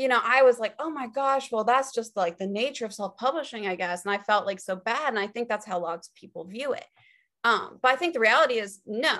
you 0.00 0.08
know, 0.08 0.20
I 0.24 0.42
was 0.44 0.58
like, 0.58 0.74
oh 0.78 0.88
my 0.88 1.08
gosh, 1.08 1.52
well, 1.52 1.64
that's 1.64 1.92
just 1.92 2.16
like 2.16 2.38
the 2.38 2.46
nature 2.46 2.86
of 2.86 2.94
self-publishing, 2.94 3.66
I 3.66 3.74
guess. 3.74 4.06
And 4.06 4.14
I 4.14 4.16
felt 4.16 4.46
like 4.46 4.58
so 4.58 4.74
bad. 4.74 5.10
And 5.10 5.18
I 5.18 5.26
think 5.26 5.46
that's 5.46 5.66
how 5.66 5.78
lots 5.78 6.08
of 6.08 6.14
people 6.14 6.46
view 6.46 6.72
it. 6.72 6.86
Um, 7.44 7.78
but 7.82 7.90
I 7.92 7.96
think 7.96 8.14
the 8.14 8.20
reality 8.20 8.54
is 8.54 8.80
no, 8.86 9.18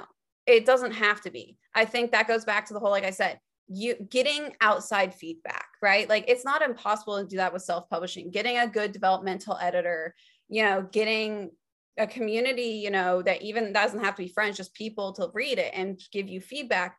it 0.51 0.67
doesn't 0.67 0.93
have 0.93 1.21
to 1.23 1.31
be. 1.31 1.57
I 1.75 1.85
think 1.85 2.13
that 2.13 2.29
goes 2.29 2.45
back 2.45 2.67
to 2.67 2.75
the 2.75 2.81
whole, 2.81 2.91
like 2.91 3.05
I 3.05 3.11
said, 3.11 3.39
you 3.69 3.95
getting 4.11 4.55
outside 4.61 5.15
feedback, 5.15 5.69
right? 5.81 6.09
Like 6.09 6.25
it's 6.29 6.45
not 6.45 6.63
impossible 6.63 7.21
to 7.21 7.27
do 7.27 7.37
that 7.37 7.53
with 7.53 7.63
self-publishing, 7.63 8.31
getting 8.31 8.59
a 8.59 8.67
good 8.67 8.93
developmental 8.93 9.57
editor, 9.61 10.15
you 10.49 10.65
know, 10.65 10.87
getting 10.91 11.51
a 11.97 12.07
community, 12.07 12.81
you 12.83 12.91
know, 12.91 13.23
that 13.23 13.43
even 13.43 13.73
doesn't 13.73 14.03
have 14.03 14.17
to 14.17 14.23
be 14.23 14.29
friends, 14.29 14.57
just 14.57 14.75
people 14.75 15.13
to 15.13 15.29
read 15.35 15.59
it 15.59 15.73
and 15.75 16.01
give 16.13 16.29
you 16.29 16.41
feedback 16.41 16.97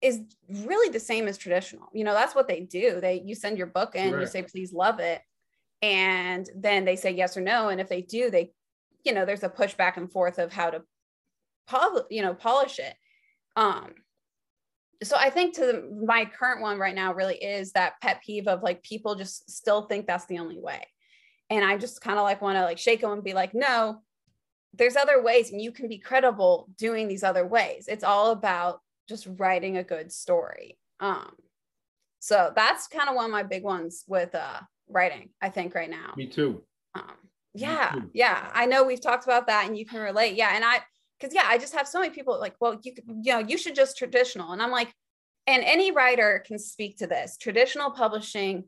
is 0.00 0.20
really 0.48 0.90
the 0.90 1.00
same 1.00 1.26
as 1.26 1.38
traditional. 1.38 1.88
You 1.92 2.04
know, 2.04 2.12
that's 2.12 2.34
what 2.34 2.46
they 2.46 2.60
do. 2.60 3.00
They 3.00 3.22
you 3.24 3.34
send 3.34 3.58
your 3.58 3.68
book 3.68 3.92
and 3.96 4.20
you 4.20 4.26
say, 4.26 4.42
please 4.42 4.72
love 4.72 5.00
it. 5.00 5.22
And 5.82 6.48
then 6.54 6.84
they 6.84 6.96
say 6.96 7.10
yes 7.12 7.36
or 7.36 7.40
no. 7.40 7.70
And 7.70 7.80
if 7.80 7.88
they 7.88 8.02
do, 8.02 8.30
they, 8.30 8.52
you 9.04 9.12
know, 9.12 9.24
there's 9.24 9.42
a 9.42 9.48
push 9.48 9.74
back 9.74 9.96
and 9.96 10.10
forth 10.10 10.38
of 10.38 10.52
how 10.52 10.70
to 10.70 10.82
pol- 11.66 12.06
you 12.10 12.22
know, 12.22 12.34
polish 12.34 12.78
it. 12.78 12.94
Um, 13.56 13.94
so 15.02 15.16
I 15.16 15.30
think 15.30 15.54
to 15.54 15.60
the, 15.60 16.04
my 16.06 16.24
current 16.24 16.60
one 16.60 16.78
right 16.78 16.94
now 16.94 17.12
really 17.14 17.36
is 17.36 17.72
that 17.72 18.00
pet 18.00 18.22
peeve 18.24 18.48
of 18.48 18.62
like 18.62 18.82
people 18.82 19.14
just 19.14 19.50
still 19.50 19.82
think 19.82 20.06
that's 20.06 20.26
the 20.26 20.38
only 20.38 20.58
way. 20.58 20.86
And 21.50 21.64
I 21.64 21.76
just 21.76 22.00
kind 22.00 22.18
of 22.18 22.24
like 22.24 22.40
want 22.40 22.56
to 22.56 22.62
like 22.62 22.78
shake 22.78 23.02
them 23.02 23.12
and 23.12 23.24
be 23.24 23.34
like, 23.34 23.54
no, 23.54 24.02
there's 24.72 24.96
other 24.96 25.22
ways 25.22 25.52
and 25.52 25.60
you 25.60 25.72
can 25.72 25.88
be 25.88 25.98
credible 25.98 26.68
doing 26.78 27.06
these 27.06 27.22
other 27.22 27.46
ways. 27.46 27.86
It's 27.88 28.04
all 28.04 28.30
about 28.30 28.80
just 29.08 29.28
writing 29.36 29.76
a 29.76 29.84
good 29.84 30.10
story. 30.10 30.78
Um, 31.00 31.32
so 32.20 32.52
that's 32.56 32.88
kind 32.88 33.08
of 33.08 33.14
one 33.14 33.26
of 33.26 33.30
my 33.30 33.42
big 33.42 33.62
ones 33.62 34.04
with 34.08 34.34
uh, 34.34 34.60
writing, 34.88 35.30
I 35.42 35.50
think 35.50 35.74
right 35.74 35.90
now. 35.90 36.14
Me 36.16 36.26
too. 36.26 36.64
Um, 36.94 37.14
yeah, 37.52 37.94
yeah. 38.14 38.50
I 38.54 38.66
know 38.66 38.84
we've 38.84 39.00
talked 39.00 39.24
about 39.24 39.46
that 39.48 39.66
and 39.66 39.76
you 39.76 39.84
can 39.84 40.00
relate. 40.00 40.34
Yeah. 40.34 40.52
And 40.54 40.64
I, 40.64 40.80
because 41.24 41.34
yeah, 41.34 41.46
I 41.48 41.56
just 41.56 41.74
have 41.74 41.88
so 41.88 42.00
many 42.00 42.12
people 42.12 42.38
like, 42.38 42.54
well, 42.60 42.78
you 42.82 42.92
you 43.22 43.32
know, 43.32 43.38
you 43.38 43.56
should 43.56 43.74
just 43.74 43.96
traditional. 43.96 44.52
And 44.52 44.60
I'm 44.60 44.70
like, 44.70 44.92
and 45.46 45.62
any 45.64 45.90
writer 45.90 46.44
can 46.46 46.58
speak 46.58 46.98
to 46.98 47.06
this. 47.06 47.38
Traditional 47.38 47.90
publishing 47.90 48.64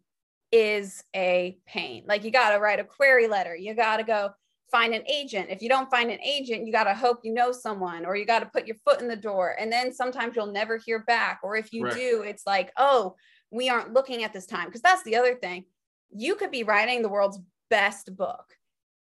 is 0.51 1.05
a 1.15 1.59
pain. 1.67 2.05
Like 2.07 2.25
you 2.25 2.31
got 2.31 2.53
to 2.53 2.59
write 2.59 2.81
a 2.81 2.85
query 2.85 3.29
letter. 3.29 3.55
You 3.55 3.75
got 3.75 3.99
to 3.99 4.05
go 4.05 4.31
find 4.71 4.95
an 4.95 5.03
agent. 5.07 5.49
If 5.51 5.61
you 5.61 5.69
don't 5.69 5.91
find 5.91 6.11
an 6.11 6.21
agent, 6.23 6.67
you 6.67 6.73
got 6.73 6.85
to 6.85 6.95
hope 6.95 7.21
you 7.25 7.35
know 7.35 7.53
someone 7.53 8.07
or 8.07 8.17
you 8.17 8.25
got 8.25 8.41
to 8.41 8.47
put 8.47 8.67
your 8.67 8.77
foot 8.85 9.03
in 9.03 9.09
the 9.09 9.17
door. 9.17 9.55
And 9.59 9.71
then 9.71 9.93
sometimes 9.93 10.35
you'll 10.35 10.47
never 10.47 10.79
hear 10.79 11.01
back. 11.01 11.41
Or 11.43 11.57
if 11.57 11.75
you 11.75 11.85
right. 11.85 11.95
do, 11.95 12.25
it's 12.27 12.47
like, 12.47 12.73
oh, 12.79 13.17
we 13.51 13.69
aren't 13.69 13.93
looking 13.93 14.25
at 14.25 14.33
this 14.33 14.47
time. 14.47 14.67
Because 14.67 14.83
that's 14.83 15.03
the 15.03 15.17
other 15.17 15.35
thing. 15.35 15.65
You 16.11 16.37
could 16.37 16.51
be 16.51 16.63
writing 16.63 17.03
the 17.03 17.09
world's 17.11 17.39
best 17.69 18.17
book 18.17 18.55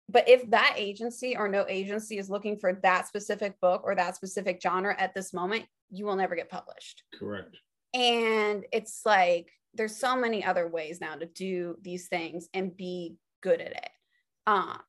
but 0.10 0.28
if 0.28 0.50
that 0.52 0.76
agency 0.78 1.36
or 1.38 1.48
no 1.48 1.66
agency 1.68 2.18
is 2.18 2.30
looking 2.30 2.58
for 2.58 2.74
that 2.84 3.08
specific 3.08 3.60
book 3.62 3.82
or 3.84 3.96
that 3.96 4.16
specific 4.16 4.60
genre 4.62 4.96
at 5.00 5.14
this 5.14 5.34
moment, 5.34 5.66
you 5.90 6.06
will 6.06 6.16
never 6.16 6.36
get 6.36 6.50
published. 6.50 7.04
Correct. 7.18 7.58
And 7.94 8.66
it's 8.72 9.02
like 9.06 9.52
there's 9.74 9.96
so 9.96 10.16
many 10.16 10.44
other 10.44 10.68
ways 10.68 11.00
now 11.00 11.16
to 11.16 11.26
do 11.26 11.78
these 11.82 12.08
things 12.08 12.50
and 12.54 12.76
be 12.76 13.16
good 13.42 13.62
at 13.62 13.72
it. 13.72 13.90
Um, 14.48 14.80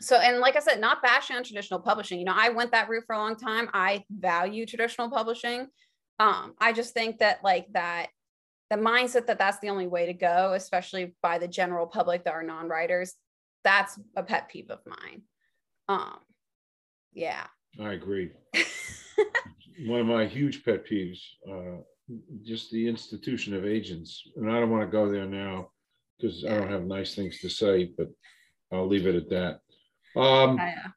so 0.00 0.16
and 0.16 0.38
like 0.38 0.56
I 0.56 0.60
said, 0.60 0.80
not 0.80 1.02
bashing 1.02 1.36
on 1.36 1.44
traditional 1.44 1.80
publishing. 1.80 2.18
You 2.18 2.24
know, 2.24 2.34
I 2.36 2.50
went 2.50 2.72
that 2.72 2.88
route 2.88 3.04
for 3.06 3.14
a 3.14 3.18
long 3.18 3.36
time. 3.36 3.68
I 3.72 4.04
value 4.10 4.66
traditional 4.66 5.10
publishing. 5.10 5.68
Um, 6.18 6.54
I 6.60 6.72
just 6.72 6.94
think 6.94 7.18
that 7.18 7.42
like 7.42 7.66
that 7.72 8.08
the 8.70 8.76
mindset 8.76 9.26
that 9.26 9.38
that's 9.38 9.58
the 9.60 9.68
only 9.68 9.86
way 9.86 10.06
to 10.06 10.14
go, 10.14 10.52
especially 10.54 11.14
by 11.22 11.38
the 11.38 11.48
general 11.48 11.86
public 11.86 12.24
that 12.24 12.34
are 12.34 12.42
non-writers, 12.42 13.14
that's 13.64 13.98
a 14.16 14.22
pet 14.22 14.48
peeve 14.48 14.70
of 14.70 14.80
mine. 14.86 15.22
Um, 15.88 16.18
yeah. 17.12 17.46
I 17.80 17.92
agree. 17.92 18.30
One 19.86 20.00
of 20.00 20.06
my 20.06 20.26
huge 20.26 20.64
pet 20.64 20.86
peeves, 20.86 21.18
uh, 21.50 21.82
just 22.42 22.70
the 22.70 22.86
institution 22.86 23.54
of 23.54 23.66
agents. 23.66 24.22
And 24.36 24.50
I 24.50 24.60
don't 24.60 24.70
want 24.70 24.82
to 24.84 24.92
go 24.92 25.10
there 25.10 25.26
now 25.26 25.70
because 26.16 26.44
I 26.44 26.50
don't 26.50 26.70
have 26.70 26.84
nice 26.84 27.14
things 27.14 27.40
to 27.40 27.48
say, 27.48 27.92
but 27.96 28.08
I'll 28.70 28.86
leave 28.86 29.06
it 29.06 29.16
at 29.16 29.30
that. 29.30 29.60
Um, 30.20 30.58
yeah. 30.58 30.90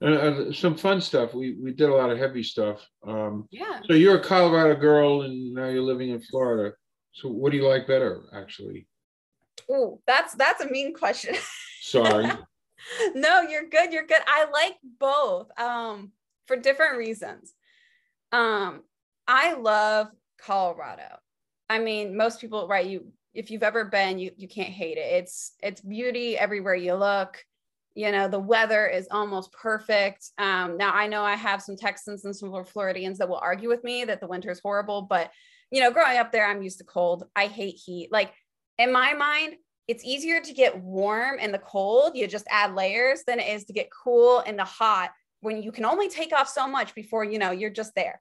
Uh, 0.00 0.52
some 0.52 0.76
fun 0.76 1.00
stuff. 1.00 1.32
We 1.32 1.56
we 1.62 1.72
did 1.72 1.88
a 1.88 1.94
lot 1.94 2.10
of 2.10 2.18
heavy 2.18 2.42
stuff. 2.42 2.84
Um, 3.06 3.46
yeah. 3.52 3.80
So 3.84 3.92
you're 3.92 4.16
a 4.16 4.24
Colorado 4.24 4.74
girl, 4.80 5.22
and 5.22 5.54
now 5.54 5.68
you're 5.68 5.82
living 5.82 6.10
in 6.10 6.20
Florida. 6.20 6.74
So 7.12 7.28
what 7.28 7.52
do 7.52 7.58
you 7.58 7.68
like 7.68 7.86
better, 7.86 8.22
actually? 8.34 8.88
Oh, 9.70 10.00
that's 10.06 10.34
that's 10.34 10.60
a 10.60 10.68
mean 10.68 10.92
question. 10.92 11.36
Sorry. 11.82 12.30
no, 13.14 13.42
you're 13.42 13.68
good. 13.68 13.92
You're 13.92 14.06
good. 14.06 14.22
I 14.26 14.46
like 14.50 14.76
both 15.00 15.48
um, 15.58 16.12
for 16.46 16.56
different 16.56 16.96
reasons. 16.96 17.52
Um, 18.30 18.82
I 19.26 19.54
love 19.54 20.08
Colorado. 20.38 21.18
I 21.68 21.80
mean, 21.80 22.16
most 22.16 22.40
people, 22.40 22.68
right? 22.68 22.86
You, 22.86 23.08
if 23.34 23.50
you've 23.50 23.64
ever 23.64 23.84
been, 23.84 24.18
you 24.18 24.30
you 24.36 24.46
can't 24.46 24.68
hate 24.68 24.96
it. 24.96 25.12
It's 25.12 25.54
it's 25.60 25.80
beauty 25.80 26.38
everywhere 26.38 26.76
you 26.76 26.94
look. 26.94 27.44
You 27.94 28.12
know, 28.12 28.28
the 28.28 28.38
weather 28.38 28.86
is 28.86 29.08
almost 29.10 29.52
perfect. 29.52 30.30
Um, 30.38 30.76
now 30.76 30.92
I 30.92 31.08
know 31.08 31.24
I 31.24 31.34
have 31.34 31.62
some 31.62 31.76
Texans 31.76 32.24
and 32.24 32.34
some 32.34 32.64
Floridians 32.64 33.18
that 33.18 33.28
will 33.28 33.36
argue 33.36 33.68
with 33.68 33.82
me 33.82 34.04
that 34.04 34.20
the 34.20 34.28
winter 34.28 34.50
is 34.50 34.60
horrible, 34.60 35.02
but 35.02 35.30
you 35.70 35.80
know, 35.80 35.90
growing 35.90 36.18
up 36.18 36.30
there, 36.30 36.46
I'm 36.46 36.62
used 36.62 36.78
to 36.78 36.84
cold. 36.84 37.24
I 37.34 37.46
hate 37.46 37.74
heat. 37.74 38.10
Like 38.12 38.32
in 38.78 38.92
my 38.92 39.14
mind, 39.14 39.54
it's 39.92 40.04
easier 40.06 40.40
to 40.40 40.54
get 40.54 40.82
warm 40.82 41.38
in 41.38 41.52
the 41.52 41.58
cold. 41.58 42.16
You 42.16 42.26
just 42.26 42.46
add 42.48 42.74
layers 42.74 43.24
than 43.26 43.38
it 43.38 43.46
is 43.48 43.66
to 43.66 43.74
get 43.74 43.90
cool 43.90 44.40
in 44.40 44.56
the 44.56 44.64
hot 44.64 45.10
when 45.42 45.62
you 45.62 45.70
can 45.70 45.84
only 45.84 46.08
take 46.08 46.32
off 46.32 46.48
so 46.48 46.66
much 46.66 46.94
before 46.94 47.24
you 47.24 47.38
know 47.38 47.50
you're 47.50 47.68
just 47.68 47.94
there 47.94 48.18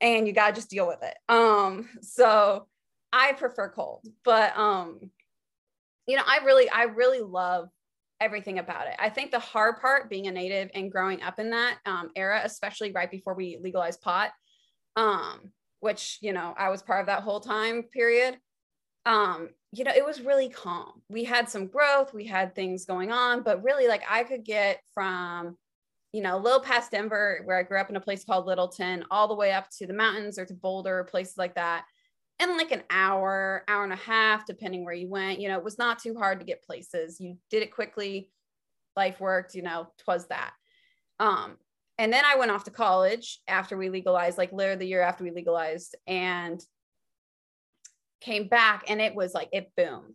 and 0.00 0.26
you 0.26 0.32
gotta 0.32 0.54
just 0.54 0.70
deal 0.70 0.86
with 0.86 1.02
it. 1.02 1.14
Um, 1.28 1.90
so 2.00 2.66
I 3.12 3.34
prefer 3.34 3.68
cold, 3.68 4.06
but 4.24 4.56
um, 4.56 5.10
you 6.06 6.16
know, 6.16 6.22
I 6.26 6.38
really, 6.42 6.70
I 6.70 6.84
really 6.84 7.20
love 7.20 7.68
everything 8.18 8.58
about 8.58 8.86
it. 8.86 8.94
I 8.98 9.10
think 9.10 9.30
the 9.30 9.38
hard 9.38 9.78
part 9.78 10.08
being 10.08 10.26
a 10.26 10.32
native 10.32 10.70
and 10.74 10.90
growing 10.90 11.20
up 11.20 11.38
in 11.38 11.50
that 11.50 11.80
um, 11.84 12.12
era, 12.16 12.40
especially 12.44 12.92
right 12.92 13.10
before 13.10 13.34
we 13.34 13.58
legalized 13.60 14.00
pot, 14.00 14.30
um, 14.96 15.52
which, 15.80 16.16
you 16.22 16.32
know, 16.32 16.54
I 16.56 16.70
was 16.70 16.82
part 16.82 17.00
of 17.00 17.06
that 17.08 17.24
whole 17.24 17.40
time 17.40 17.82
period. 17.82 18.38
Um, 19.06 19.50
you 19.72 19.84
know, 19.84 19.92
it 19.94 20.04
was 20.04 20.20
really 20.20 20.48
calm. 20.48 21.02
We 21.08 21.24
had 21.24 21.48
some 21.48 21.66
growth, 21.66 22.12
we 22.12 22.26
had 22.26 22.54
things 22.54 22.84
going 22.84 23.12
on, 23.12 23.42
but 23.42 23.62
really, 23.62 23.86
like, 23.88 24.02
I 24.08 24.24
could 24.24 24.44
get 24.44 24.82
from, 24.92 25.56
you 26.12 26.22
know, 26.22 26.36
a 26.36 26.38
little 26.38 26.60
past 26.60 26.90
Denver, 26.90 27.40
where 27.44 27.58
I 27.58 27.62
grew 27.62 27.80
up 27.80 27.88
in 27.88 27.96
a 27.96 28.00
place 28.00 28.24
called 28.24 28.46
Littleton, 28.46 29.04
all 29.10 29.28
the 29.28 29.34
way 29.34 29.52
up 29.52 29.68
to 29.78 29.86
the 29.86 29.94
mountains 29.94 30.38
or 30.38 30.44
to 30.44 30.54
Boulder, 30.54 31.04
places 31.04 31.38
like 31.38 31.54
that 31.54 31.84
in 32.40 32.56
like 32.56 32.72
an 32.72 32.82
hour, 32.90 33.64
hour 33.68 33.84
and 33.84 33.92
a 33.92 33.96
half, 33.96 34.46
depending 34.46 34.84
where 34.84 34.94
you 34.94 35.08
went. 35.08 35.40
You 35.40 35.48
know, 35.48 35.58
it 35.58 35.64
was 35.64 35.78
not 35.78 35.98
too 35.98 36.14
hard 36.14 36.40
to 36.40 36.46
get 36.46 36.62
places. 36.62 37.20
You 37.20 37.36
did 37.50 37.62
it 37.62 37.72
quickly, 37.72 38.30
life 38.96 39.20
worked, 39.20 39.54
you 39.54 39.62
know, 39.62 39.88
twas 39.98 40.26
that. 40.28 40.52
Um, 41.18 41.58
and 41.98 42.12
then 42.12 42.24
I 42.24 42.36
went 42.36 42.50
off 42.50 42.64
to 42.64 42.70
college 42.70 43.40
after 43.46 43.76
we 43.76 43.90
legalized, 43.90 44.38
like 44.38 44.52
literally 44.52 44.78
the 44.78 44.86
year 44.86 45.02
after 45.02 45.22
we 45.22 45.30
legalized, 45.30 45.96
and 46.06 46.60
came 48.20 48.48
back 48.48 48.84
and 48.88 49.00
it 49.00 49.14
was 49.14 49.34
like 49.34 49.48
it 49.52 49.72
boomed. 49.76 50.14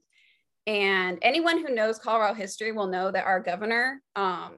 And 0.68 1.20
anyone 1.22 1.60
who 1.60 1.74
knows 1.74 2.00
Colorado 2.00 2.34
history 2.34 2.72
will 2.72 2.88
know 2.88 3.12
that 3.12 3.26
our 3.26 3.40
governor, 3.40 4.02
um, 4.16 4.58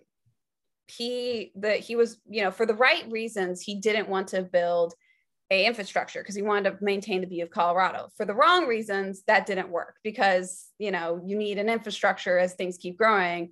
he 0.88 1.52
the 1.56 1.74
he 1.74 1.96
was, 1.98 2.18
you 2.30 2.44
know, 2.44 2.52
for 2.52 2.66
the 2.66 2.74
right 2.74 3.10
reasons, 3.12 3.62
he 3.62 3.76
didn't 3.76 4.08
want 4.08 4.30
to 4.30 4.42
build 4.42 4.94
a 5.50 5.66
infrastructure 5.66 6.22
because 6.22 6.36
he 6.36 6.42
wanted 6.42 6.72
to 6.72 6.78
maintain 6.84 7.22
the 7.22 7.28
view 7.28 7.44
of 7.44 7.50
Colorado. 7.50 8.10
For 8.16 8.26
the 8.26 8.34
wrong 8.34 8.68
reasons, 8.68 9.24
that 9.28 9.46
didn't 9.46 9.70
work 9.70 9.96
because 10.04 10.68
you 10.80 10.92
know 10.92 11.22
you 11.26 11.38
need 11.38 11.58
an 11.58 11.70
infrastructure 11.70 12.38
as 12.38 12.54
things 12.54 12.78
keep 12.78 12.98
growing. 12.98 13.52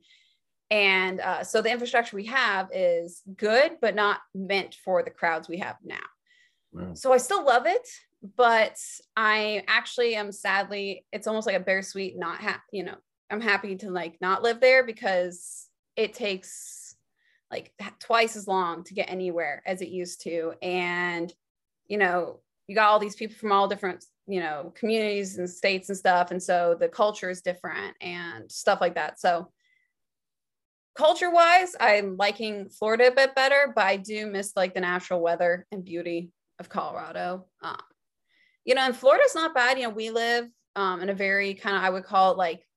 And 0.71 1.19
uh, 1.19 1.43
so 1.43 1.61
the 1.61 1.71
infrastructure 1.71 2.15
we 2.15 2.25
have 2.25 2.69
is 2.73 3.21
good, 3.35 3.73
but 3.81 3.95
not 3.95 4.19
meant 4.33 4.75
for 4.83 5.03
the 5.03 5.11
crowds 5.11 5.47
we 5.47 5.59
have 5.59 5.75
now. 5.83 5.97
Wow. 6.71 6.93
So 6.95 7.13
I 7.13 7.17
still 7.17 7.45
love 7.45 7.65
it, 7.67 7.87
but 8.35 8.77
I 9.15 9.63
actually 9.67 10.15
am 10.15 10.31
sadly, 10.31 11.05
it's 11.11 11.27
almost 11.27 11.47
like 11.47 11.55
a 11.55 11.59
bittersweet 11.59 12.17
not 12.17 12.39
happy, 12.39 12.61
you 12.71 12.83
know, 12.83 12.97
I'm 13.29 13.41
happy 13.41 13.75
to 13.77 13.89
like 13.89 14.17
not 14.21 14.43
live 14.43 14.59
there 14.59 14.85
because 14.85 15.67
it 15.95 16.13
takes 16.13 16.95
like 17.51 17.71
twice 17.99 18.35
as 18.35 18.47
long 18.47 18.83
to 18.85 18.93
get 18.93 19.09
anywhere 19.09 19.61
as 19.65 19.81
it 19.81 19.89
used 19.89 20.21
to. 20.23 20.53
And 20.61 21.31
you 21.87 21.97
know, 21.97 22.39
you 22.67 22.75
got 22.75 22.89
all 22.89 22.99
these 22.99 23.15
people 23.15 23.35
from 23.35 23.51
all 23.51 23.67
different, 23.67 24.03
you 24.27 24.39
know, 24.39 24.73
communities 24.75 25.37
and 25.37 25.49
states 25.49 25.89
and 25.89 25.97
stuff. 25.97 26.31
And 26.31 26.41
so 26.41 26.75
the 26.79 26.87
culture 26.87 27.29
is 27.29 27.41
different 27.41 27.95
and 28.01 28.51
stuff 28.51 28.81
like 28.81 28.95
that. 28.95 29.19
So 29.19 29.51
culture 30.95 31.29
wise, 31.29 31.75
I'm 31.79 32.17
liking 32.17 32.69
Florida 32.69 33.07
a 33.07 33.15
bit 33.15 33.35
better, 33.35 33.71
but 33.75 33.85
I 33.85 33.97
do 33.97 34.25
miss 34.27 34.53
like 34.55 34.73
the 34.73 34.79
natural 34.79 35.21
weather 35.21 35.67
and 35.71 35.85
beauty 35.85 36.31
of 36.59 36.69
Colorado. 36.69 37.45
Um, 37.61 37.77
you 38.65 38.75
know, 38.75 38.81
and 38.81 38.95
Florida's 38.95 39.35
not 39.35 39.53
bad. 39.53 39.77
You 39.77 39.85
know, 39.85 39.91
we 39.91 40.09
live 40.09 40.49
um, 40.75 41.01
in 41.01 41.09
a 41.09 41.13
very 41.13 41.53
kind 41.53 41.77
of, 41.77 41.83
I 41.83 41.89
would 41.89 42.03
call 42.03 42.31
it 42.31 42.37
like, 42.37 42.67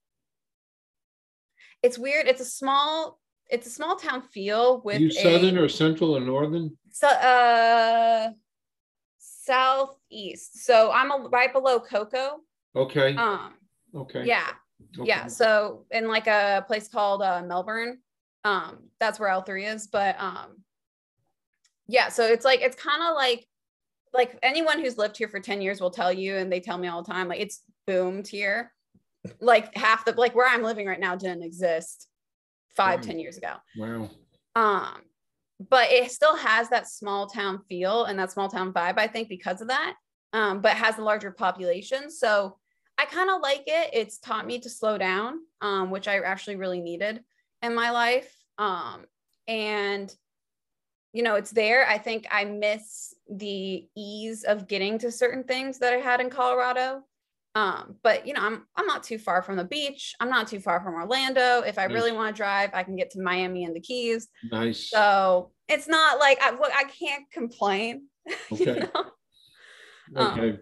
it's 1.83 1.99
weird. 1.99 2.27
It's 2.27 2.41
a 2.41 2.45
small, 2.45 3.19
it's 3.51 3.67
a 3.67 3.71
small 3.71 3.97
town 3.97 4.23
feel 4.23 4.83
with. 4.83 5.01
You 5.01 5.11
southern 5.11 5.57
a, 5.57 5.63
or 5.63 5.69
central 5.69 6.17
or 6.17 6.21
northern? 6.21 6.77
So, 6.93 7.09
uh, 7.09 8.31
southeast. 9.19 10.65
So 10.65 10.93
I'm 10.93 11.11
a, 11.11 11.29
right 11.29 11.53
below 11.53 11.81
Cocoa. 11.81 12.41
Okay. 12.77 13.17
Um. 13.17 13.55
Okay. 13.95 14.25
Yeah. 14.27 14.49
Okay. 14.99 15.09
Yeah. 15.09 15.27
So 15.27 15.87
in 15.91 16.07
like 16.07 16.27
a 16.27 16.65
place 16.67 16.89
called 16.89 17.23
uh, 17.23 17.43
Melbourne, 17.43 17.99
um, 18.45 18.91
that's 19.01 19.19
where 19.19 19.31
L3 19.31 19.75
is. 19.75 19.87
But 19.87 20.21
um, 20.21 20.63
yeah. 21.87 22.11
So 22.11 22.27
it's 22.27 22.45
like 22.45 22.61
it's 22.61 22.77
kind 22.77 23.03
of 23.03 23.15
like 23.15 23.48
like 24.19 24.37
anyone 24.43 24.81
who's 24.81 24.99
lived 24.99 25.17
here 25.17 25.29
for 25.29 25.41
10 25.41 25.63
years 25.63 25.81
will 25.81 25.93
tell 25.93 26.13
you, 26.13 26.37
and 26.37 26.53
they 26.53 26.61
tell 26.61 26.77
me 26.77 26.89
all 26.89 27.03
the 27.03 27.11
time, 27.11 27.29
like 27.29 27.41
it's 27.41 27.63
boomed 27.87 28.27
here. 28.27 28.73
Like 29.41 29.75
half 29.77 30.05
the 30.05 30.13
like 30.13 30.35
where 30.35 30.49
I'm 30.49 30.63
living 30.63 30.87
right 30.87 31.01
now 31.01 31.15
didn't 31.17 31.45
exist 31.45 32.09
five, 32.77 33.01
wow. 33.01 33.07
10 33.07 33.19
years 33.21 33.39
ago. 33.39 33.55
Wow. 33.77 34.11
Um, 34.57 35.03
but 35.71 35.91
it 35.91 36.11
still 36.11 36.37
has 36.37 36.69
that 36.71 36.89
small 36.89 37.27
town 37.29 37.61
feel 37.69 38.05
and 38.05 38.19
that 38.19 38.33
small 38.33 38.49
town 38.49 38.73
vibe, 38.73 38.99
I 38.99 39.07
think, 39.07 39.29
because 39.29 39.61
of 39.61 39.69
that. 39.69 39.95
Um, 40.33 40.61
but 40.61 40.73
has 40.73 40.99
a 40.99 41.03
larger 41.03 41.31
population. 41.31 42.11
So 42.11 42.59
I 42.99 43.07
kind 43.07 43.31
of 43.31 43.41
like 43.41 43.63
it. 43.67 43.91
It's 43.93 44.19
taught 44.19 44.47
me 44.47 44.59
to 44.61 44.69
slow 44.69 44.99
down, 44.99 45.39
um, 45.61 45.91
which 45.91 46.09
I 46.09 46.19
actually 46.19 46.57
really 46.57 46.81
needed 46.81 47.23
in 47.63 47.75
my 47.75 47.91
life. 47.91 48.31
Um, 48.59 49.07
and 49.47 50.15
you 51.13 51.23
know, 51.23 51.37
it's 51.37 51.51
there. 51.51 51.89
I 51.89 51.99
think 51.99 52.27
I 52.31 52.45
miss 52.45 53.15
the 53.31 53.87
ease 53.97 54.45
of 54.45 54.69
getting 54.69 54.99
to 54.99 55.11
certain 55.11 55.45
things 55.45 55.79
that 55.79 55.93
I 55.93 55.97
had 55.97 56.21
in 56.21 56.31
Colorado. 56.31 57.03
Um, 57.55 57.97
but 58.03 58.27
you 58.27 58.35
know, 58.35 58.43
I'm 58.43 58.67
I'm 58.77 58.87
not 58.87 59.03
too 59.03 59.19
far 59.19 59.43
from 59.43 59.57
the 59.57 59.65
beach. 59.65 60.15
I'm 60.21 60.31
not 60.31 60.49
too 60.49 60.61
far 60.61 60.81
from 60.81 60.95
Orlando. 60.95 61.63
If 61.63 61.79
I 61.79 61.87
nice. 61.87 61.95
really 61.95 62.13
want 62.13 62.35
to 62.35 62.37
drive, 62.37 62.71
I 62.73 62.83
can 62.83 62.95
get 62.95 63.11
to 63.13 63.23
Miami 63.23 63.65
and 63.65 63.75
the 63.75 63.81
Keys. 63.81 64.29
Nice. 64.51 64.91
So 64.91 65.51
it's 65.67 65.89
not 65.89 66.19
like 66.19 66.39
I 66.41 66.51
I 66.51 66.85
can't 66.85 67.31
complain. 67.33 68.07
Okay. 68.53 68.65
you 68.65 68.75
know? 68.75 69.05
Okay. 70.17 70.51
Um, 70.51 70.59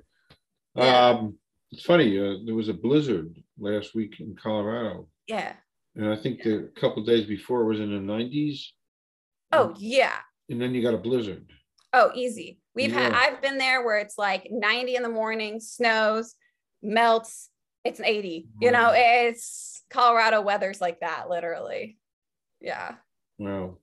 yeah. 0.76 1.08
um, 1.08 1.38
it's 1.72 1.82
funny. 1.82 2.18
Uh, 2.18 2.36
there 2.44 2.54
was 2.54 2.68
a 2.68 2.74
blizzard 2.74 3.34
last 3.58 3.94
week 3.94 4.20
in 4.20 4.36
Colorado. 4.36 5.08
Yeah. 5.26 5.54
And 5.96 6.12
I 6.12 6.16
think 6.16 6.44
yeah. 6.44 6.44
the 6.44 6.72
couple 6.80 7.04
days 7.04 7.26
before 7.26 7.64
was 7.64 7.80
in 7.80 7.90
the 7.90 8.12
90s. 8.12 8.60
Oh 9.52 9.74
yeah. 9.78 10.18
And 10.48 10.60
then 10.60 10.74
you 10.74 10.82
got 10.82 10.94
a 10.94 10.98
blizzard. 10.98 11.44
Oh, 11.92 12.10
easy. 12.14 12.60
We've 12.74 12.92
yeah. 12.92 13.00
had 13.00 13.12
I've 13.12 13.42
been 13.42 13.58
there 13.58 13.84
where 13.84 13.98
it's 13.98 14.18
like 14.18 14.48
90 14.50 14.96
in 14.96 15.02
the 15.02 15.08
morning, 15.08 15.60
snows 15.60 16.34
melts, 16.82 17.48
it's 17.84 18.00
80. 18.00 18.48
You 18.60 18.70
know, 18.70 18.92
it's 18.94 19.82
Colorado 19.90 20.40
weather's 20.40 20.80
like 20.80 21.00
that, 21.00 21.28
literally. 21.28 21.98
Yeah. 22.60 22.94
Wow. 23.38 23.78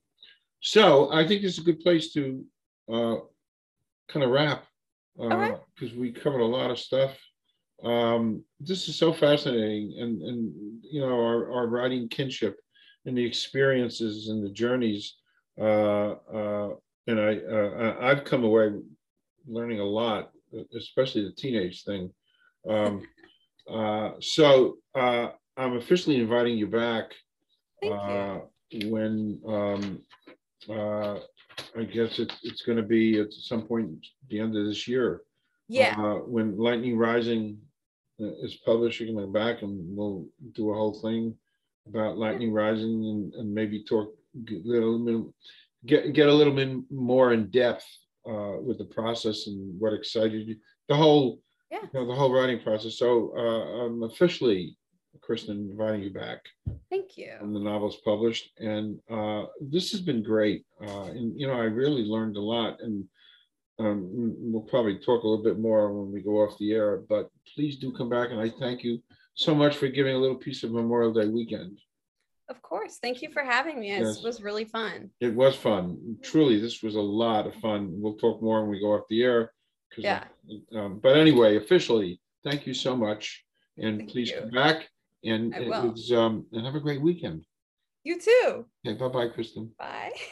So 0.60 1.12
I 1.12 1.26
think 1.26 1.42
it's 1.42 1.58
a 1.58 1.62
good 1.62 1.80
place 1.80 2.12
to 2.12 2.44
uh, 2.92 3.16
kind 4.08 4.24
of 4.24 4.30
wrap 4.30 4.64
because 5.16 5.32
uh, 5.32 5.84
okay. 5.84 5.96
we 5.96 6.12
covered 6.12 6.40
a 6.40 6.46
lot 6.46 6.70
of 6.70 6.78
stuff. 6.78 7.16
Um, 7.82 8.44
this 8.60 8.88
is 8.88 8.96
so 8.96 9.12
fascinating, 9.12 9.96
and 9.98 10.22
and 10.22 10.52
you 10.82 11.00
know 11.00 11.20
our, 11.20 11.52
our 11.52 11.66
writing 11.66 12.08
kinship 12.08 12.56
and 13.04 13.16
the 13.16 13.24
experiences 13.24 14.28
and 14.28 14.44
the 14.44 14.50
journeys. 14.50 15.16
Uh, 15.60 16.14
uh, 16.32 16.70
and 17.06 17.20
I 17.20 17.36
uh, 17.36 17.96
I've 18.00 18.24
come 18.24 18.44
away 18.44 18.72
learning 19.46 19.80
a 19.80 19.84
lot, 19.84 20.30
especially 20.76 21.24
the 21.24 21.32
teenage 21.32 21.84
thing. 21.84 22.10
Um, 22.68 23.06
uh, 23.70 24.12
so 24.20 24.78
uh, 24.94 25.28
I'm 25.56 25.76
officially 25.76 26.16
inviting 26.16 26.58
you 26.58 26.66
back 26.66 27.12
uh, 27.84 28.40
you. 28.70 28.90
when 28.90 29.40
um, 29.46 30.00
uh, 30.68 31.18
I 31.76 31.84
guess 31.84 32.18
it, 32.18 32.32
it's 32.42 32.62
going 32.62 32.76
to 32.76 32.82
be 32.82 33.20
at 33.20 33.32
some 33.32 33.62
point 33.62 33.90
the 34.28 34.40
end 34.40 34.56
of 34.56 34.66
this 34.66 34.88
year. 34.88 35.22
Yeah. 35.68 35.94
Uh, 35.98 36.16
when 36.16 36.56
Lightning 36.58 36.96
Rising 36.96 37.58
is 38.18 38.56
published, 38.64 39.00
you're 39.00 39.12
going 39.12 39.32
back 39.32 39.62
and 39.62 39.96
we'll 39.96 40.26
do 40.52 40.70
a 40.70 40.74
whole 40.74 41.00
thing 41.00 41.34
about 41.86 42.18
Lightning 42.18 42.52
Rising 42.52 43.06
and, 43.06 43.34
and 43.34 43.54
maybe 43.54 43.82
talk 43.82 44.14
get 44.44 44.64
a 44.64 44.68
little 44.68 44.98
bit, 45.04 45.34
get 45.86 46.12
get 46.12 46.28
a 46.28 46.32
little 46.32 46.54
bit 46.54 46.76
more 46.90 47.32
in 47.32 47.50
depth 47.50 47.86
uh, 48.28 48.56
with 48.60 48.78
the 48.78 48.84
process 48.84 49.46
and 49.46 49.78
what 49.78 49.92
excited 49.92 50.48
you. 50.48 50.56
The 50.88 50.96
whole 50.96 51.40
yeah. 51.74 51.80
You 51.92 52.00
know, 52.00 52.06
the 52.06 52.14
whole 52.14 52.32
writing 52.32 52.60
process. 52.60 52.98
So 52.98 53.32
uh, 53.36 53.84
I'm 53.84 54.04
officially, 54.04 54.76
Kristen, 55.20 55.70
inviting 55.70 56.02
you 56.02 56.10
back. 56.10 56.38
Thank 56.88 57.16
you. 57.18 57.32
And 57.40 57.54
the 57.54 57.60
novel's 57.60 57.96
published, 58.04 58.52
and 58.58 59.00
uh, 59.10 59.46
this 59.60 59.90
has 59.90 60.00
been 60.00 60.22
great. 60.22 60.64
Uh, 60.80 61.06
and 61.06 61.38
you 61.38 61.48
know, 61.48 61.54
I 61.54 61.64
really 61.64 62.04
learned 62.04 62.36
a 62.36 62.40
lot, 62.40 62.80
and 62.80 63.04
um, 63.80 64.08
we'll 64.08 64.62
probably 64.62 64.98
talk 64.98 65.24
a 65.24 65.28
little 65.28 65.42
bit 65.42 65.58
more 65.58 65.92
when 65.92 66.12
we 66.12 66.22
go 66.22 66.42
off 66.42 66.58
the 66.58 66.72
air. 66.72 67.02
But 67.08 67.28
please 67.54 67.76
do 67.76 67.92
come 67.92 68.08
back, 68.08 68.30
and 68.30 68.40
I 68.40 68.50
thank 68.50 68.84
you 68.84 69.02
so 69.34 69.52
much 69.52 69.76
for 69.76 69.88
giving 69.88 70.14
a 70.14 70.18
little 70.18 70.36
piece 70.36 70.62
of 70.62 70.70
Memorial 70.70 71.12
Day 71.12 71.26
weekend. 71.26 71.78
Of 72.48 72.60
course. 72.62 72.98
Thank 73.00 73.22
you 73.22 73.30
for 73.30 73.42
having 73.42 73.80
me. 73.80 73.88
Yes. 73.88 74.18
It 74.18 74.24
was 74.24 74.42
really 74.42 74.64
fun. 74.64 75.10
It 75.20 75.34
was 75.34 75.56
fun. 75.56 76.18
Truly, 76.22 76.60
this 76.60 76.82
was 76.82 76.94
a 76.94 77.00
lot 77.00 77.46
of 77.46 77.54
fun. 77.56 77.90
We'll 78.00 78.16
talk 78.16 78.42
more 78.42 78.60
when 78.62 78.70
we 78.70 78.80
go 78.80 78.92
off 78.92 79.04
the 79.08 79.22
air. 79.22 79.52
Yeah. 79.96 80.24
Um, 80.74 81.00
but 81.02 81.16
anyway, 81.16 81.56
officially, 81.56 82.20
thank 82.42 82.66
you 82.66 82.74
so 82.74 82.96
much, 82.96 83.44
and 83.78 83.98
Thank 83.98 84.10
please 84.10 84.30
you. 84.30 84.40
come 84.40 84.50
back 84.50 84.88
and 85.24 85.54
I 85.54 85.60
will. 85.60 85.90
was 85.92 86.12
um 86.12 86.46
and 86.52 86.64
have 86.64 86.74
a 86.74 86.80
great 86.80 87.00
weekend. 87.00 87.44
You 88.04 88.20
too. 88.20 88.66
Okay, 88.86 88.98
bye 88.98 89.08
bye, 89.08 89.28
Kristen. 89.28 89.72
Bye. 89.78 90.12